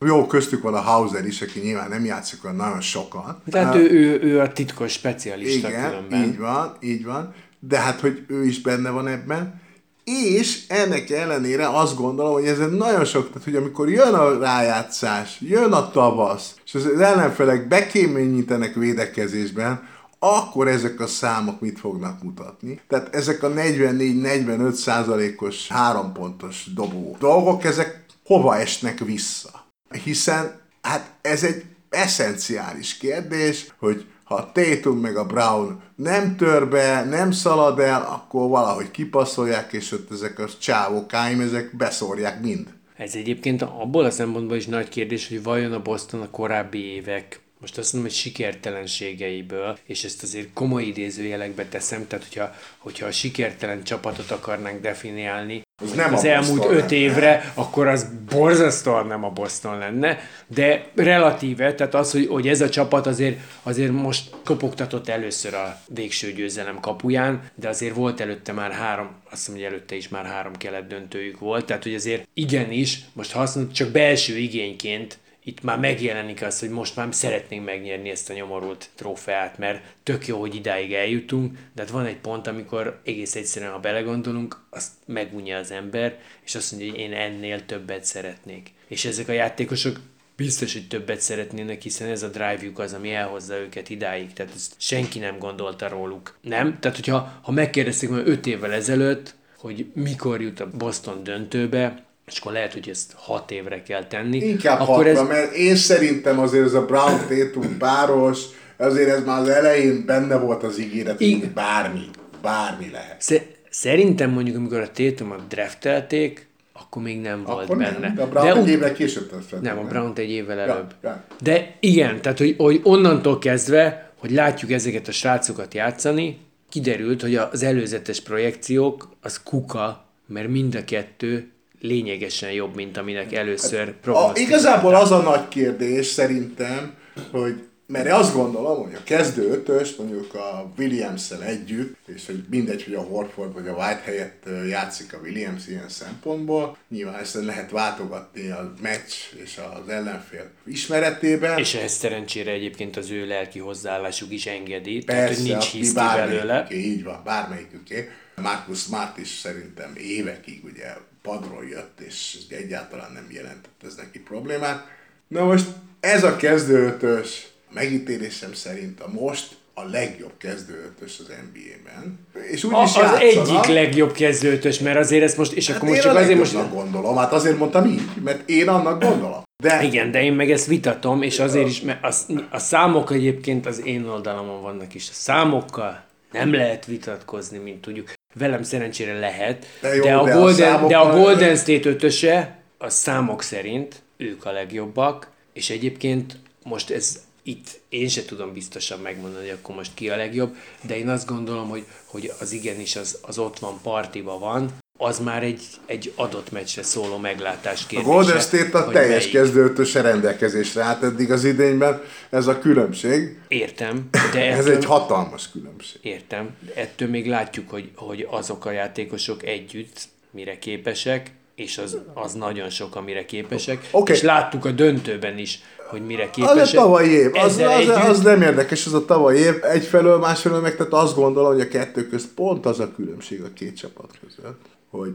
jó, 0.00 0.26
köztük 0.26 0.62
van 0.62 0.74
a 0.74 0.80
Hauser 0.80 1.26
is, 1.26 1.42
aki 1.42 1.60
nyilván 1.60 1.88
nem 1.88 2.04
játszik 2.04 2.44
olyan 2.44 2.56
nagyon 2.56 2.80
sokan. 2.80 3.42
Tehát 3.50 3.74
ő, 3.74 3.90
ő, 3.90 4.20
ő 4.22 4.40
a 4.40 4.52
titkos 4.52 4.92
specialista 4.92 5.68
Igen, 5.68 5.88
különben. 5.88 6.24
így 6.24 6.38
van, 6.38 6.76
így 6.80 7.04
van. 7.04 7.34
De 7.58 7.78
hát, 7.78 8.00
hogy 8.00 8.24
ő 8.28 8.44
is 8.44 8.60
benne 8.60 8.90
van 8.90 9.06
ebben. 9.06 9.60
És 10.04 10.64
ennek 10.68 11.10
ellenére 11.10 11.68
azt 11.68 11.96
gondolom, 11.96 12.32
hogy 12.32 12.46
ez 12.46 12.58
egy 12.58 12.70
nagyon 12.70 13.04
sok, 13.04 13.28
tehát 13.28 13.44
hogy 13.44 13.56
amikor 13.56 13.90
jön 13.90 14.14
a 14.14 14.38
rájátszás, 14.38 15.40
jön 15.40 15.72
a 15.72 15.90
tavasz, 15.90 16.54
és 16.64 16.74
az 16.74 16.86
ellenfelek 16.86 17.68
bekéményítenek 17.68 18.74
védekezésben, 18.74 19.88
akkor 20.18 20.68
ezek 20.68 21.00
a 21.00 21.06
számok 21.06 21.60
mit 21.60 21.78
fognak 21.78 22.22
mutatni. 22.22 22.80
Tehát 22.88 23.14
ezek 23.14 23.42
a 23.42 23.50
44-45 23.50 24.72
százalékos 24.72 25.68
hárompontos 25.68 26.66
dobó 26.74 27.16
dolgok, 27.18 27.64
ezek 27.64 28.04
hova 28.24 28.56
esnek 28.56 28.98
vissza? 28.98 29.65
Hiszen 29.90 30.60
hát 30.82 31.10
ez 31.20 31.44
egy 31.44 31.64
eszenciális 31.90 32.96
kérdés, 32.96 33.66
hogy 33.78 34.06
ha 34.24 34.34
a 34.34 34.52
Tatum 34.52 34.98
meg 34.98 35.16
a 35.16 35.26
Brown 35.26 35.80
nem 35.96 36.36
tör 36.36 36.68
be, 36.68 37.04
nem 37.04 37.30
szalad 37.30 37.78
el, 37.78 38.02
akkor 38.02 38.48
valahogy 38.48 38.90
kipasszolják, 38.90 39.72
és 39.72 39.92
ott 39.92 40.12
ezek 40.12 40.38
a 40.38 40.48
csávókáim, 40.58 41.40
ezek 41.40 41.76
beszórják 41.76 42.40
mind. 42.40 42.74
Ez 42.96 43.14
egyébként 43.14 43.62
abból 43.62 44.04
a 44.04 44.10
szempontból 44.10 44.56
is 44.56 44.66
nagy 44.66 44.88
kérdés, 44.88 45.28
hogy 45.28 45.42
vajon 45.42 45.72
a 45.72 45.82
Boston 45.82 46.20
a 46.20 46.30
korábbi 46.30 46.84
évek 46.84 47.40
most 47.60 47.78
azt 47.78 47.92
mondom, 47.92 48.10
hogy 48.10 48.20
sikertelenségeiből, 48.20 49.78
és 49.86 50.04
ezt 50.04 50.22
azért 50.22 50.52
komoly 50.52 50.84
idézőjelekbe 50.84 51.64
teszem, 51.64 52.06
tehát 52.06 52.24
hogyha, 52.24 52.54
hogyha 52.78 53.06
a 53.06 53.12
sikertelen 53.12 53.82
csapatot 53.82 54.30
akarnánk 54.30 54.80
definiálni, 54.80 55.62
Az 55.82 55.92
nem 55.92 56.14
az 56.14 56.24
elmúlt 56.24 56.56
Boston 56.56 56.74
öt 56.74 56.90
lenne. 56.90 56.94
évre, 56.94 57.52
akkor 57.54 57.86
az 57.86 58.06
borzasztóan 58.30 59.06
nem 59.06 59.24
a 59.24 59.30
Boston 59.30 59.78
lenne, 59.78 60.18
de 60.46 60.90
relatíve, 60.94 61.74
tehát 61.74 61.94
az, 61.94 62.12
hogy, 62.12 62.26
hogy 62.26 62.48
ez 62.48 62.60
a 62.60 62.68
csapat 62.68 63.06
azért, 63.06 63.38
azért 63.62 63.92
most 63.92 64.30
kopogtatott 64.44 65.08
először 65.08 65.54
a 65.54 65.80
végső 65.88 66.32
győzelem 66.32 66.80
kapuján, 66.80 67.50
de 67.54 67.68
azért 67.68 67.94
volt 67.94 68.20
előtte 68.20 68.52
már 68.52 68.72
három, 68.72 69.08
azt 69.24 69.46
hiszem, 69.46 69.54
hogy 69.54 69.62
előtte 69.62 69.94
is 69.94 70.08
már 70.08 70.24
három 70.24 70.56
kelet 70.56 70.86
döntőjük 70.86 71.38
volt, 71.38 71.66
tehát 71.66 71.82
hogy 71.82 71.94
azért 71.94 72.28
igenis, 72.34 73.00
most 73.12 73.32
ha 73.32 73.40
azt 73.40 73.54
mondod, 73.54 73.72
csak 73.72 73.90
belső 73.90 74.36
igényként 74.36 75.18
itt 75.46 75.62
már 75.62 75.78
megjelenik 75.78 76.42
az, 76.42 76.60
hogy 76.60 76.70
most 76.70 76.96
már 76.96 77.14
szeretnénk 77.14 77.64
megnyerni 77.64 78.10
ezt 78.10 78.30
a 78.30 78.34
nyomorult 78.34 78.88
trófeát, 78.94 79.58
mert 79.58 79.84
tök 80.02 80.26
jó, 80.26 80.40
hogy 80.40 80.54
idáig 80.54 80.92
eljutunk, 80.92 81.58
de 81.74 81.82
hát 81.82 81.90
van 81.90 82.06
egy 82.06 82.16
pont, 82.16 82.46
amikor 82.46 83.00
egész 83.04 83.34
egyszerűen, 83.34 83.72
ha 83.72 83.78
belegondolunk, 83.78 84.56
azt 84.70 84.92
megunja 85.04 85.58
az 85.58 85.70
ember, 85.70 86.18
és 86.44 86.54
azt 86.54 86.72
mondja, 86.72 86.90
hogy 86.90 87.00
én 87.00 87.12
ennél 87.12 87.66
többet 87.66 88.04
szeretnék. 88.04 88.72
És 88.88 89.04
ezek 89.04 89.28
a 89.28 89.32
játékosok 89.32 90.00
biztos, 90.36 90.72
hogy 90.72 90.88
többet 90.88 91.20
szeretnének, 91.20 91.82
hiszen 91.82 92.08
ez 92.08 92.22
a 92.22 92.28
drive-juk 92.28 92.78
az, 92.78 92.92
ami 92.92 93.12
elhozza 93.12 93.58
őket 93.58 93.90
idáig. 93.90 94.32
Tehát 94.32 94.54
ezt 94.54 94.74
senki 94.76 95.18
nem 95.18 95.38
gondolta 95.38 95.88
róluk. 95.88 96.38
Nem? 96.40 96.78
Tehát, 96.80 96.96
hogyha 96.96 97.40
ha 97.42 97.52
megkérdezték 97.52 98.10
már 98.10 98.22
5 98.26 98.46
évvel 98.46 98.72
ezelőtt, 98.72 99.34
hogy 99.58 99.86
mikor 99.94 100.40
jut 100.40 100.60
a 100.60 100.70
Boston 100.70 101.22
döntőbe, 101.22 102.05
és 102.26 102.38
akkor 102.38 102.52
lehet, 102.52 102.72
hogy 102.72 102.88
ezt 102.88 103.12
hat 103.16 103.50
évre 103.50 103.82
kell 103.82 104.06
tenni. 104.06 104.36
Inkább 104.38 104.80
akkor 104.80 104.94
hatra, 104.94 105.08
ez, 105.10 105.28
mert 105.28 105.54
én 105.54 105.76
szerintem 105.76 106.38
azért 106.38 106.64
ez 106.64 106.74
a 106.74 106.84
Brown 106.84 107.20
Tatum 107.28 107.76
páros, 107.78 108.42
azért 108.76 109.08
ez 109.08 109.24
már 109.24 109.40
az 109.40 109.48
elején 109.48 110.04
benne 110.06 110.36
volt 110.38 110.62
az 110.62 110.78
ígéret, 110.80 111.20
Igen. 111.20 111.38
hogy 111.40 111.48
bármi, 111.50 112.04
bármi 112.42 112.90
lehet. 112.92 113.20
sze- 113.22 113.46
szerintem 113.70 114.30
mondjuk, 114.30 114.56
amikor 114.56 114.80
a 114.80 114.90
Tatumot 114.90 115.46
draftelték, 115.48 116.46
akkor 116.72 117.02
még 117.02 117.20
nem 117.20 117.42
volt 117.44 117.64
Akkor 117.64 117.76
benne. 117.76 117.98
nem, 117.98 118.14
de 118.14 118.22
a 118.22 118.28
Brown 118.28 118.52
de 118.54 118.60
egy 118.60 118.68
évvel 118.68 118.92
később 118.92 119.30
tett 119.30 119.60
Nem, 119.60 119.78
a 119.78 119.82
Brown 119.82 120.12
egy 120.16 120.30
évvel 120.30 120.58
előbb. 120.58 120.94
ja. 121.02 121.24
De 121.42 121.76
igen, 121.80 122.20
tehát 122.20 122.38
hogy, 122.38 122.54
hogy 122.58 122.80
onnantól 122.82 123.38
kezdve, 123.38 124.10
hogy 124.18 124.30
látjuk 124.30 124.70
ezeket 124.70 125.08
a 125.08 125.12
srácokat 125.12 125.74
játszani, 125.74 126.38
kiderült, 126.68 127.20
hogy 127.20 127.34
az 127.34 127.62
előzetes 127.62 128.20
projekciók 128.20 129.08
az 129.22 129.42
kuka, 129.42 130.04
mert 130.26 130.48
mind 130.48 130.74
a 130.74 130.84
kettő 130.84 131.50
lényegesen 131.80 132.52
jobb, 132.52 132.74
mint 132.74 132.96
aminek 132.96 133.32
először 133.32 133.94
A, 134.04 134.30
igazából 134.34 134.94
az 134.94 135.10
a 135.10 135.22
nagy 135.22 135.48
kérdés 135.48 136.06
szerintem, 136.06 136.94
hogy 137.30 137.66
mert 137.88 138.12
azt 138.12 138.34
gondolom, 138.34 138.82
hogy 138.82 138.94
a 138.94 139.02
kezdő 139.04 139.50
ötös, 139.50 139.94
mondjuk 139.96 140.34
a 140.34 140.72
williams 140.78 141.30
együtt, 141.30 141.96
és 142.06 142.26
hogy 142.26 142.44
mindegy, 142.50 142.84
hogy 142.84 142.94
a 142.94 143.00
Horford 143.00 143.52
vagy 143.52 143.68
a 143.68 143.72
White 143.72 144.02
helyett 144.04 144.48
játszik 144.68 145.14
a 145.14 145.18
Williams 145.18 145.66
ilyen 145.68 145.88
szempontból, 145.88 146.76
nyilván 146.88 147.20
ezt 147.20 147.34
lehet 147.34 147.70
váltogatni 147.70 148.50
a 148.50 148.74
meccs 148.82 149.12
és 149.44 149.60
az 149.74 149.88
ellenfél 149.88 150.50
ismeretében. 150.66 151.58
És 151.58 151.74
ehhez 151.74 151.92
szerencsére 151.92 152.50
egyébként 152.50 152.96
az 152.96 153.10
ő 153.10 153.26
lelki 153.26 153.58
hozzáállásuk 153.58 154.32
is 154.32 154.46
engedi, 154.46 155.04
tehát 155.04 155.26
hogy 155.26 155.36
Persze, 155.36 155.52
nincs 155.52 155.70
hiszti 155.70 155.94
belőle. 155.94 156.66
így 156.70 157.04
van, 157.04 157.20
bármelyiküké. 157.24 158.10
Marcus 158.42 158.78
Smart 158.78 159.18
is 159.18 159.28
szerintem 159.28 159.92
évekig 159.96 160.64
ugye 160.64 160.86
padról 161.26 161.64
jött, 161.68 162.00
és 162.00 162.38
egyáltalán 162.48 163.12
nem 163.12 163.26
jelentett 163.30 163.82
ez 163.86 163.94
neki 163.94 164.18
problémát. 164.18 164.86
Na 165.28 165.44
most 165.44 165.66
ez 166.00 166.24
a 166.24 166.36
kezdőötös 166.36 167.46
megítélésem 167.70 168.52
szerint 168.52 169.00
a 169.00 169.08
most 169.08 169.56
a 169.74 169.84
legjobb 169.84 170.32
kezdőötös 170.38 171.18
az 171.18 171.26
NBA-ben. 171.26 172.26
És 172.50 172.64
úgy 172.64 172.74
A, 172.74 172.82
is 172.82 172.96
az 172.96 173.18
egyik 173.18 173.64
legjobb 173.64 174.12
kezdőtös, 174.12 174.78
mert 174.78 174.98
azért 174.98 175.22
ezt 175.22 175.36
most, 175.36 175.52
és 175.52 175.66
Hát 175.66 175.76
akkor 175.76 175.88
most 175.88 176.00
csak 176.00 176.16
azért 176.16 176.38
most... 176.38 176.70
gondolom, 176.70 177.16
hát 177.16 177.32
azért 177.32 177.58
mondtam 177.58 177.86
így, 177.86 178.02
mert 178.24 178.48
én 178.48 178.68
annak 178.68 179.02
gondolom. 179.02 179.42
De 179.62 179.82
Igen, 179.82 180.10
de 180.10 180.22
én 180.22 180.32
meg 180.32 180.50
ezt 180.50 180.66
vitatom, 180.66 181.22
és 181.22 181.38
azért 181.38 181.68
is, 181.68 181.80
mert 181.80 182.04
a, 182.04 182.12
a 182.50 182.58
számok 182.58 183.12
egyébként 183.12 183.66
az 183.66 183.84
én 183.84 184.04
oldalamon 184.04 184.62
vannak 184.62 184.94
is. 184.94 185.08
A 185.08 185.12
számokkal 185.12 186.04
nem 186.32 186.54
lehet 186.54 186.86
vitatkozni, 186.86 187.58
mint 187.58 187.80
tudjuk. 187.80 188.12
Velem 188.38 188.62
szerencsére 188.62 189.18
lehet, 189.18 189.66
De 189.80 189.94
jó, 189.94 190.02
de, 190.02 190.14
a 190.14 190.24
de 190.24 190.32
a 190.32 190.38
Golden, 190.38 190.54
számokkal- 190.54 190.88
de 190.88 190.96
a 190.96 191.16
Golden 191.22 191.56
State 191.56 191.88
ötöse, 191.88 192.58
a 192.78 192.88
számok 192.88 193.42
szerint 193.42 194.02
ők 194.16 194.44
a 194.44 194.52
legjobbak, 194.52 195.30
és 195.52 195.70
egyébként 195.70 196.36
most 196.62 196.90
ez 196.90 197.24
itt 197.42 197.80
én 197.88 198.08
se 198.08 198.24
tudom 198.24 198.52
biztosan 198.52 198.98
megmondani, 199.00 199.48
hogy 199.48 199.58
akkor 199.62 199.74
most 199.74 199.90
ki 199.94 200.10
a 200.10 200.16
legjobb, 200.16 200.56
de 200.80 200.96
én 200.96 201.08
azt 201.08 201.26
gondolom, 201.26 201.68
hogy, 201.68 201.84
hogy 202.06 202.32
az 202.40 202.52
igenis 202.52 202.96
az, 202.96 203.18
az 203.22 203.38
ott 203.38 203.58
van, 203.58 203.78
partiba 203.82 204.38
van, 204.38 204.70
az 204.98 205.18
már 205.18 205.42
egy, 205.42 205.62
egy 205.86 206.12
adott 206.16 206.50
meccsre 206.52 206.82
szóló 206.82 207.16
meglátás 207.16 207.82
a 207.82 207.86
kérdése. 207.86 208.10
Golden 208.12 208.40
State 208.40 208.78
a 208.78 208.88
teljes 208.90 209.08
melyik. 209.18 209.32
kezdőötöse 209.32 210.00
rendelkezésre 210.00 210.82
állt 210.82 211.02
eddig 211.02 211.32
az 211.32 211.44
idényben, 211.44 212.02
ez 212.30 212.46
a 212.46 212.58
különbség. 212.58 213.38
Értem, 213.48 214.08
de 214.32 214.46
Ez 214.50 214.58
ettől, 214.58 214.76
egy 214.76 214.84
hatalmas 214.84 215.50
különbség. 215.50 216.00
értem, 216.02 216.50
ettől 216.74 217.08
még 217.08 217.26
látjuk, 217.28 217.70
hogy, 217.70 217.90
hogy 217.94 218.26
azok 218.30 218.64
a 218.64 218.70
játékosok 218.70 219.42
együtt 219.44 220.00
mire 220.30 220.58
képesek, 220.58 221.30
és 221.54 221.78
az, 221.78 221.98
az 222.14 222.32
nagyon 222.32 222.70
sok, 222.70 222.96
amire 222.96 223.24
képesek, 223.24 223.88
Oké. 223.90 224.12
és 224.12 224.22
láttuk 224.22 224.64
a 224.64 224.70
döntőben 224.70 225.38
is, 225.38 225.60
hogy 225.88 226.06
mire 226.06 226.22
Az 226.22 226.30
képesek. 226.32 226.78
a 226.78 226.82
tavalyi 226.82 227.10
év, 227.10 227.30
az, 227.34 227.42
az, 227.52 227.58
együtt, 227.58 227.94
az 227.94 228.20
nem 228.20 228.42
érdekes, 228.42 228.86
az 228.86 228.94
a 228.94 229.04
tavalyi 229.04 229.38
év. 229.38 229.54
Egyfelől, 229.62 230.18
másfelől 230.18 230.60
meg 230.60 230.76
tehát 230.76 230.92
azt 230.92 231.14
gondolom, 231.14 231.52
hogy 231.52 231.60
a 231.60 231.68
kettő 231.68 232.08
közt 232.08 232.28
pont 232.34 232.66
az 232.66 232.80
a 232.80 232.92
különbség 232.94 233.42
a 233.42 233.52
két 233.54 233.76
csapat 233.76 234.10
között, 234.26 234.60
hogy 234.96 235.14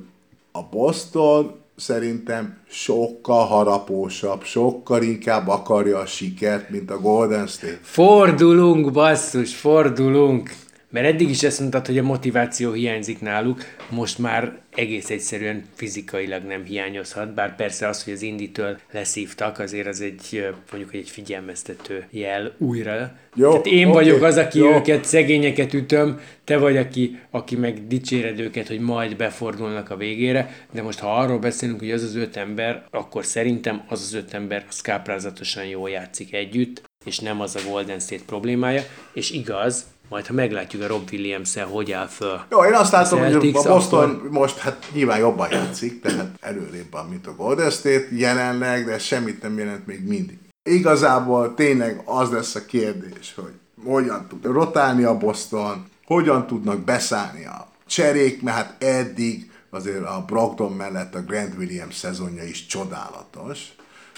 a 0.51 0.63
Boston 0.63 1.51
szerintem 1.75 2.57
sokkal 2.69 3.45
harapósabb, 3.45 4.43
sokkal 4.43 5.03
inkább 5.03 5.47
akarja 5.47 5.97
a 5.97 6.05
sikert, 6.05 6.69
mint 6.69 6.91
a 6.91 6.99
Golden 6.99 7.47
State. 7.47 7.79
Fordulunk, 7.81 8.91
basszus, 8.91 9.55
fordulunk. 9.55 10.55
Mert 10.91 11.05
eddig 11.05 11.29
is 11.29 11.43
ezt 11.43 11.59
mondtad, 11.59 11.85
hogy 11.85 11.97
a 11.97 12.03
motiváció 12.03 12.71
hiányzik 12.71 13.21
náluk, 13.21 13.61
most 13.89 14.17
már 14.17 14.59
egész 14.75 15.09
egyszerűen 15.09 15.63
fizikailag 15.75 16.43
nem 16.43 16.63
hiányozhat, 16.63 17.33
bár 17.33 17.55
persze 17.55 17.87
az, 17.87 18.03
hogy 18.03 18.13
az 18.13 18.21
Inditől 18.21 18.77
leszívtak, 18.91 19.59
azért 19.59 19.87
az 19.87 20.01
egy 20.01 20.45
mondjuk 20.71 20.93
egy 20.93 21.09
figyelmeztető 21.09 22.05
jel 22.09 22.55
újra. 22.57 23.15
Jó, 23.35 23.49
Tehát 23.49 23.65
én 23.65 23.87
okay, 23.87 24.03
vagyok 24.03 24.21
az, 24.21 24.37
aki 24.37 24.59
jó. 24.59 24.75
őket, 24.75 25.05
szegényeket 25.05 25.73
ütöm, 25.73 26.19
te 26.43 26.57
vagy, 26.57 26.77
aki, 26.77 27.19
aki 27.29 27.55
meg 27.55 27.87
dicséred 27.87 28.39
őket, 28.39 28.67
hogy 28.67 28.79
majd 28.79 29.15
befordulnak 29.15 29.89
a 29.89 29.97
végére, 29.97 30.65
de 30.71 30.81
most 30.81 30.99
ha 30.99 31.15
arról 31.15 31.39
beszélünk, 31.39 31.79
hogy 31.79 31.91
az 31.91 32.03
az 32.03 32.15
öt 32.15 32.37
ember, 32.37 32.83
akkor 32.89 33.25
szerintem 33.25 33.83
az 33.87 34.01
az 34.01 34.13
öt 34.13 34.33
ember 34.33 34.65
az 34.69 34.81
káprázatosan 34.81 35.65
jól 35.65 35.89
játszik 35.89 36.33
együtt, 36.33 36.89
és 37.05 37.19
nem 37.19 37.41
az 37.41 37.55
a 37.55 37.69
Golden 37.69 37.99
State 37.99 38.23
problémája, 38.25 38.81
és 39.13 39.31
igaz, 39.31 39.85
majd 40.11 40.27
ha 40.27 40.33
meglátjuk 40.33 40.81
a 40.81 40.87
Rob 40.87 41.09
williams 41.11 41.55
hogy 41.69 41.91
áll 41.91 42.07
föl. 42.07 42.41
Jó, 42.49 42.63
én 42.63 42.73
azt 42.73 42.91
látom, 42.91 43.19
hogy 43.19 43.33
a 43.33 43.51
Boston 43.51 44.09
akkor... 44.09 44.29
most 44.29 44.57
hát 44.57 44.87
nyilván 44.93 45.19
jobban 45.19 45.51
játszik, 45.51 46.01
tehát 46.01 46.37
előrébb 46.39 46.91
van, 46.91 47.05
mint 47.05 47.27
a 47.27 47.35
Golden 47.35 47.69
State 47.69 48.07
jelenleg, 48.11 48.85
de 48.85 48.99
semmit 48.99 49.41
nem 49.41 49.57
jelent 49.57 49.87
még 49.87 50.07
mindig. 50.07 50.37
Igazából 50.63 51.53
tényleg 51.53 52.01
az 52.05 52.29
lesz 52.29 52.55
a 52.55 52.65
kérdés, 52.65 53.33
hogy 53.35 53.53
hogyan 53.85 54.27
tud 54.27 54.45
rotálni 54.45 55.03
a 55.03 55.17
Boston, 55.17 55.85
hogyan 56.05 56.47
tudnak 56.47 56.79
beszállni 56.79 57.45
a 57.45 57.67
cserék, 57.87 58.41
mert 58.41 58.57
hát 58.57 58.83
eddig 58.83 59.51
azért 59.69 60.05
a 60.05 60.23
Brogdon 60.27 60.71
mellett 60.71 61.15
a 61.15 61.21
Grant 61.21 61.57
Williams 61.57 61.95
szezonja 61.95 62.43
is 62.43 62.65
csodálatos. 62.65 63.59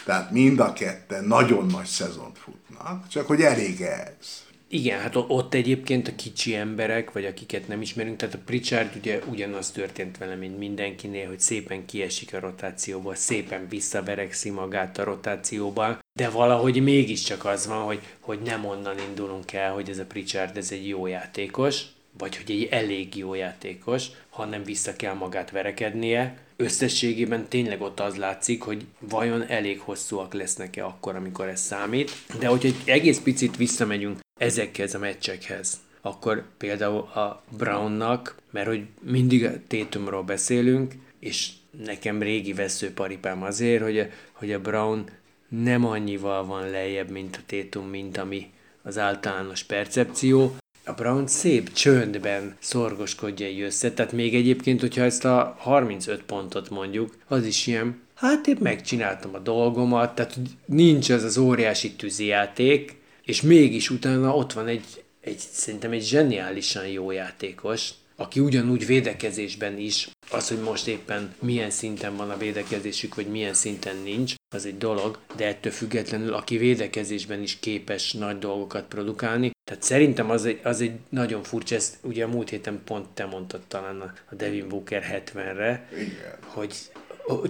Tehát 0.06 0.32
mind 0.32 0.60
a 0.60 0.74
ketten 0.74 1.24
nagyon 1.24 1.66
nagy 1.66 1.86
szezont 1.86 2.38
futnak, 2.38 3.08
csak 3.08 3.28
hogy 3.28 3.42
elég 3.42 3.82
ez. 3.82 4.43
Igen, 4.74 5.00
hát 5.00 5.16
ott 5.16 5.54
egyébként 5.54 6.08
a 6.08 6.16
kicsi 6.16 6.56
emberek, 6.56 7.12
vagy 7.12 7.26
akiket 7.26 7.68
nem 7.68 7.82
ismerünk, 7.82 8.18
tehát 8.18 8.36
a 8.36 8.42
Pritchard 8.46 8.96
ugye 8.96 9.20
ugyanaz 9.30 9.72
történt 9.72 10.18
vele, 10.18 10.36
mint 10.36 10.58
mindenkinél, 10.58 11.28
hogy 11.28 11.40
szépen 11.40 11.86
kiesik 11.86 12.34
a 12.34 12.40
rotációból, 12.40 13.16
szépen 13.16 13.68
visszaverekszi 13.70 14.50
magát 14.50 14.98
a 14.98 15.04
rotációban, 15.04 16.00
de 16.20 16.30
valahogy 16.30 16.84
mégiscsak 16.84 17.46
az 17.46 17.68
van, 17.68 17.84
hogy, 17.84 18.00
hogy 18.20 18.40
nem 18.40 18.66
onnan 18.66 19.00
indulunk 19.10 19.54
el, 19.54 19.74
hogy 19.74 19.90
ez 19.90 19.98
a 19.98 20.06
Pritchard 20.06 20.58
ez 20.58 20.72
egy 20.72 20.88
jó 20.88 21.06
játékos, 21.08 21.84
vagy 22.18 22.38
hogy 22.38 22.52
egy 22.52 22.68
elég 22.72 23.16
jó 23.16 23.34
játékos, 23.34 24.08
hanem 24.30 24.64
vissza 24.64 24.96
kell 24.96 25.14
magát 25.14 25.52
verekednie. 25.52 26.38
Összességében 26.56 27.48
tényleg 27.48 27.82
ott 27.82 28.00
az 28.00 28.16
látszik, 28.16 28.62
hogy 28.62 28.86
vajon 29.00 29.44
elég 29.48 29.80
hosszúak 29.80 30.34
lesznek-e 30.34 30.86
akkor, 30.86 31.16
amikor 31.16 31.48
ez 31.48 31.62
számít. 31.62 32.12
De 32.40 32.48
hogyha 32.48 32.68
egy 32.68 32.82
egész 32.86 33.20
picit 33.20 33.58
visszamegyünk 33.58 34.20
ezekhez 34.40 34.94
a 34.96 35.00
meccsekhez, 35.00 35.80
akkor 36.02 36.44
például 36.58 37.00
a 37.00 37.44
Brownnak, 37.58 38.36
mert 38.52 38.68
hogy 38.68 38.86
mindig 39.02 39.46
a 39.46 39.52
Tétumról 39.68 40.24
beszélünk, 40.24 40.94
és 41.20 41.50
nekem 41.86 42.22
régi 42.22 42.54
veszőparipám 42.54 43.44
azért, 43.44 43.84
hogy 43.84 44.00
a, 44.00 44.06
hogy 44.32 44.52
a 44.52 44.60
Brown 44.60 45.10
nem 45.48 45.86
annyival 45.86 46.46
van 46.46 46.70
lejjebb, 46.70 47.10
mint 47.10 47.36
a 47.36 47.44
Tétum, 47.46 47.86
mint 47.86 48.18
ami 48.18 48.52
az 48.82 48.98
általános 48.98 49.64
percepció, 49.64 50.56
a 50.86 50.94
Brown 50.94 51.28
szép 51.28 51.74
csöndben 51.74 52.56
szorgoskodja 52.60 53.46
egy 53.46 53.62
össze, 53.62 53.92
tehát 53.92 54.12
még 54.12 54.36
egyébként, 54.36 54.80
hogyha 54.80 55.04
ezt 55.04 55.26
a 55.26 55.56
35 55.60 56.24
pontot 56.24 56.70
mondjuk, 56.70 57.16
az 57.28 57.46
is 57.46 57.68
ilyen, 57.68 58.02
hát 58.16 58.48
én 58.48 58.58
megcsináltam 58.60 59.36
a 59.36 59.40
dolgomat, 59.40 60.16
tehát 60.16 60.40
nincs 60.66 61.10
az 61.10 61.24
az 61.24 61.38
óriási 61.38 61.92
tűzijáték, 61.92 62.96
és 63.24 63.42
mégis 63.42 63.90
utána 63.90 64.36
ott 64.36 64.54
van 64.54 64.68
egy, 64.68 65.04
egy 65.22 65.38
szerintem 65.38 65.92
egy 65.92 66.04
zseniálisan 66.04 66.88
jó 66.88 67.12
játékos, 67.12 67.90
aki 68.16 68.40
ugyanúgy 68.40 68.86
védekezésben 68.86 69.78
is, 69.78 70.10
az, 70.34 70.48
hogy 70.48 70.60
most 70.60 70.88
éppen 70.88 71.36
milyen 71.40 71.70
szinten 71.70 72.16
van 72.16 72.30
a 72.30 72.38
védekezésük, 72.38 73.16
vagy 73.16 73.28
milyen 73.28 73.54
szinten 73.54 73.96
nincs, 74.04 74.34
az 74.56 74.66
egy 74.66 74.78
dolog, 74.78 75.20
de 75.36 75.48
ettől 75.48 75.72
függetlenül, 75.72 76.34
aki 76.34 76.58
védekezésben 76.58 77.42
is 77.42 77.60
képes 77.60 78.14
nagy 78.14 78.40
dolgokat 78.40 78.84
produkálni, 78.84 79.52
tehát 79.64 79.84
szerintem 79.84 80.30
az 80.30 80.46
egy, 80.46 80.60
az 80.64 80.82
egy 80.82 80.92
nagyon 81.10 81.44
furcsa, 81.44 81.76
ezt 81.76 81.98
ugye 82.02 82.24
a 82.24 82.28
múlt 82.28 82.50
héten 82.50 82.82
pont 82.86 83.08
te 83.10 83.26
mondtad 83.26 83.62
talán 83.68 84.02
a 84.30 84.36
Devin 84.36 84.68
Booker 84.68 85.24
70-re, 85.34 85.88
Igen. 85.92 86.38
hogy 86.42 86.76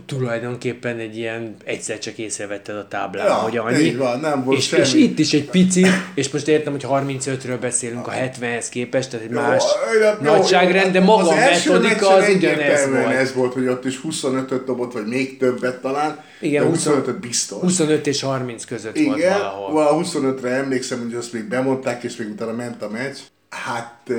tulajdonképpen 0.06 0.98
egy 0.98 1.18
ilyen, 1.18 1.56
egyszer 1.64 2.00
csak 2.00 2.18
észrevetted 2.18 2.76
a 2.76 2.88
táblán, 2.88 3.28
ja, 3.28 3.34
hogy 3.34 3.58
annyi. 3.58 3.96
van, 3.96 4.20
nem 4.20 4.44
volt 4.44 4.58
és, 4.58 4.68
semmi. 4.68 4.82
és 4.82 4.94
itt 4.94 5.20
is 5.20 5.34
egy 5.34 5.50
pici, 5.50 5.86
és 6.16 6.30
most 6.30 6.48
értem, 6.48 6.72
hogy 6.72 6.86
35-ről 6.90 7.58
beszélünk 7.62 8.08
a 8.08 8.12
70-hez 8.12 8.66
képest, 8.70 9.10
tehát 9.10 9.26
egy 9.26 9.32
jó, 9.32 9.40
más 9.40 9.64
jó, 10.02 10.32
nagyságrend, 10.32 10.92
de 10.92 11.00
maga 11.00 11.30
a 11.30 11.36
metodika 11.36 12.08
az 12.08 12.30
ugyanez 12.30 12.90
volt. 12.90 13.06
ez 13.06 13.34
volt, 13.34 13.54
hogy 13.54 13.68
ott 13.68 13.86
is 13.86 14.00
25-öt 14.10 14.66
dobott, 14.66 14.94
vagy 14.94 15.06
még 15.06 15.38
többet 15.38 15.82
talán, 15.82 16.24
Igen, 16.40 16.72
25-öt 16.74 17.20
biztos. 17.20 17.62
25 17.62 18.08
és 18.08 18.22
30 18.22 18.66
között 18.66 18.96
Igen, 18.96 19.10
volt 19.10 19.22
valahol. 19.22 20.04
Igen, 20.04 20.24
25-re 20.24 20.50
emlékszem, 20.50 21.02
hogy 21.04 21.14
azt 21.14 21.34
még 21.34 21.44
bemondták, 21.44 22.04
és 22.04 22.16
még 22.16 22.30
utána 22.30 22.52
ment 22.52 22.82
a 22.82 22.90
meccs. 22.90 23.18
Hát 23.50 24.12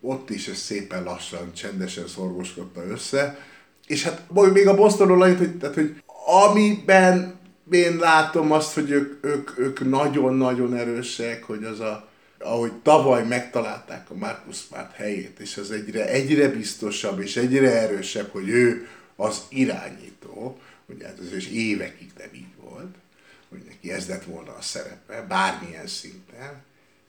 ott 0.00 0.30
is 0.30 0.46
ez 0.48 0.56
szépen 0.56 1.02
lassan, 1.02 1.52
csendesen 1.54 2.06
szorgoskodta 2.06 2.82
össze 2.90 3.38
és 3.88 4.02
hát 4.02 4.22
még 4.52 4.66
a 4.66 4.74
Bostonról 4.74 5.22
annyit, 5.22 5.38
hogy, 5.38 5.58
tehát, 5.58 5.74
hogy 5.74 6.02
amiben 6.46 7.38
én 7.70 7.96
látom 7.96 8.52
azt, 8.52 8.74
hogy 8.74 8.90
ők, 8.90 9.24
ők, 9.24 9.58
ők 9.58 9.88
nagyon-nagyon 9.88 10.74
erősek, 10.74 11.44
hogy 11.44 11.64
az 11.64 11.80
a, 11.80 12.08
ahogy 12.38 12.72
tavaly 12.72 13.26
megtalálták 13.26 14.10
a 14.10 14.14
Marcus 14.14 14.56
Smart 14.56 14.94
helyét, 14.94 15.38
és 15.38 15.56
az 15.56 15.70
egyre, 15.70 16.08
egyre 16.08 16.48
biztosabb 16.48 17.20
és 17.20 17.36
egyre 17.36 17.80
erősebb, 17.80 18.28
hogy 18.30 18.48
ő 18.48 18.88
az 19.16 19.42
irányító, 19.48 20.58
ugye 20.86 21.06
hát 21.06 21.18
ez 21.20 21.36
is 21.36 21.48
évekig 21.48 22.10
nem 22.18 22.28
így 22.34 22.54
volt, 22.70 22.94
hogy 23.48 23.60
neki 23.68 23.92
ez 23.92 24.08
lett 24.08 24.24
volna 24.24 24.50
a 24.58 24.62
szerepe, 24.62 25.24
bármilyen 25.28 25.86
szinten. 25.86 26.62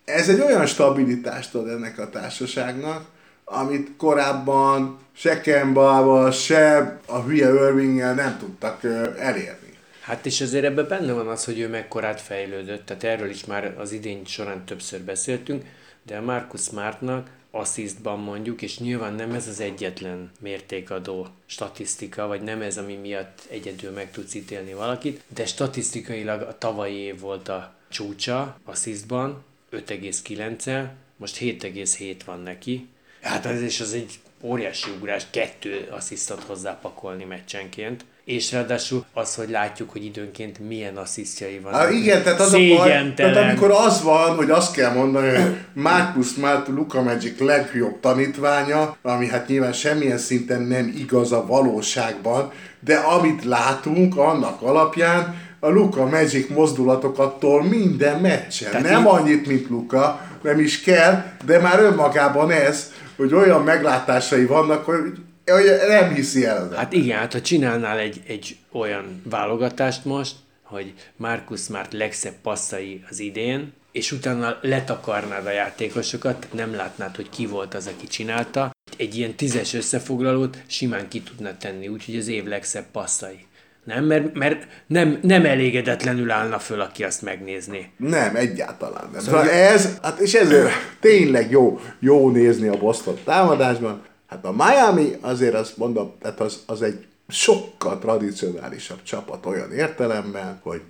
Ez 0.05 0.29
egy 0.29 0.39
olyan 0.39 0.65
stabilitást 0.65 1.55
ad 1.55 1.67
ennek 1.67 1.99
a 1.99 2.09
társaságnak, 2.09 3.05
amit 3.49 3.91
korábban 3.97 4.97
se 5.13 5.41
Kembával, 5.41 6.31
se 6.31 6.99
a 7.05 7.21
hülye 7.21 7.53
irving 7.53 7.99
nem 7.99 8.37
tudtak 8.39 8.83
elérni. 9.17 9.77
Hát 10.01 10.25
és 10.25 10.41
azért 10.41 10.63
ebben 10.65 10.87
benne 10.87 11.13
van 11.13 11.27
az, 11.27 11.45
hogy 11.45 11.59
ő 11.59 11.67
mekkorát 11.67 12.21
fejlődött, 12.21 12.85
tehát 12.85 13.03
erről 13.03 13.29
is 13.29 13.45
már 13.45 13.75
az 13.77 13.91
idény 13.91 14.25
során 14.25 14.65
többször 14.65 15.01
beszéltünk, 15.01 15.63
de 16.03 16.19
Marcus 16.19 16.61
Smartnak 16.61 17.29
asszisztban 17.51 18.19
mondjuk, 18.19 18.61
és 18.61 18.79
nyilván 18.79 19.13
nem 19.13 19.33
ez 19.33 19.47
az 19.47 19.59
egyetlen 19.59 20.31
mértékadó 20.39 21.27
statisztika, 21.45 22.27
vagy 22.27 22.41
nem 22.41 22.61
ez, 22.61 22.77
ami 22.77 22.95
miatt 22.95 23.41
egyedül 23.49 23.91
meg 23.91 24.11
tudsz 24.11 24.33
ítélni 24.33 24.73
valakit, 24.73 25.23
de 25.27 25.45
statisztikailag 25.45 26.41
a 26.41 26.57
tavalyi 26.57 26.97
év 26.97 27.19
volt 27.19 27.49
a 27.49 27.73
csúcsa 27.89 28.57
asszisztban, 28.63 29.43
5,9-el, 29.71 30.87
most 31.17 31.37
7,7 31.37 32.15
van 32.25 32.39
neki, 32.39 32.87
Hát 33.21 33.45
ez 33.45 33.61
is 33.61 33.79
az 33.79 33.93
egy 33.93 34.19
óriási 34.41 34.89
ugrás, 34.99 35.23
kettő 35.31 35.87
asszisztot 35.91 36.43
hozzápakolni 36.47 37.23
meccsenként. 37.23 38.05
És 38.25 38.51
ráadásul 38.51 39.05
az, 39.13 39.35
hogy 39.35 39.49
látjuk, 39.49 39.91
hogy 39.91 40.05
időnként 40.05 40.59
milyen 40.67 40.97
asszisztjai 40.97 41.59
vannak. 41.59 41.79
Hát 41.79 41.91
igen, 41.91 42.23
tehát 42.23 42.39
az 42.39 42.53
a 42.53 42.57
baj, 42.75 43.13
tehát 43.15 43.35
amikor 43.35 43.71
az 43.71 44.03
van, 44.03 44.35
hogy 44.35 44.49
azt 44.49 44.73
kell 44.73 44.93
mondani, 44.93 45.35
hogy 45.35 45.57
Marcus 45.73 46.27
Smart 46.27 46.67
Luka 46.67 47.01
Magic 47.01 47.39
legjobb 47.39 47.99
tanítványa, 47.99 48.97
ami 49.01 49.27
hát 49.27 49.47
nyilván 49.47 49.73
semmilyen 49.73 50.17
szinten 50.17 50.61
nem 50.61 50.93
igaz 50.97 51.31
a 51.31 51.45
valóságban, 51.45 52.51
de 52.79 52.95
amit 52.95 53.43
látunk 53.43 54.17
annak 54.17 54.61
alapján, 54.61 55.47
a 55.59 55.69
Luka 55.69 56.05
Magic 56.05 56.49
mozdulatokattól 56.49 57.63
minden 57.63 58.19
meccsen. 58.19 58.71
Tehát 58.71 58.89
nem 58.89 59.01
így... 59.01 59.07
annyit, 59.07 59.47
mint 59.47 59.69
Luka, 59.69 60.21
nem 60.41 60.59
is 60.59 60.81
kell, 60.81 61.23
de 61.45 61.59
már 61.59 61.79
önmagában 61.79 62.51
ez, 62.51 62.91
hogy 63.19 63.33
olyan 63.33 63.63
meglátásai 63.63 64.45
vannak, 64.45 64.85
hogy, 64.85 65.11
hogy 65.45 65.63
nem 65.87 66.13
hiszi 66.13 66.45
el. 66.45 66.69
Hát 66.75 66.93
igen, 66.93 67.17
hát 67.17 67.33
ha 67.33 67.41
csinálnál 67.41 67.97
egy, 67.97 68.21
egy 68.27 68.57
olyan 68.71 69.21
válogatást 69.29 70.05
most, 70.05 70.35
hogy 70.63 70.93
Marcus 71.15 71.61
Smart 71.61 71.93
legszebb 71.93 72.33
passzai 72.41 73.03
az 73.09 73.19
idén, 73.19 73.73
és 73.91 74.11
utána 74.11 74.57
letakarnád 74.61 75.45
a 75.45 75.51
játékosokat, 75.51 76.47
nem 76.51 76.75
látnád, 76.75 77.15
hogy 77.15 77.29
ki 77.29 77.45
volt 77.45 77.73
az, 77.73 77.87
aki 77.87 78.07
csinálta. 78.07 78.71
Egy 78.97 79.15
ilyen 79.17 79.35
tízes 79.35 79.73
összefoglalót 79.73 80.57
simán 80.67 81.07
ki 81.07 81.21
tudna 81.21 81.57
tenni, 81.57 81.87
úgyhogy 81.87 82.15
az 82.15 82.27
év 82.27 82.45
legszebb 82.45 82.85
passzai. 82.91 83.47
Nem, 83.83 84.03
mert, 84.03 84.33
mert 84.33 84.67
nem, 84.87 85.19
nem 85.21 85.45
elégedetlenül 85.45 86.31
állna 86.31 86.59
föl, 86.59 86.81
aki 86.81 87.03
azt 87.03 87.21
megnézni. 87.21 87.91
Nem, 87.97 88.35
egyáltalán 88.35 89.09
nem. 89.11 89.21
Szóval 89.21 89.49
ez, 89.49 89.97
hát 90.01 90.19
és 90.19 90.33
ezért 90.33 90.71
tényleg 90.99 91.51
jó, 91.51 91.79
jó 91.99 92.29
nézni 92.29 92.67
a 92.67 92.77
Boston 92.77 93.17
támadásban. 93.23 94.01
Hát 94.27 94.45
a 94.45 94.51
Miami 94.51 95.17
azért 95.21 95.53
azt 95.53 95.77
mondom, 95.77 96.13
tehát 96.21 96.39
az, 96.39 96.63
az 96.65 96.81
egy 96.81 97.05
sokkal 97.27 97.99
tradicionálisabb 97.99 99.03
csapat 99.03 99.45
olyan 99.45 99.71
értelemben, 99.71 100.59
hogy 100.63 100.81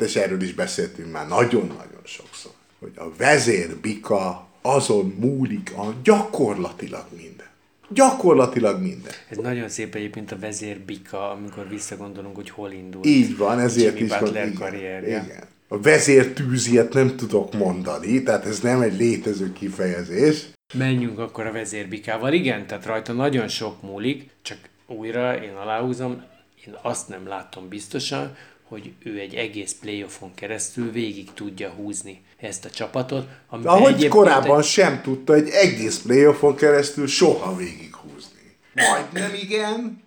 és 0.00 0.16
erről 0.16 0.42
is 0.42 0.54
beszéltünk 0.54 1.12
már 1.12 1.28
nagyon-nagyon 1.28 2.02
sokszor, 2.04 2.52
hogy 2.78 2.92
a 2.96 3.04
vezér 3.16 3.76
bika 3.76 4.46
azon 4.62 5.14
múlik 5.18 5.72
a 5.76 5.94
gyakorlatilag 6.02 7.04
minden. 7.16 7.46
Gyakorlatilag 7.88 8.80
minden. 8.80 9.12
Ez 9.28 9.36
nagyon 9.36 9.68
szép 9.68 9.94
egyébként 9.94 10.32
a 10.32 10.38
vezér 10.38 10.80
bika, 10.80 11.30
amikor 11.30 11.68
visszagondolunk, 11.68 12.36
hogy 12.36 12.50
hol 12.50 12.70
indult. 12.70 13.06
Így 13.06 13.36
van, 13.36 13.58
ezért 13.58 13.94
Jimmy 13.94 14.04
is 14.04 14.10
van. 14.10 14.18
Butler 14.20 14.46
Igen, 14.46 14.58
karrierje. 14.58 15.22
igen. 15.24 15.42
A 15.68 15.80
vezértűz 15.80 16.66
ilyet 16.66 16.92
nem 16.92 17.16
tudok 17.16 17.54
mondani, 17.54 18.22
tehát 18.22 18.46
ez 18.46 18.60
nem 18.60 18.80
egy 18.80 18.96
létező 18.96 19.52
kifejezés. 19.52 20.46
Menjünk 20.74 21.18
akkor 21.18 21.46
a 21.46 21.52
vezérbikával. 21.52 22.32
Igen, 22.32 22.66
tehát 22.66 22.86
rajta 22.86 23.12
nagyon 23.12 23.48
sok 23.48 23.82
múlik, 23.82 24.30
csak 24.42 24.58
újra 24.86 25.42
én 25.42 25.54
aláhúzom, 25.54 26.22
én 26.66 26.74
azt 26.82 27.08
nem 27.08 27.26
látom 27.26 27.68
biztosan, 27.68 28.36
hogy 28.68 28.92
ő 29.04 29.18
egy 29.18 29.34
egész 29.34 29.76
playoffon 29.80 30.34
keresztül 30.34 30.92
végig 30.92 31.32
tudja 31.32 31.70
húzni 31.70 32.22
ezt 32.36 32.64
a 32.64 32.70
csapatot. 32.70 33.28
De 33.62 33.68
ahogy 33.68 34.08
korábban 34.08 34.58
egy... 34.58 34.64
sem 34.64 35.00
tudta 35.02 35.34
egy 35.34 35.48
egész 35.48 35.98
playoffon 35.98 36.56
keresztül 36.56 37.06
soha 37.06 37.56
végighúzni. 37.56 38.56
Majdnem 38.74 39.34
igen, 39.42 40.02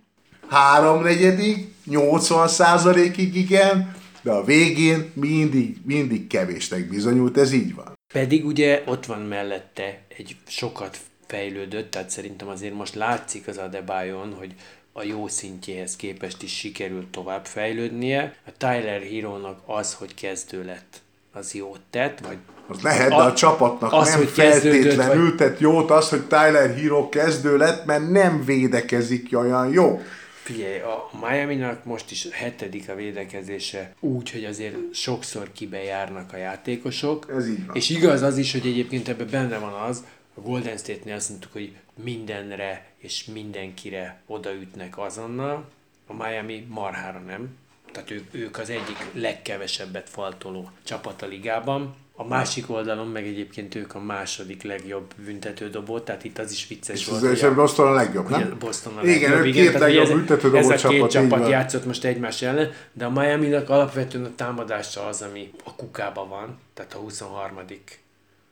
háromnegyedik, 0.48 1.74
80 1.86 2.48
százalékig 2.48 3.36
igen, 3.36 3.96
de 4.22 4.32
a 4.32 4.44
végén 4.44 5.12
mindig, 5.14 5.78
mindig 5.86 6.28
kevésnek 6.28 6.90
bizonyult, 6.90 7.38
ez 7.38 7.52
így 7.52 7.76
van. 7.76 7.94
Pedig 8.14 8.46
ugye 8.46 8.84
ott 8.86 9.06
van 9.06 9.22
mellette 9.22 10.02
egy 10.18 10.36
sokat 10.48 10.98
fejlődött, 11.28 11.92
tehát 11.92 12.10
szerintem 12.10 12.48
azért 12.48 12.74
most 12.74 12.96
látszik 12.96 13.48
az 13.48 13.58
Adebayon, 13.58 14.34
hogy 14.34 14.54
a 14.98 15.04
jó 15.04 15.28
szintjéhez 15.28 15.96
képest 15.96 16.44
is 16.44 16.58
sikerült 16.58 17.08
tovább 17.08 17.46
fejlődnie. 17.46 18.36
A 18.46 18.52
Tyler 18.58 19.02
hero 19.02 19.38
az, 19.66 19.94
hogy 19.94 20.14
kezdő 20.14 20.66
lett, 20.66 21.02
az 21.34 21.54
jót 21.54 21.80
tett, 21.90 22.20
vagy 22.20 22.38
az 22.68 22.82
lehet, 22.82 23.10
de 23.10 23.16
a, 23.16 23.26
a 23.26 23.34
csapatnak 23.34 23.94
az, 23.94 24.10
nem 24.10 24.18
hogy 24.18 24.30
feltétlenül 24.30 25.28
vagy... 25.28 25.36
tett 25.36 25.60
jót 25.60 25.92
az, 25.92 26.10
hogy 26.10 26.22
Tyler 26.22 26.76
Hero 26.76 27.10
kezdő 27.10 27.58
lett, 27.58 27.86
mert 27.86 28.10
nem 28.10 28.46
védekezik 28.46 29.38
olyan 29.38 29.72
jó. 29.72 30.02
Figyelj, 30.44 30.80
a 30.80 31.10
Miami-nak 31.30 31.86
most 31.86 32.12
is 32.12 32.28
hetedik 32.32 32.90
a 32.90 32.96
védekezése, 32.96 33.94
úgy, 34.00 34.32
hogy 34.32 34.46
azért 34.46 34.76
sokszor 34.94 35.52
kibejárnak 35.52 36.34
a 36.34 36.38
játékosok. 36.38 37.34
Ez 37.38 37.48
így 37.48 37.66
van. 37.66 37.76
És 37.76 37.90
igaz 37.90 38.22
az 38.22 38.38
is, 38.38 38.52
hogy 38.52 38.66
egyébként 38.66 39.08
ebben 39.08 39.28
benne 39.32 39.58
van 39.58 39.74
az, 39.74 40.04
a 40.38 40.42
Golden 40.42 40.78
State-nél 40.78 41.16
azt 41.16 41.30
mondtuk, 41.30 41.52
hogy 41.52 41.76
mindenre 42.04 42.86
és 42.98 43.26
mindenkire 43.26 44.22
odaütnek 44.26 44.98
azonnal, 44.98 45.66
a 46.08 46.14
Miami 46.14 46.66
marhára 46.70 47.20
nem. 47.20 47.58
Tehát 47.92 48.12
ők, 48.12 48.24
ők 48.32 48.58
az 48.58 48.70
egyik 48.70 48.98
legkevesebbet 49.14 50.10
faltoló 50.10 50.72
csapat 50.84 51.22
a 51.22 51.26
ligában. 51.26 51.96
A 52.16 52.28
másik 52.28 52.70
oldalon 52.70 53.08
meg 53.08 53.28
egyébként 53.28 53.76
ők 53.76 53.96
a 53.96 54.00
második 54.00 54.64
legjobb 54.64 55.14
büntetődobó, 55.26 56.00
tehát 56.00 56.24
itt 56.24 56.38
az 56.38 56.52
is 56.52 56.68
vicces 56.68 57.00
és 57.00 57.08
volt. 57.08 57.24
És 57.24 57.44
a 57.44 57.54
Boston 57.54 57.88
a 57.88 57.92
legjobb, 57.92 58.30
nem? 58.30 58.56
Boston 58.60 58.98
a 58.98 59.04
igen, 59.04 59.32
legjobb. 59.32 59.46
Igen, 59.46 59.72
két 59.72 59.80
legjobb 59.80 60.08
büntetődobó 60.08 60.58
ez 60.58 60.70
a 60.70 60.76
csapat. 60.76 60.98
két 60.98 61.10
csapat 61.10 61.50
játszott 61.50 61.86
most 61.86 62.04
egymás 62.04 62.42
ellen, 62.42 62.72
de 62.94 63.06
a 63.06 63.10
Miami-nak 63.10 63.70
alapvetően 63.70 64.26
a 64.26 64.36
támadása 64.36 65.06
az, 65.06 65.22
ami 65.22 65.52
a 65.64 65.76
kukában 65.76 66.30
van, 66.30 66.60
tehát 66.74 66.94
a 66.94 66.98
23 66.98 67.58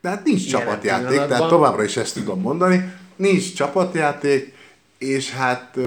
de 0.06 0.12
hát 0.12 0.24
nincs 0.24 0.48
csapatjáték, 0.50 1.26
tehát 1.26 1.48
továbbra 1.48 1.84
is 1.84 1.96
ezt 1.96 2.14
tudom 2.14 2.40
mondani. 2.40 2.92
Nincs 3.16 3.54
csapatjáték, 3.54 4.54
és 4.98 5.30
hát 5.30 5.78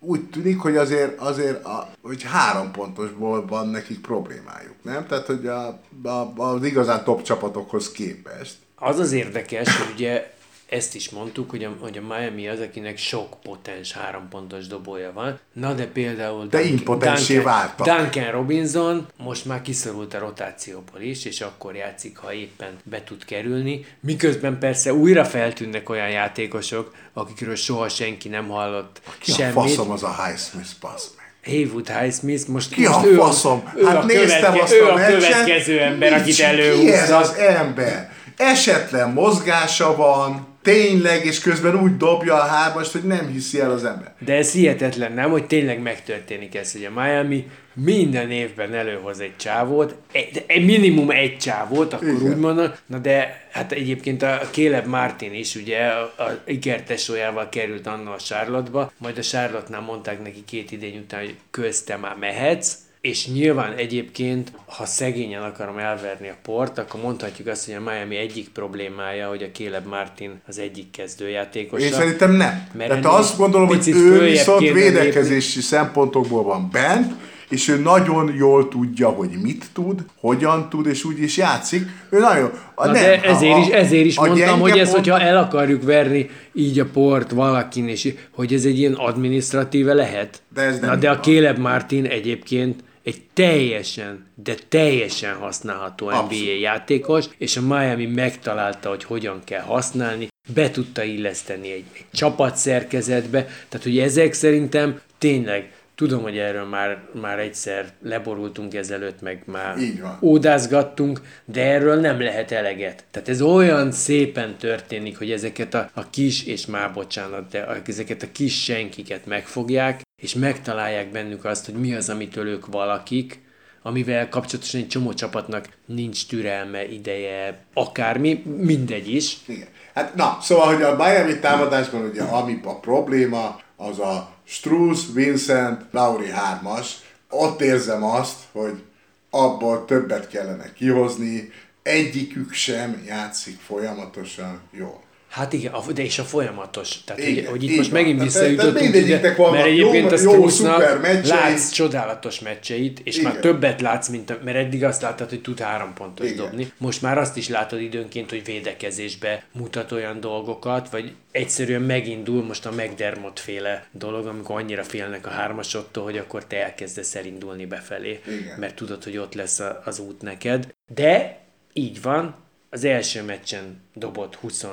úgy 0.00 0.24
tűnik, 0.24 0.58
hogy 0.58 0.76
azért, 0.76 1.20
azért 1.20 1.64
a, 1.64 1.88
hogy 2.02 2.22
három 2.22 2.70
pontosból 2.70 3.46
van 3.46 3.68
nekik 3.68 4.00
problémájuk, 4.00 4.74
nem? 4.82 5.06
Tehát, 5.06 5.26
hogy 5.26 5.46
a, 5.46 5.80
a, 6.08 6.32
az 6.36 6.64
igazán 6.64 7.04
top 7.04 7.22
csapatokhoz 7.22 7.92
képest. 7.92 8.56
Az 8.74 8.98
az 8.98 9.12
érdekes, 9.12 9.76
hogy 9.76 9.92
ugye 9.94 10.32
ezt 10.68 10.94
is 10.94 11.10
mondtuk, 11.10 11.50
hogy 11.50 11.64
a, 11.64 11.76
hogy 11.80 11.98
a 11.98 12.14
Miami 12.14 12.48
az, 12.48 12.60
akinek 12.60 12.98
sok 12.98 13.40
potens 13.42 13.92
három 13.92 14.28
pontos 14.28 14.66
dobója 14.66 15.12
van. 15.12 15.38
Na 15.52 15.72
de 15.72 15.86
például 15.86 16.46
de 16.46 16.62
Duncan, 16.62 16.98
Duncan, 16.98 17.70
Duncan 17.76 18.30
Robinson 18.30 19.06
most 19.16 19.44
már 19.44 19.62
kiszorult 19.62 20.14
a 20.14 20.18
rotációból 20.18 21.00
is, 21.00 21.24
és 21.24 21.40
akkor 21.40 21.74
játszik, 21.74 22.16
ha 22.16 22.32
éppen 22.32 22.76
be 22.82 23.04
tud 23.04 23.24
kerülni. 23.24 23.86
Miközben 24.00 24.58
persze 24.58 24.94
újra 24.94 25.24
feltűnnek 25.24 25.88
olyan 25.88 26.10
játékosok, 26.10 26.94
akikről 27.12 27.56
soha 27.56 27.88
senki 27.88 28.28
nem 28.28 28.48
hallott 28.48 29.00
Ki 29.18 29.32
semmit. 29.32 29.56
a 29.56 29.60
faszom 29.60 29.90
az 29.90 30.02
a 30.02 30.24
Highsmith, 30.24 30.70
pasz 30.80 31.10
meg. 31.16 31.26
Haywood 31.44 31.88
Highsmith, 31.88 32.48
most, 32.48 32.74
ki 32.74 32.86
most 32.86 32.94
a 32.94 33.14
faszom? 33.14 33.72
ő, 33.76 33.84
hát 33.84 33.96
a, 33.96 34.04
néztem 34.04 34.40
követke, 34.40 34.62
azt 34.62 34.72
ő 34.72 34.84
a, 34.84 34.92
a 34.92 35.06
következő 35.06 35.80
ember, 35.80 36.12
akit 36.12 36.40
előhúznak. 36.40 36.86
Ki 36.86 36.92
ez 36.92 37.10
az 37.10 37.32
ember? 37.34 38.16
Esetlen 38.36 39.10
mozgása 39.10 39.96
van, 39.96 40.57
tényleg, 40.62 41.24
és 41.24 41.40
közben 41.40 41.82
úgy 41.82 41.96
dobja 41.96 42.34
a 42.34 42.46
hármast, 42.46 42.92
hogy 42.92 43.02
nem 43.02 43.28
hiszi 43.28 43.60
el 43.60 43.70
az 43.70 43.84
ember. 43.84 44.14
De 44.18 44.34
ez 44.34 44.52
hihetetlen, 44.52 45.12
nem, 45.12 45.30
hogy 45.30 45.46
tényleg 45.46 45.82
megtörténik 45.82 46.54
ez, 46.54 46.72
hogy 46.72 46.84
a 46.84 47.00
Miami 47.00 47.46
minden 47.74 48.30
évben 48.30 48.74
előhoz 48.74 49.20
egy 49.20 49.36
csávót, 49.36 49.94
egy, 50.12 50.44
egy 50.46 50.64
minimum 50.64 51.10
egy 51.10 51.36
csávót, 51.36 51.92
akkor 51.92 52.08
Igen. 52.08 52.22
úgy 52.22 52.36
mondom, 52.36 52.72
na 52.86 52.98
de 52.98 53.46
hát 53.50 53.72
egyébként 53.72 54.22
a 54.22 54.40
Caleb 54.50 54.86
Martin 54.86 55.34
is 55.34 55.54
ugye 55.54 55.86
a, 55.86 56.02
a 56.02 56.42
ikertesójával 56.46 57.48
került 57.48 57.86
annól 57.86 58.12
a 58.12 58.22
Charlotte-ba, 58.22 58.92
majd 58.98 59.18
a 59.18 59.22
Charlotte-nál 59.22 59.80
mondták 59.80 60.22
neki 60.22 60.44
két 60.46 60.72
idény 60.72 60.96
után, 60.96 61.20
hogy 61.20 61.36
közte 61.50 61.96
már 61.96 62.16
mehetsz, 62.16 62.76
és 63.08 63.26
nyilván 63.26 63.72
egyébként, 63.76 64.52
ha 64.66 64.86
szegényen 64.86 65.42
akarom 65.42 65.78
elverni 65.78 66.28
a 66.28 66.36
port, 66.42 66.78
akkor 66.78 67.00
mondhatjuk 67.00 67.48
azt, 67.48 67.66
hogy 67.66 67.74
a 67.74 67.90
Miami 67.90 68.16
egyik 68.16 68.48
problémája, 68.48 69.28
hogy 69.28 69.42
a 69.42 69.58
Caleb 69.58 69.86
Martin 69.86 70.40
az 70.46 70.58
egyik 70.58 70.90
kezdőjátékos. 70.90 71.82
Én 71.82 71.92
szerintem 71.92 72.32
nem. 72.32 72.66
Mert 72.72 72.88
Tehát 72.88 73.04
azt 73.04 73.36
gondolom, 73.36 73.66
hogy 73.66 73.88
ő 73.88 74.20
viszont 74.20 74.70
védekezési 74.72 75.46
lépni. 75.46 75.62
szempontokból 75.62 76.42
van 76.42 76.68
bent, 76.72 77.12
és 77.48 77.68
ő 77.68 77.78
nagyon 77.78 78.34
jól 78.36 78.68
tudja, 78.68 79.08
hogy 79.08 79.30
mit 79.42 79.64
tud, 79.72 80.04
hogyan 80.20 80.68
tud, 80.68 80.86
és 80.86 81.04
úgy 81.04 81.22
is 81.22 81.36
játszik. 81.36 81.82
Ő 82.10 82.18
nagyon... 82.18 82.50
Na 82.76 82.84
nem, 82.84 82.92
de 82.92 83.22
ezért 83.22 83.54
a, 83.54 83.58
is, 83.58 83.66
ezért 83.66 84.04
is 84.04 84.18
mondtam, 84.18 84.60
hogy 84.60 84.78
ezt, 84.78 84.92
pont... 84.92 85.06
hogyha 85.06 85.26
el 85.26 85.36
akarjuk 85.36 85.82
verni 85.82 86.30
így 86.52 86.78
a 86.78 86.86
port 86.92 87.30
valakin, 87.30 87.88
és 87.88 88.14
hogy 88.30 88.52
ez 88.52 88.64
egy 88.64 88.78
ilyen 88.78 88.92
adminisztratíve 88.92 89.94
lehet. 89.94 90.42
De 90.54 90.62
ez 90.62 90.78
nem 90.78 90.90
Na, 90.90 90.96
de 90.96 91.10
a 91.10 91.20
Caleb 91.20 91.58
Martin 91.58 92.04
egyébként 92.04 92.82
egy 93.08 93.22
teljesen, 93.32 94.26
de 94.34 94.54
teljesen 94.68 95.34
használható 95.34 96.06
Abszolút. 96.06 96.30
NBA 96.30 96.52
játékos, 96.60 97.24
és 97.38 97.56
a 97.56 97.60
Miami 97.60 98.06
megtalálta, 98.06 98.88
hogy 98.88 99.04
hogyan 99.04 99.40
kell 99.44 99.62
használni, 99.62 100.28
be 100.54 100.70
tudta 100.70 101.02
illeszteni 101.02 101.72
egy, 101.72 101.84
egy 101.94 102.04
csapatszerkezetbe, 102.12 103.42
tehát 103.42 103.86
hogy 103.86 103.98
ezek 103.98 104.32
szerintem 104.32 105.00
tényleg 105.18 105.72
Tudom, 105.94 106.22
hogy 106.22 106.38
erről 106.38 106.64
már, 106.64 107.02
már 107.20 107.38
egyszer 107.38 107.92
leborultunk 108.02 108.74
ezelőtt, 108.74 109.20
meg 109.20 109.42
már 109.46 109.76
ódázgattunk, 110.20 111.20
de 111.44 111.62
erről 111.62 112.00
nem 112.00 112.20
lehet 112.20 112.52
eleget. 112.52 113.04
Tehát 113.10 113.28
ez 113.28 113.42
olyan 113.42 113.92
szépen 113.92 114.56
történik, 114.56 115.18
hogy 115.18 115.30
ezeket 115.30 115.74
a, 115.74 115.90
a 115.94 116.10
kis, 116.10 116.46
és 116.46 116.66
már 116.66 116.92
bocsánat, 116.92 117.48
de 117.50 117.82
ezeket 117.86 118.22
a 118.22 118.32
kis 118.32 118.62
senkiket 118.62 119.26
megfogják, 119.26 120.00
és 120.18 120.34
megtalálják 120.34 121.10
bennük 121.10 121.44
azt, 121.44 121.64
hogy 121.64 121.74
mi 121.74 121.94
az, 121.94 122.08
amitől 122.08 122.46
ők 122.46 122.66
valakik, 122.66 123.40
amivel 123.82 124.28
kapcsolatosan 124.28 124.80
egy 124.80 124.88
csomó 124.88 125.12
csapatnak 125.12 125.68
nincs 125.86 126.26
türelme, 126.26 126.88
ideje, 126.88 127.64
akármi, 127.74 128.42
mindegy 128.58 129.08
is. 129.08 129.36
Igen. 129.46 129.68
Hát 129.94 130.14
na, 130.14 130.38
szóval, 130.40 130.74
hogy 130.74 130.82
a 130.82 130.96
Miami 130.96 131.38
támadásban 131.38 132.04
ugye 132.04 132.22
ami 132.22 132.60
a 132.64 132.78
probléma, 132.78 133.60
az 133.76 133.98
a 133.98 134.34
Struz, 134.44 135.12
Vincent, 135.14 135.84
Lauri 135.90 136.30
hármas. 136.30 136.96
Ott 137.30 137.60
érzem 137.60 138.04
azt, 138.04 138.38
hogy 138.52 138.82
abból 139.30 139.84
többet 139.84 140.28
kellene 140.28 140.72
kihozni, 140.72 141.50
egyikük 141.82 142.52
sem 142.52 143.02
játszik 143.06 143.60
folyamatosan 143.60 144.60
jól. 144.70 145.02
Hát 145.28 145.52
igen, 145.52 145.72
de 145.94 146.02
és 146.02 146.18
a 146.18 146.22
folyamatos. 146.22 147.04
Tehát, 147.04 147.22
igen, 147.22 147.44
hogy, 147.44 147.50
hogy 147.50 147.62
itt 147.70 147.76
most 147.76 147.90
van. 147.90 148.00
megint 148.00 148.22
visszajutottunk, 148.22 148.94
ide, 148.94 149.34
mert 149.38 149.66
egyébként 149.66 150.10
jó, 150.10 150.14
a 150.14 150.16
Struznak 150.16 151.06
látsz 151.26 151.70
csodálatos 151.70 152.40
meccseit, 152.40 153.00
és 153.04 153.16
igen. 153.16 153.30
már 153.30 153.40
többet 153.40 153.80
látsz, 153.80 154.08
mint, 154.08 154.44
mert 154.44 154.56
eddig 154.56 154.84
azt 154.84 155.02
láttad, 155.02 155.28
hogy 155.28 155.40
tud 155.40 155.60
három 155.60 155.94
pontos 155.94 156.26
igen. 156.26 156.36
dobni. 156.36 156.72
Most 156.78 157.02
már 157.02 157.18
azt 157.18 157.36
is 157.36 157.48
látod 157.48 157.80
időnként, 157.80 158.30
hogy 158.30 158.44
védekezésbe 158.44 159.44
mutat 159.52 159.92
olyan 159.92 160.20
dolgokat, 160.20 160.90
vagy 160.90 161.12
egyszerűen 161.30 161.82
megindul 161.82 162.42
most 162.42 162.66
a 162.66 162.70
McDermott 162.70 163.38
féle 163.38 163.86
dolog, 163.92 164.26
amikor 164.26 164.60
annyira 164.60 164.84
félnek 164.84 165.26
a 165.26 165.30
hármasottól, 165.30 166.04
hogy 166.04 166.18
akkor 166.18 166.44
te 166.44 166.62
elkezdesz 166.62 167.14
elindulni 167.14 167.66
befelé, 167.66 168.20
igen. 168.26 168.58
mert 168.58 168.74
tudod, 168.74 169.04
hogy 169.04 169.16
ott 169.16 169.34
lesz 169.34 169.62
az 169.84 169.98
út 169.98 170.22
neked. 170.22 170.74
De 170.94 171.38
így 171.72 172.02
van, 172.02 172.34
az 172.70 172.84
első 172.84 173.22
meccsen 173.22 173.80
dobott 173.94 174.34
20 174.34 174.66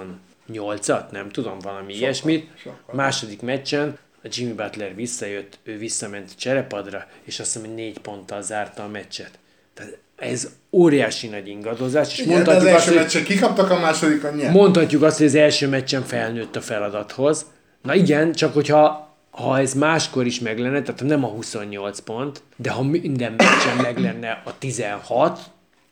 nyolcat, 0.47 1.11
nem 1.11 1.29
tudom, 1.29 1.59
valami 1.59 1.81
sokkal, 1.93 1.97
ilyesmit. 1.97 2.49
Sokkal. 2.57 2.95
Második 2.95 3.41
meccsen 3.41 3.97
a 4.23 4.27
Jimmy 4.31 4.53
Butler 4.53 4.95
visszajött, 4.95 5.57
ő 5.63 5.77
visszament 5.77 6.29
a 6.31 6.35
cserepadra, 6.37 7.07
és 7.23 7.39
azt 7.39 7.53
hiszem, 7.53 7.67
hogy 7.67 7.75
négy 7.77 7.99
ponttal 7.99 8.41
zárta 8.41 8.83
a 8.83 8.87
meccset. 8.87 9.31
Tehát 9.73 9.97
ez 10.15 10.49
óriási 10.71 11.27
nagy 11.27 11.47
ingadozás, 11.47 12.11
és 12.11 12.19
Igen, 12.19 12.29
az 12.29 12.35
mondhatjuk 12.35 12.65
azt, 12.65 12.73
első 12.75 12.91
hogy, 12.91 12.99
meccsen 13.01 13.23
kikaptak, 13.23 13.69
a 13.69 13.79
második 13.79 14.23
a 14.23 14.29
nyert. 14.31 14.53
mondhatjuk 14.53 15.01
azt, 15.03 15.17
hogy 15.17 15.25
az 15.25 15.35
első 15.35 15.67
meccsen 15.67 16.03
felnőtt 16.03 16.55
a 16.55 16.61
feladathoz. 16.61 17.45
Na 17.81 17.95
igen, 17.95 18.31
csak 18.33 18.53
hogyha 18.53 19.03
ha 19.29 19.59
ez 19.59 19.73
máskor 19.73 20.25
is 20.25 20.39
meg 20.39 20.59
lenne, 20.59 20.81
tehát 20.81 21.03
nem 21.03 21.23
a 21.23 21.27
28 21.27 21.99
pont, 21.99 22.41
de 22.55 22.69
ha 22.71 22.83
minden 22.83 23.31
meccsen 23.31 23.75
meg 23.81 23.97
lenne 23.99 24.41
a 24.45 24.57
16, 24.57 25.39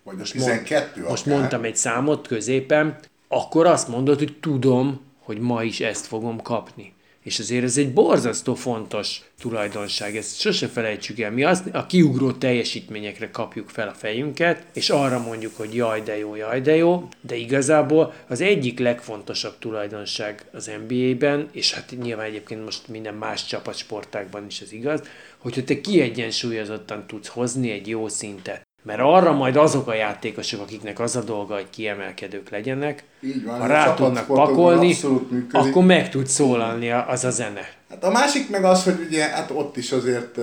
Vagy 0.04 0.14
a 0.14 0.18
mond- 0.18 0.32
12 0.32 1.02
most 1.02 1.26
akár. 1.26 1.38
mondtam 1.38 1.64
egy 1.64 1.76
számot 1.76 2.28
középen, 2.28 2.96
akkor 3.34 3.66
azt 3.66 3.88
mondod, 3.88 4.18
hogy 4.18 4.38
tudom, 4.40 5.02
hogy 5.20 5.40
ma 5.40 5.64
is 5.64 5.80
ezt 5.80 6.06
fogom 6.06 6.42
kapni. 6.42 6.94
És 7.24 7.40
azért 7.40 7.64
ez 7.64 7.78
egy 7.78 7.94
borzasztó 7.94 8.56
fontos 8.56 9.22
tulajdonság, 9.40 10.18
ezt 10.18 10.40
sose 10.40 10.68
felejtsük 10.68 11.20
el. 11.20 11.32
Mi 11.32 11.44
azt, 11.44 11.68
a 11.72 11.86
kiugró 11.86 12.32
teljesítményekre 12.32 13.30
kapjuk 13.30 13.70
fel 13.70 13.88
a 13.88 13.94
fejünket, 13.94 14.66
és 14.74 14.90
arra 14.90 15.20
mondjuk, 15.20 15.58
hogy 15.58 15.76
jaj 15.76 16.02
de 16.02 16.18
jó, 16.18 16.36
jaj 16.36 16.62
de 16.62 16.76
jó, 16.76 17.08
de 17.22 17.36
igazából 17.36 18.14
az 18.28 18.42
egyik 18.42 18.80
legfontosabb 18.80 19.60
tulajdonság 19.60 20.46
az 20.52 20.72
NBA-ben, 20.88 21.50
és 21.52 21.74
hát 21.74 21.94
nyilván 22.02 22.26
egyébként 22.26 22.64
most 22.64 22.88
minden 22.88 23.16
más 23.16 23.46
csapatsportákban 23.46 24.46
is 24.46 24.62
ez 24.62 24.72
igaz, 24.72 25.02
hogyha 25.38 25.64
te 25.64 25.82
kiegyensúlyozottan 25.82 27.08
tudsz 27.08 27.28
hozni 27.28 27.72
egy 27.72 27.88
jó 27.88 28.08
szintet. 28.08 28.63
Mert 28.84 29.00
arra 29.00 29.32
majd 29.32 29.56
azok 29.56 29.88
a 29.88 29.94
játékosok, 29.94 30.62
akiknek 30.62 31.00
az 31.00 31.16
a 31.16 31.24
dolga, 31.24 31.54
hogy 31.54 31.70
kiemelkedők 31.70 32.50
legyenek, 32.50 33.04
Így 33.22 33.44
van, 33.44 33.60
ha 33.60 33.66
rá 33.66 33.94
tudnak 33.94 34.26
pakolni, 34.26 34.96
akkor 35.52 35.84
meg 35.84 36.10
tud 36.10 36.28
szólalni 36.28 36.92
az 36.92 37.24
a 37.24 37.30
zene. 37.30 37.70
Hát 37.90 38.04
a 38.04 38.12
másik 38.12 38.50
meg 38.50 38.64
az, 38.64 38.84
hogy 38.84 39.06
ugye 39.08 39.24
hát 39.24 39.52
ott 39.52 39.78
is 39.78 39.92
azért, 39.92 40.38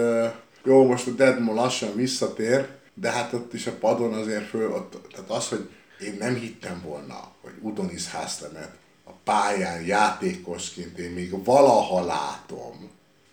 jó, 0.65 0.87
most 0.87 1.07
a 1.07 1.11
Deadmo 1.11 1.55
lassan 1.55 1.95
visszatér, 1.95 2.67
de 2.95 3.11
hát 3.11 3.33
ott 3.33 3.55
is 3.55 3.67
a 3.67 3.73
padon 3.73 4.13
azért 4.13 4.49
föl, 4.49 4.73
ott, 4.73 4.97
tehát 5.13 5.31
az, 5.31 5.49
hogy 5.49 5.69
én 6.01 6.17
nem 6.19 6.35
hittem 6.35 6.83
volna, 6.85 7.33
hogy 7.43 7.53
Udonis 7.61 8.11
Haszlemet 8.11 8.71
a 9.05 9.11
pályán 9.25 9.85
játékosként 9.87 10.99
én 10.99 11.11
még 11.11 11.45
valaha 11.45 12.05
látom. 12.05 12.91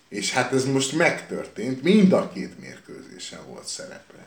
És 0.09 0.33
hát 0.33 0.53
ez 0.53 0.65
most 0.65 0.97
megtörtént, 0.97 1.83
mind 1.83 2.13
a 2.13 2.31
két 2.33 2.59
mérkőzésen 2.59 3.39
volt 3.47 3.67
szerepe. 3.67 4.26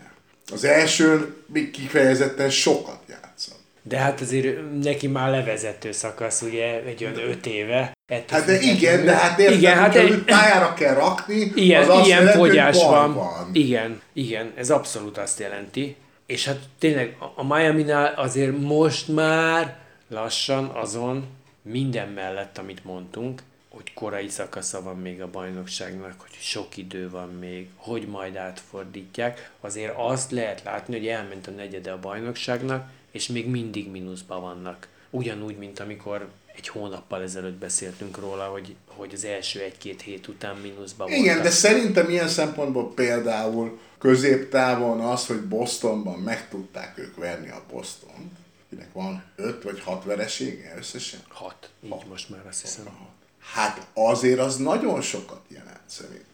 Az 0.53 0.65
elsőn 0.65 1.35
még 1.47 1.71
kifejezetten 1.71 2.51
sokat 2.51 2.99
játszott. 3.09 3.59
De 3.83 3.99
hát 3.99 4.21
azért 4.21 4.81
neki 4.83 5.07
már 5.07 5.31
levezető 5.31 5.93
szakasz, 5.93 6.43
ugye, 6.43 6.83
egy 6.85 7.05
olyan 7.05 7.19
öt 7.31 7.47
éve. 7.47 7.93
Ettől 8.07 8.39
Hát 8.39 8.47
de 8.47 8.61
igen, 8.61 9.05
de 9.05 9.15
hát 9.17 9.39
érted, 9.39 9.57
igen, 9.59 9.77
hát 9.79 9.95
egy- 9.95 10.23
pályára 10.25 10.75
kell 10.75 10.95
rakni, 10.95 11.53
ilyen, 11.55 11.83
az 11.83 11.89
azt 11.89 12.07
ilyen 12.07 12.19
jelenti, 12.19 12.39
hogy 12.39 12.49
fogyás 12.49 12.77
baj 12.77 12.87
van. 12.91 13.15
van. 13.15 13.51
Igen, 13.53 14.01
igen, 14.13 14.53
ez 14.57 14.71
abszolút 14.71 15.19
azt 15.19 15.39
jelenti. 15.41 15.97
És 16.27 16.45
hát 16.47 16.59
tényleg 16.79 17.17
a- 17.21 17.41
a 17.41 17.45
Miami-nál 17.55 18.15
azért 18.17 18.59
most 18.61 19.09
már 19.09 19.77
lassan 20.09 20.65
azon 20.75 21.25
minden 21.63 22.09
mellett, 22.09 22.59
amit 22.59 22.85
mondtunk, 22.85 23.43
hogy 23.81 23.93
korai 23.95 24.28
szakasza 24.28 24.83
van 24.83 24.99
még 24.99 25.22
a 25.22 25.31
bajnokságnak, 25.31 26.20
hogy 26.20 26.37
sok 26.41 26.76
idő 26.76 27.11
van 27.11 27.28
még, 27.28 27.68
hogy 27.76 28.07
majd 28.07 28.37
átfordítják, 28.37 29.53
azért 29.61 29.95
azt 29.97 30.31
lehet 30.31 30.62
látni, 30.62 30.97
hogy 30.97 31.07
elment 31.07 31.47
a 31.47 31.51
negyede 31.51 31.93
a 31.93 31.99
bajnokságnak, 31.99 32.91
és 33.11 33.26
még 33.26 33.49
mindig 33.49 33.91
mínuszban 33.91 34.41
vannak. 34.41 34.89
Ugyanúgy, 35.11 35.57
mint 35.57 35.81
amikor 35.81 36.28
egy 36.57 36.68
hónappal 36.68 37.22
ezelőtt 37.22 37.59
beszéltünk 37.59 38.18
róla, 38.18 38.45
hogy, 38.45 38.76
hogy 38.87 39.11
az 39.14 39.24
első 39.24 39.61
egy-két 39.61 40.03
hét 40.03 40.28
után 40.28 40.57
mínuszban 40.57 41.07
voltak. 41.07 41.24
Igen, 41.24 41.43
de 41.43 41.51
szerintem 41.51 42.11
ilyen 42.11 42.28
szempontból 42.28 42.95
például 42.95 43.78
középtávon 43.99 45.01
az, 45.01 45.26
hogy 45.26 45.41
Bostonban 45.41 46.18
meg 46.18 46.49
tudták 46.49 46.99
ők 46.99 47.16
verni 47.16 47.51
a 47.51 47.62
Boston, 47.70 48.33
kinek 48.70 48.93
van 48.93 49.24
öt 49.37 49.62
vagy 49.62 49.81
hat 49.81 50.05
veresége 50.05 50.74
összesen. 50.76 51.20
Hat. 51.28 51.70
Így 51.85 52.07
most 52.09 52.31
már 52.31 52.47
azt 52.47 52.61
hiszem. 52.61 53.18
Hát 53.41 53.86
azért 53.95 54.38
az 54.38 54.57
nagyon 54.57 55.01
sokat 55.01 55.41
jelent 55.49 55.80
szerintem. 55.86 56.28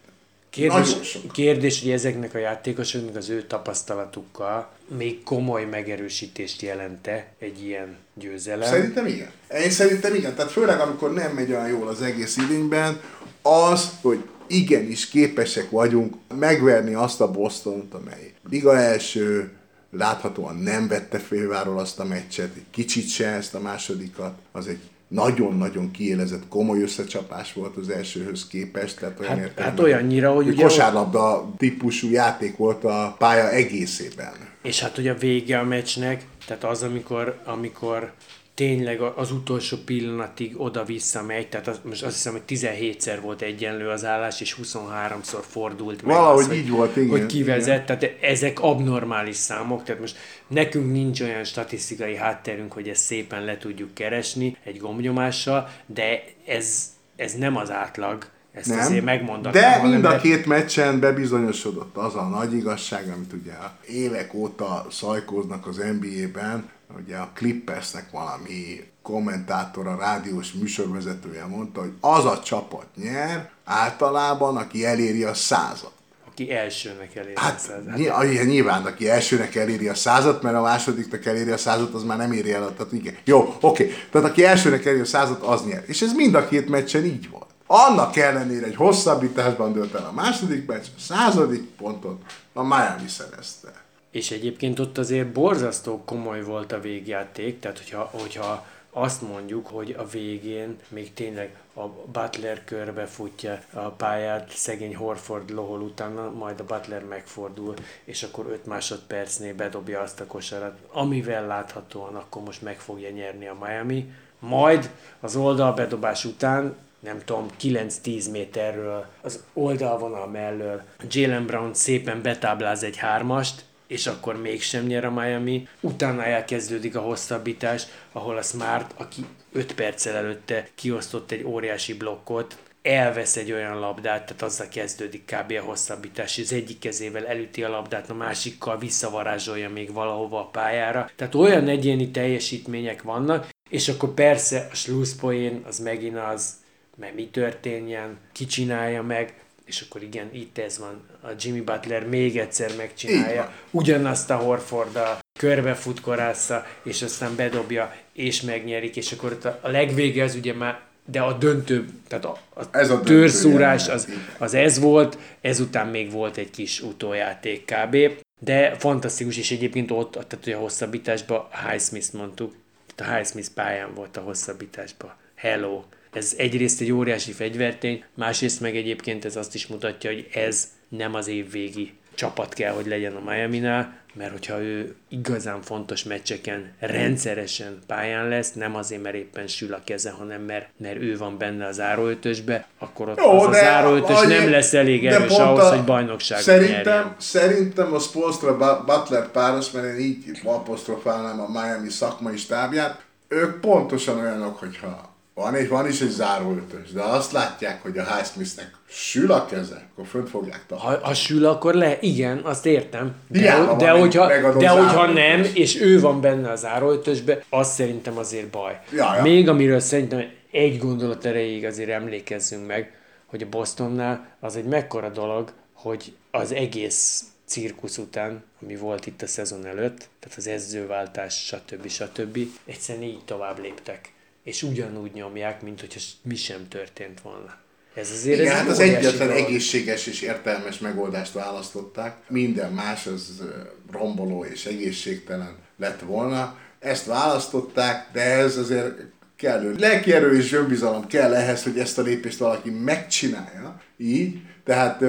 Kérdés, 0.50 0.88
Nagyon 0.88 1.04
sokat. 1.04 1.32
kérdés, 1.32 1.80
hogy 1.80 1.90
ezeknek 1.90 2.34
a 2.34 2.38
játékosoknak 2.38 3.16
az 3.16 3.28
ő 3.28 3.42
tapasztalatukkal 3.42 4.70
még 4.96 5.22
komoly 5.22 5.64
megerősítést 5.64 6.62
jelente 6.62 7.32
egy 7.38 7.62
ilyen 7.64 7.96
győzelem. 8.14 8.68
Szerintem 8.68 9.06
igen. 9.06 9.30
Én 9.64 9.70
szerintem 9.70 10.14
igen. 10.14 10.34
Tehát 10.34 10.50
főleg 10.50 10.80
amikor 10.80 11.12
nem 11.12 11.32
megy 11.32 11.50
olyan 11.50 11.68
jól 11.68 11.88
az 11.88 12.02
egész 12.02 12.36
idényben, 12.36 13.00
az, 13.42 13.90
hogy 14.00 14.28
igenis 14.46 15.08
képesek 15.08 15.70
vagyunk 15.70 16.14
megverni 16.38 16.94
azt 16.94 17.20
a 17.20 17.30
Bostont, 17.30 17.94
amely 17.94 18.32
liga 18.50 18.78
első, 18.78 19.52
láthatóan 19.90 20.56
nem 20.56 20.88
vette 20.88 21.18
félváról 21.18 21.78
azt 21.78 21.98
a 21.98 22.04
meccset, 22.04 22.54
egy 22.56 22.66
kicsit 22.70 23.08
se 23.08 23.26
ezt 23.26 23.54
a 23.54 23.60
másodikat, 23.60 24.38
az 24.52 24.66
egy 24.66 24.80
nagyon-nagyon 25.08 25.90
kiélezett, 25.90 26.48
komoly 26.48 26.82
összecsapás 26.82 27.52
volt 27.52 27.76
az 27.76 27.88
elsőhöz 27.88 28.46
képest. 28.46 28.98
Tehát 28.98 29.20
olyan 29.20 29.32
Hát- 29.32 29.40
értelemben, 29.40 29.64
hát 29.78 29.80
olyannyira, 29.94 30.32
hogy 30.34 30.48
ugye- 30.48 30.62
kosárlabda 30.62 31.50
típusú 31.56 32.10
játék 32.10 32.56
volt 32.56 32.84
a 32.84 33.14
pálya 33.18 33.50
egészében. 33.50 34.32
És 34.62 34.80
hát 34.80 34.98
ugye 34.98 35.12
a 35.12 35.16
vége 35.18 35.58
a 35.58 35.64
meccsnek, 35.64 36.24
tehát 36.46 36.64
az, 36.64 36.82
amikor, 36.82 37.38
amikor 37.44 38.12
tényleg 38.56 39.00
az 39.00 39.32
utolsó 39.32 39.76
pillanatig 39.84 40.60
oda-vissza 40.60 41.22
megy, 41.22 41.48
tehát 41.48 41.66
az, 41.66 41.80
most 41.84 42.02
azt 42.02 42.14
hiszem, 42.14 42.32
hogy 42.32 42.42
17-szer 42.48 43.18
volt 43.22 43.42
egyenlő 43.42 43.88
az 43.88 44.04
állás, 44.04 44.40
és 44.40 44.56
23-szor 44.62 45.42
fordult 45.48 46.02
meg. 46.02 46.16
Valahogy 46.16 46.42
az, 46.42 46.48
hogy, 46.48 46.56
így 46.56 46.70
volt, 46.70 46.96
igen, 46.96 47.08
Hogy 47.08 47.26
kivezet, 47.26 47.86
tehát 47.86 48.16
ezek 48.20 48.60
abnormális 48.60 49.36
számok, 49.36 49.82
tehát 49.82 50.00
most 50.00 50.16
nekünk 50.46 50.92
nincs 50.92 51.20
olyan 51.20 51.44
statisztikai 51.44 52.16
hátterünk, 52.16 52.72
hogy 52.72 52.88
ezt 52.88 53.04
szépen 53.04 53.44
le 53.44 53.58
tudjuk 53.58 53.94
keresni 53.94 54.56
egy 54.64 54.78
gombnyomással, 54.78 55.68
de 55.86 56.24
ez, 56.46 56.92
ez 57.16 57.34
nem 57.34 57.56
az 57.56 57.70
átlag, 57.70 58.26
ezt 58.52 58.68
Nem. 58.68 58.78
azért 58.78 59.04
megmondanám. 59.04 59.82
De 59.82 59.88
mind 59.88 60.04
a 60.04 60.16
két 60.16 60.46
meccsen 60.46 61.00
bebizonyosodott 61.00 61.96
az 61.96 62.14
a 62.14 62.28
nagy 62.28 62.52
igazság, 62.52 63.08
amit 63.14 63.32
ugye 63.32 63.52
évek 63.88 64.34
óta 64.34 64.86
szajkoznak 64.90 65.66
az 65.66 65.76
NBA-ben, 65.76 66.74
ugye 67.04 67.16
a 67.16 67.30
Clippersnek 67.34 68.10
valami 68.10 68.84
kommentátora, 69.02 69.96
rádiós 69.98 70.52
műsorvezetője 70.52 71.46
mondta, 71.46 71.80
hogy 71.80 71.92
az 72.00 72.24
a 72.24 72.40
csapat 72.40 72.86
nyer 72.96 73.50
általában, 73.64 74.56
aki 74.56 74.84
eléri 74.84 75.22
a 75.24 75.34
százat. 75.34 75.92
aki 76.28 76.52
elsőnek 76.52 77.16
eléri 77.16 77.34
a 77.34 77.40
Hát 77.40 77.58
százat. 77.58 77.96
ny- 77.96 78.08
ah, 78.08 78.44
nyilván, 78.44 78.84
aki 78.84 79.08
elsőnek 79.08 79.54
eléri 79.54 79.88
a 79.88 79.94
százat, 79.94 80.42
mert 80.42 80.56
a 80.56 80.60
másodiknak 80.62 81.24
eléri 81.26 81.50
a 81.50 81.56
százat, 81.56 81.94
az 81.94 82.02
már 82.02 82.16
nem 82.16 82.32
éri 82.32 82.52
el. 82.52 82.74
Tehát 82.76 82.92
igen. 82.92 83.16
Jó, 83.24 83.56
oké. 83.60 83.92
Tehát 84.10 84.28
aki 84.28 84.44
elsőnek 84.44 84.84
eléri 84.86 85.00
a 85.00 85.04
százat, 85.04 85.42
az 85.42 85.64
nyer. 85.64 85.84
És 85.86 86.02
ez 86.02 86.12
mind 86.12 86.34
a 86.34 86.48
két 86.48 86.68
meccsen 86.68 87.04
így 87.04 87.30
volt. 87.30 87.46
Annak 87.66 88.16
ellenére 88.16 88.66
egy 88.66 88.76
hosszabbításban 88.76 89.72
dölt 89.72 89.94
el 89.94 90.04
a 90.06 90.12
második 90.12 90.66
meccs, 90.66 90.84
a 90.96 91.00
századik 91.00 91.62
pontot 91.62 92.22
a 92.52 92.62
Miami 92.62 93.08
szerezte. 93.08 93.72
És 94.16 94.30
egyébként 94.30 94.78
ott 94.78 94.98
azért 94.98 95.32
borzasztó 95.32 96.02
komoly 96.04 96.42
volt 96.42 96.72
a 96.72 96.80
végjáték, 96.80 97.60
tehát 97.60 97.78
hogyha, 97.78 98.10
hogyha 98.12 98.66
azt 98.90 99.22
mondjuk, 99.22 99.66
hogy 99.66 99.94
a 99.98 100.06
végén 100.06 100.76
még 100.88 101.14
tényleg 101.14 101.56
a 101.74 101.86
Butler 101.88 102.64
körbe 102.64 103.06
futja 103.06 103.60
a 103.72 103.80
pályát, 103.80 104.50
szegény 104.50 104.96
Horford 104.96 105.50
lohol 105.50 105.80
utána, 105.80 106.30
majd 106.30 106.60
a 106.60 106.64
Butler 106.64 107.04
megfordul, 107.04 107.74
és 108.04 108.22
akkor 108.22 108.46
5 108.46 108.66
másodpercnél 108.66 109.54
bedobja 109.54 110.00
azt 110.00 110.20
a 110.20 110.26
kosarat, 110.26 110.78
amivel 110.92 111.46
láthatóan 111.46 112.14
akkor 112.14 112.42
most 112.42 112.62
meg 112.62 112.78
fogja 112.78 113.10
nyerni 113.10 113.46
a 113.46 113.56
Miami. 113.60 114.12
Majd 114.38 114.90
az 115.20 115.36
oldalbedobás 115.36 116.24
után 116.24 116.76
nem 116.98 117.18
tudom, 117.24 117.46
9-10 117.60 118.30
méterről 118.30 119.06
az 119.20 119.42
oldalvonal 119.52 120.26
mellől 120.26 120.82
Jalen 121.10 121.46
Brown 121.46 121.74
szépen 121.74 122.22
betábláz 122.22 122.82
egy 122.82 122.96
hármast, 122.96 123.64
és 123.86 124.06
akkor 124.06 124.40
mégsem 124.40 124.84
nyer 124.84 125.04
a 125.04 125.10
Miami. 125.10 125.68
Utána 125.80 126.24
elkezdődik 126.24 126.96
a 126.96 127.00
hosszabbítás, 127.00 127.82
ahol 128.12 128.36
a 128.36 128.42
Smart, 128.42 128.92
aki 128.96 129.24
5 129.52 129.74
perccel 129.74 130.16
előtte 130.16 130.68
kiosztott 130.74 131.30
egy 131.30 131.44
óriási 131.44 131.94
blokkot, 131.94 132.56
elvesz 132.86 133.36
egy 133.36 133.52
olyan 133.52 133.78
labdát, 133.78 134.26
tehát 134.26 134.42
azzal 134.42 134.68
kezdődik 134.68 135.24
kb. 135.24 135.52
a 135.52 135.64
hosszabbítás, 135.64 136.38
az 136.38 136.52
egyik 136.52 136.78
kezével 136.78 137.26
elüti 137.26 137.62
a 137.62 137.68
labdát, 137.68 138.10
a 138.10 138.14
másikkal 138.14 138.78
visszavarázsolja 138.78 139.70
még 139.70 139.92
valahova 139.92 140.40
a 140.40 140.48
pályára. 140.50 141.10
Tehát 141.16 141.34
olyan 141.34 141.68
egyéni 141.68 142.10
teljesítmények 142.10 143.02
vannak, 143.02 143.48
és 143.70 143.88
akkor 143.88 144.14
persze 144.14 144.68
a 144.72 144.74
slusszpoén 144.74 145.62
az 145.66 145.78
megint 145.78 146.16
az, 146.16 146.54
mert 146.96 147.14
mi 147.14 147.28
történjen, 147.28 148.18
ki 148.32 148.46
csinálja 148.46 149.02
meg, 149.02 149.34
és 149.66 149.80
akkor 149.80 150.02
igen, 150.02 150.28
itt 150.32 150.58
ez 150.58 150.78
van, 150.78 151.02
a 151.20 151.28
Jimmy 151.38 151.60
Butler 151.60 152.06
még 152.06 152.38
egyszer 152.38 152.70
megcsinálja, 152.76 153.52
ugyanazt 153.70 154.30
a 154.30 154.36
Horforddal, 154.36 155.18
körbefut 155.38 156.00
korásza, 156.00 156.66
és 156.82 157.02
aztán 157.02 157.36
bedobja, 157.36 157.94
és 158.12 158.40
megnyerik, 158.40 158.96
és 158.96 159.12
akkor 159.12 159.38
a, 159.60 159.68
legvége 159.68 160.24
az 160.24 160.34
ugye 160.34 160.54
már, 160.54 160.80
de 161.04 161.20
a 161.20 161.32
döntő, 161.32 161.88
tehát 162.08 162.24
a, 162.24 162.38
a, 162.54 162.62
Ez 162.70 162.90
a 162.90 163.00
törszúrás 163.00 163.88
az, 163.88 164.08
az 164.38 164.54
ez 164.54 164.78
volt, 164.78 165.18
ezután 165.40 165.86
még 165.88 166.10
volt 166.10 166.36
egy 166.36 166.50
kis 166.50 166.80
utójáték 166.80 167.64
kb. 167.64 167.96
De 168.40 168.74
fantasztikus, 168.74 169.38
és 169.38 169.50
egyébként 169.50 169.90
ott, 169.90 170.12
tehát 170.12 170.44
hogy 170.44 170.52
a 170.52 170.58
hosszabbításban 170.58 171.46
Highsmith 171.68 172.14
mondtuk, 172.14 172.54
tehát 172.94 173.12
a 173.12 173.16
Highsmith 173.16 173.48
pályán 173.48 173.94
volt 173.94 174.16
a 174.16 174.20
hosszabbításban. 174.20 175.14
Hello! 175.34 175.82
Ez 176.16 176.34
egyrészt 176.36 176.80
egy 176.80 176.92
óriási 176.92 177.32
fegyvertény, 177.32 178.04
másrészt 178.14 178.60
meg 178.60 178.76
egyébként 178.76 179.24
ez 179.24 179.36
azt 179.36 179.54
is 179.54 179.66
mutatja, 179.66 180.10
hogy 180.10 180.28
ez 180.34 180.68
nem 180.88 181.14
az 181.14 181.28
év 181.28 181.50
végi 181.50 181.92
csapat 182.14 182.54
kell, 182.54 182.72
hogy 182.72 182.86
legyen 182.86 183.16
a 183.16 183.30
Miami-nál, 183.30 183.96
mert 184.14 184.30
hogyha 184.30 184.60
ő 184.60 184.94
igazán 185.08 185.62
fontos 185.62 186.04
meccseken 186.04 186.72
rendszeresen 186.78 187.78
pályán 187.86 188.28
lesz, 188.28 188.52
nem 188.52 188.76
azért, 188.76 189.02
mert 189.02 189.14
éppen 189.14 189.46
sül 189.46 189.74
a 189.74 189.80
keze, 189.84 190.10
hanem 190.10 190.42
mert, 190.42 190.68
mert 190.76 191.00
ő 191.00 191.16
van 191.16 191.38
benne 191.38 191.66
az 191.66 191.74
záróötösbe, 191.74 192.66
akkor 192.78 193.08
ott 193.08 193.18
Jó, 193.18 193.30
az 193.30 193.46
a 193.46 193.52
záróötös 193.52 194.20
nem 194.20 194.50
lesz 194.50 194.74
elég 194.74 195.06
erős 195.06 195.38
ahhoz, 195.38 195.64
a, 195.64 195.68
hogy 195.68 195.84
bajnokságot 195.84 196.44
szerintem, 196.44 196.82
nyerjen. 196.84 197.14
Szerintem 197.18 197.94
a 197.94 197.98
Spolstra 197.98 198.84
Butler 198.84 199.30
páros, 199.30 199.70
mert 199.70 199.86
én 199.86 200.04
így 200.04 200.40
apostrofálnám 200.44 201.40
a 201.40 201.60
Miami 201.60 201.88
szakmai 201.88 202.36
stábját, 202.36 203.04
ők 203.28 203.60
pontosan 203.60 204.18
olyanok, 204.18 204.58
hogyha 204.58 205.14
van, 205.42 205.54
egy, 205.54 205.68
van 205.68 205.88
is 205.88 206.00
egy 206.00 206.08
záróötös, 206.08 206.92
de 206.92 207.02
azt 207.02 207.32
látják, 207.32 207.82
hogy 207.82 207.98
a 207.98 208.14
Highsmithnek 208.14 208.70
sül 208.88 209.32
a 209.32 209.46
keze, 209.46 209.86
akkor 209.92 210.06
fönt 210.06 210.28
fogják 210.28 210.66
tartani. 210.66 210.94
Ha, 210.94 211.06
ha 211.06 211.14
sül, 211.14 211.46
akkor 211.46 211.74
le, 211.74 211.98
igen, 212.00 212.38
azt 212.38 212.66
értem. 212.66 213.14
De, 213.28 213.40
de, 213.40 213.74
de, 213.78 213.90
hogyha, 213.90 214.26
de 214.58 214.68
hogyha 214.68 215.06
nem, 215.06 215.46
és 215.54 215.80
ő 215.80 216.00
van 216.00 216.20
benne 216.20 216.50
a 216.50 216.56
záróötösbe, 216.56 217.44
az 217.50 217.72
szerintem 217.72 218.18
azért 218.18 218.46
baj. 218.46 218.80
Ja, 218.92 219.14
ja. 219.14 219.22
Még 219.22 219.48
amiről 219.48 219.80
szerintem 219.80 220.24
egy 220.50 220.78
gondolat 220.78 221.24
erejéig 221.24 221.64
azért 221.64 221.90
emlékezzünk 221.90 222.66
meg, 222.66 222.92
hogy 223.26 223.42
a 223.42 223.48
Bostonnál 223.48 224.28
az 224.40 224.56
egy 224.56 224.64
mekkora 224.64 225.08
dolog, 225.08 225.52
hogy 225.72 226.14
az 226.30 226.52
egész 226.52 227.24
cirkusz 227.44 227.98
után, 227.98 228.44
ami 228.62 228.76
volt 228.76 229.06
itt 229.06 229.22
a 229.22 229.26
szezon 229.26 229.66
előtt, 229.66 230.08
tehát 230.18 230.36
az 230.36 230.46
edzőváltás, 230.46 231.44
stb. 231.46 231.88
stb. 231.88 232.38
egyszerűen 232.64 233.04
így 233.04 233.24
tovább 233.24 233.60
léptek 233.62 234.14
és 234.46 234.62
ugyanúgy 234.62 235.12
nyomják, 235.12 235.62
mint 235.62 235.80
hogyha 235.80 236.00
mi 236.22 236.34
sem 236.34 236.68
történt 236.68 237.20
volna. 237.20 237.58
Ez 237.94 238.10
azért 238.10 238.38
Igen, 238.38 238.52
ez 238.52 238.58
hát 238.58 238.68
az 238.68 238.78
egyetlen 238.78 239.28
dolog. 239.28 239.42
egészséges 239.42 240.06
és 240.06 240.20
értelmes 240.20 240.78
megoldást 240.78 241.32
választották. 241.32 242.16
Minden 242.28 242.72
más 242.72 243.06
az 243.06 243.42
romboló 243.90 244.44
és 244.44 244.66
egészségtelen 244.66 245.56
lett 245.76 246.00
volna. 246.00 246.58
Ezt 246.78 247.06
választották, 247.06 248.08
de 248.12 248.20
ez 248.20 248.56
azért 248.56 248.94
kellő 249.36 249.74
lelkierő 249.78 250.36
és 250.36 250.52
önbizalom 250.52 251.06
kell 251.06 251.34
ehhez, 251.34 251.62
hogy 251.62 251.78
ezt 251.78 251.98
a 251.98 252.02
lépést 252.02 252.38
valaki 252.38 252.70
megcsinálja. 252.70 253.80
Így, 253.96 254.40
tehát 254.64 255.04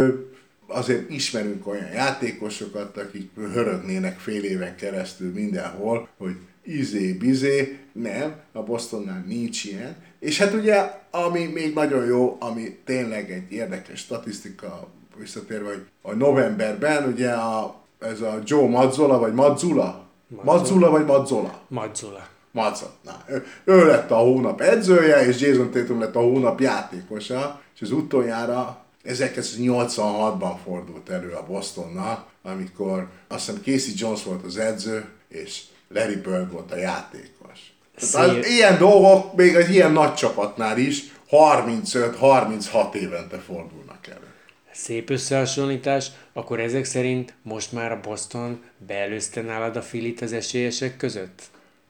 azért 0.68 1.10
ismerünk 1.10 1.68
olyan 1.68 1.92
játékosokat, 1.92 2.98
akik 2.98 3.32
hörögnének 3.36 4.20
fél 4.20 4.44
éven 4.44 4.76
keresztül 4.76 5.32
mindenhol, 5.32 6.10
hogy 6.18 6.36
izé-bizé, 6.68 7.80
nem, 7.92 8.36
a 8.52 8.64
Bostonnál 8.64 9.24
nincs 9.28 9.64
ilyen. 9.64 9.96
És 10.20 10.38
hát 10.38 10.54
ugye, 10.54 10.92
ami 11.12 11.46
még 11.46 11.74
nagyon 11.74 12.06
jó, 12.06 12.38
ami 12.40 12.78
tényleg 12.86 13.32
egy 13.32 13.52
érdekes 13.52 14.00
statisztika, 14.00 14.88
visszatérve, 15.18 15.68
hogy 15.68 15.86
a 16.02 16.14
novemberben 16.14 17.12
ugye 17.12 17.32
a, 17.32 17.82
ez 18.00 18.22
a 18.22 18.40
Joe 18.46 18.70
Mazzola, 18.70 19.20
vagy 19.20 19.34
Mazzula? 19.34 20.06
Mazzula 20.44 20.90
vagy 20.90 21.06
Mazzola? 21.06 21.62
Mazzula. 21.68 22.28
Mazzola. 22.52 22.92
Na, 23.04 23.24
ő, 23.28 23.46
ő 23.64 23.86
lett 23.86 24.12
a 24.12 24.16
hónap 24.16 24.62
edzője, 24.62 25.28
és 25.28 25.40
Jason 25.40 25.72
Tatum 25.72 26.00
lett 26.00 26.16
a 26.16 26.20
hónap 26.20 26.60
játékosa, 26.60 27.62
és 27.76 27.82
az 27.82 27.92
utoljára 27.92 28.86
1986-ban 29.06 30.56
fordult 30.64 31.10
elő 31.10 31.32
a 31.32 31.46
Bostonnal, 31.48 32.26
amikor 32.44 33.08
azt 33.28 33.46
hiszem 33.46 33.62
Casey 33.64 33.94
Jones 33.96 34.24
volt 34.24 34.44
az 34.46 34.58
edző, 34.58 35.06
és 35.28 35.64
Larry 35.90 36.16
Bird 36.16 36.52
volt 36.52 36.72
a 36.72 36.78
játékos. 36.78 37.74
Tehát 38.12 38.38
az, 38.38 38.48
ilyen 38.48 38.78
dolgok 38.78 39.36
még 39.36 39.56
egy 39.56 39.70
ilyen 39.70 39.92
nagy 39.92 40.14
csapatnál 40.14 40.78
is 40.78 41.04
35-36 41.32 42.94
évente 42.94 43.38
fordulnak 43.38 44.08
elő. 44.08 44.28
Szép 44.74 45.10
összehasonlítás, 45.10 46.08
akkor 46.34 46.60
ezek 46.60 46.86
szerint 46.86 47.34
most 47.42 47.72
már 47.72 47.92
a 47.92 48.00
Boston 48.00 48.62
beelőzte 48.88 49.42
nálad 49.42 49.76
a 49.76 49.82
Filit 49.82 50.22
az 50.22 50.34
esélyesek 50.34 50.98
között? 50.98 51.42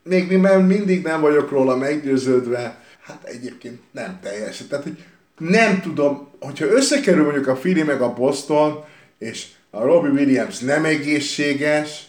Még 0.04 0.38
mindig 0.66 1.04
nem 1.04 1.22
vagyok 1.22 1.52
róla 1.52 1.76
meggyőződve, 1.76 2.82
hát 3.02 3.24
egyébként 3.24 3.80
nem 3.92 4.20
teljes. 4.22 4.64
Tehát, 4.70 4.84
hogy 4.84 5.04
nem 5.38 5.82
tudom, 5.82 6.28
hogyha 6.40 6.66
összekerül 6.66 7.24
mondjuk 7.24 7.48
a 7.48 7.54
Philly 7.54 7.82
meg 7.84 8.02
a 8.02 8.14
Boston, 8.14 8.84
és 9.18 9.48
a 9.70 9.84
Robbie 9.84 10.12
Williams 10.12 10.60
nem 10.60 10.86
egészséges, 10.86 12.04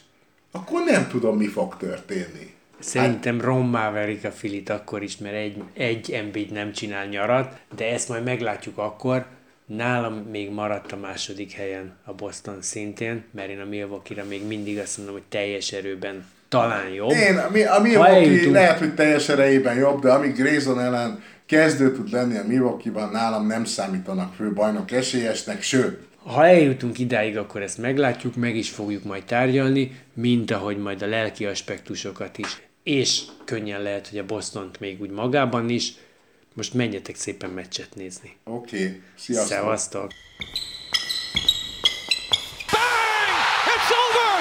akkor 0.53 0.84
nem 0.84 1.09
tudom, 1.09 1.36
mi 1.36 1.46
fog 1.46 1.76
történni. 1.76 2.57
Szerintem 2.78 3.40
rommá 3.40 3.90
verik 3.90 4.24
a 4.24 4.30
Filit 4.30 4.70
akkor 4.70 5.03
is, 5.03 5.18
mert 5.18 5.34
egy, 5.34 5.62
egy 5.74 6.11
Embiid 6.11 6.53
nem 6.53 6.72
csinál 6.72 7.07
nyarat, 7.07 7.59
de 7.76 7.92
ezt 7.92 8.09
majd 8.09 8.24
meglátjuk 8.24 8.78
akkor. 8.78 9.26
Nálam 9.66 10.14
még 10.14 10.51
maradt 10.51 10.92
a 10.92 10.96
második 10.96 11.53
helyen 11.53 11.96
a 12.05 12.12
Boston 12.12 12.62
szintén, 12.62 13.24
mert 13.30 13.51
én 13.51 13.61
a 13.61 13.64
Milwaukee-ra 13.64 14.24
még 14.24 14.46
mindig 14.46 14.78
azt 14.78 14.96
mondom, 14.96 15.14
hogy 15.14 15.24
teljes 15.28 15.72
erőben 15.72 16.24
talán 16.49 16.88
jobb. 16.88 17.11
Én, 17.11 17.36
a, 17.36 17.76
a 17.76 17.80
Milwaukee 17.80 18.14
eljutunk... 18.14 18.55
lehet, 18.55 18.78
hogy 18.78 18.94
teljes 18.94 19.28
erejében 19.28 19.76
jobb, 19.76 20.03
de 20.03 20.12
amíg 20.12 20.34
Grayson 20.34 20.80
ellen 20.80 21.22
kezdő 21.46 21.92
tud 21.92 22.12
lenni 22.12 22.36
a 22.36 22.46
Milwaukee-ban, 22.46 23.11
nálam 23.11 23.46
nem 23.46 23.64
számítanak 23.64 24.34
fő 24.34 24.53
bajnok 24.53 24.90
esélyesnek, 24.90 25.62
sőt, 25.62 26.08
ha 26.29 26.47
eljutunk 26.47 26.99
idáig, 26.99 27.37
akkor 27.37 27.62
ezt 27.62 27.79
meglátjuk, 27.79 28.35
meg 28.35 28.57
is 28.57 28.70
fogjuk 28.70 29.05
majd 29.05 29.24
tárgyalni, 29.24 30.01
mint 30.14 30.51
ahogy 30.51 30.79
majd 30.79 31.03
a 31.03 31.07
lelki 31.07 31.47
aspektusokat 31.47 32.39
is. 32.39 32.61
És 32.83 33.22
könnyen 33.45 33.83
lehet, 33.83 34.09
hogy 34.09 34.18
a 34.18 34.24
boston 34.24 34.70
még 34.81 35.01
úgy 35.01 35.11
magában 35.11 35.68
is. 35.68 35.93
Most 36.55 36.74
menjetek 36.74 37.16
szépen 37.16 37.51
meccset 37.51 37.95
nézni. 37.95 38.37
Oké, 38.45 38.85
okay. 38.85 39.01
sziasztok! 39.14 39.49
Szevasztok! 39.49 40.12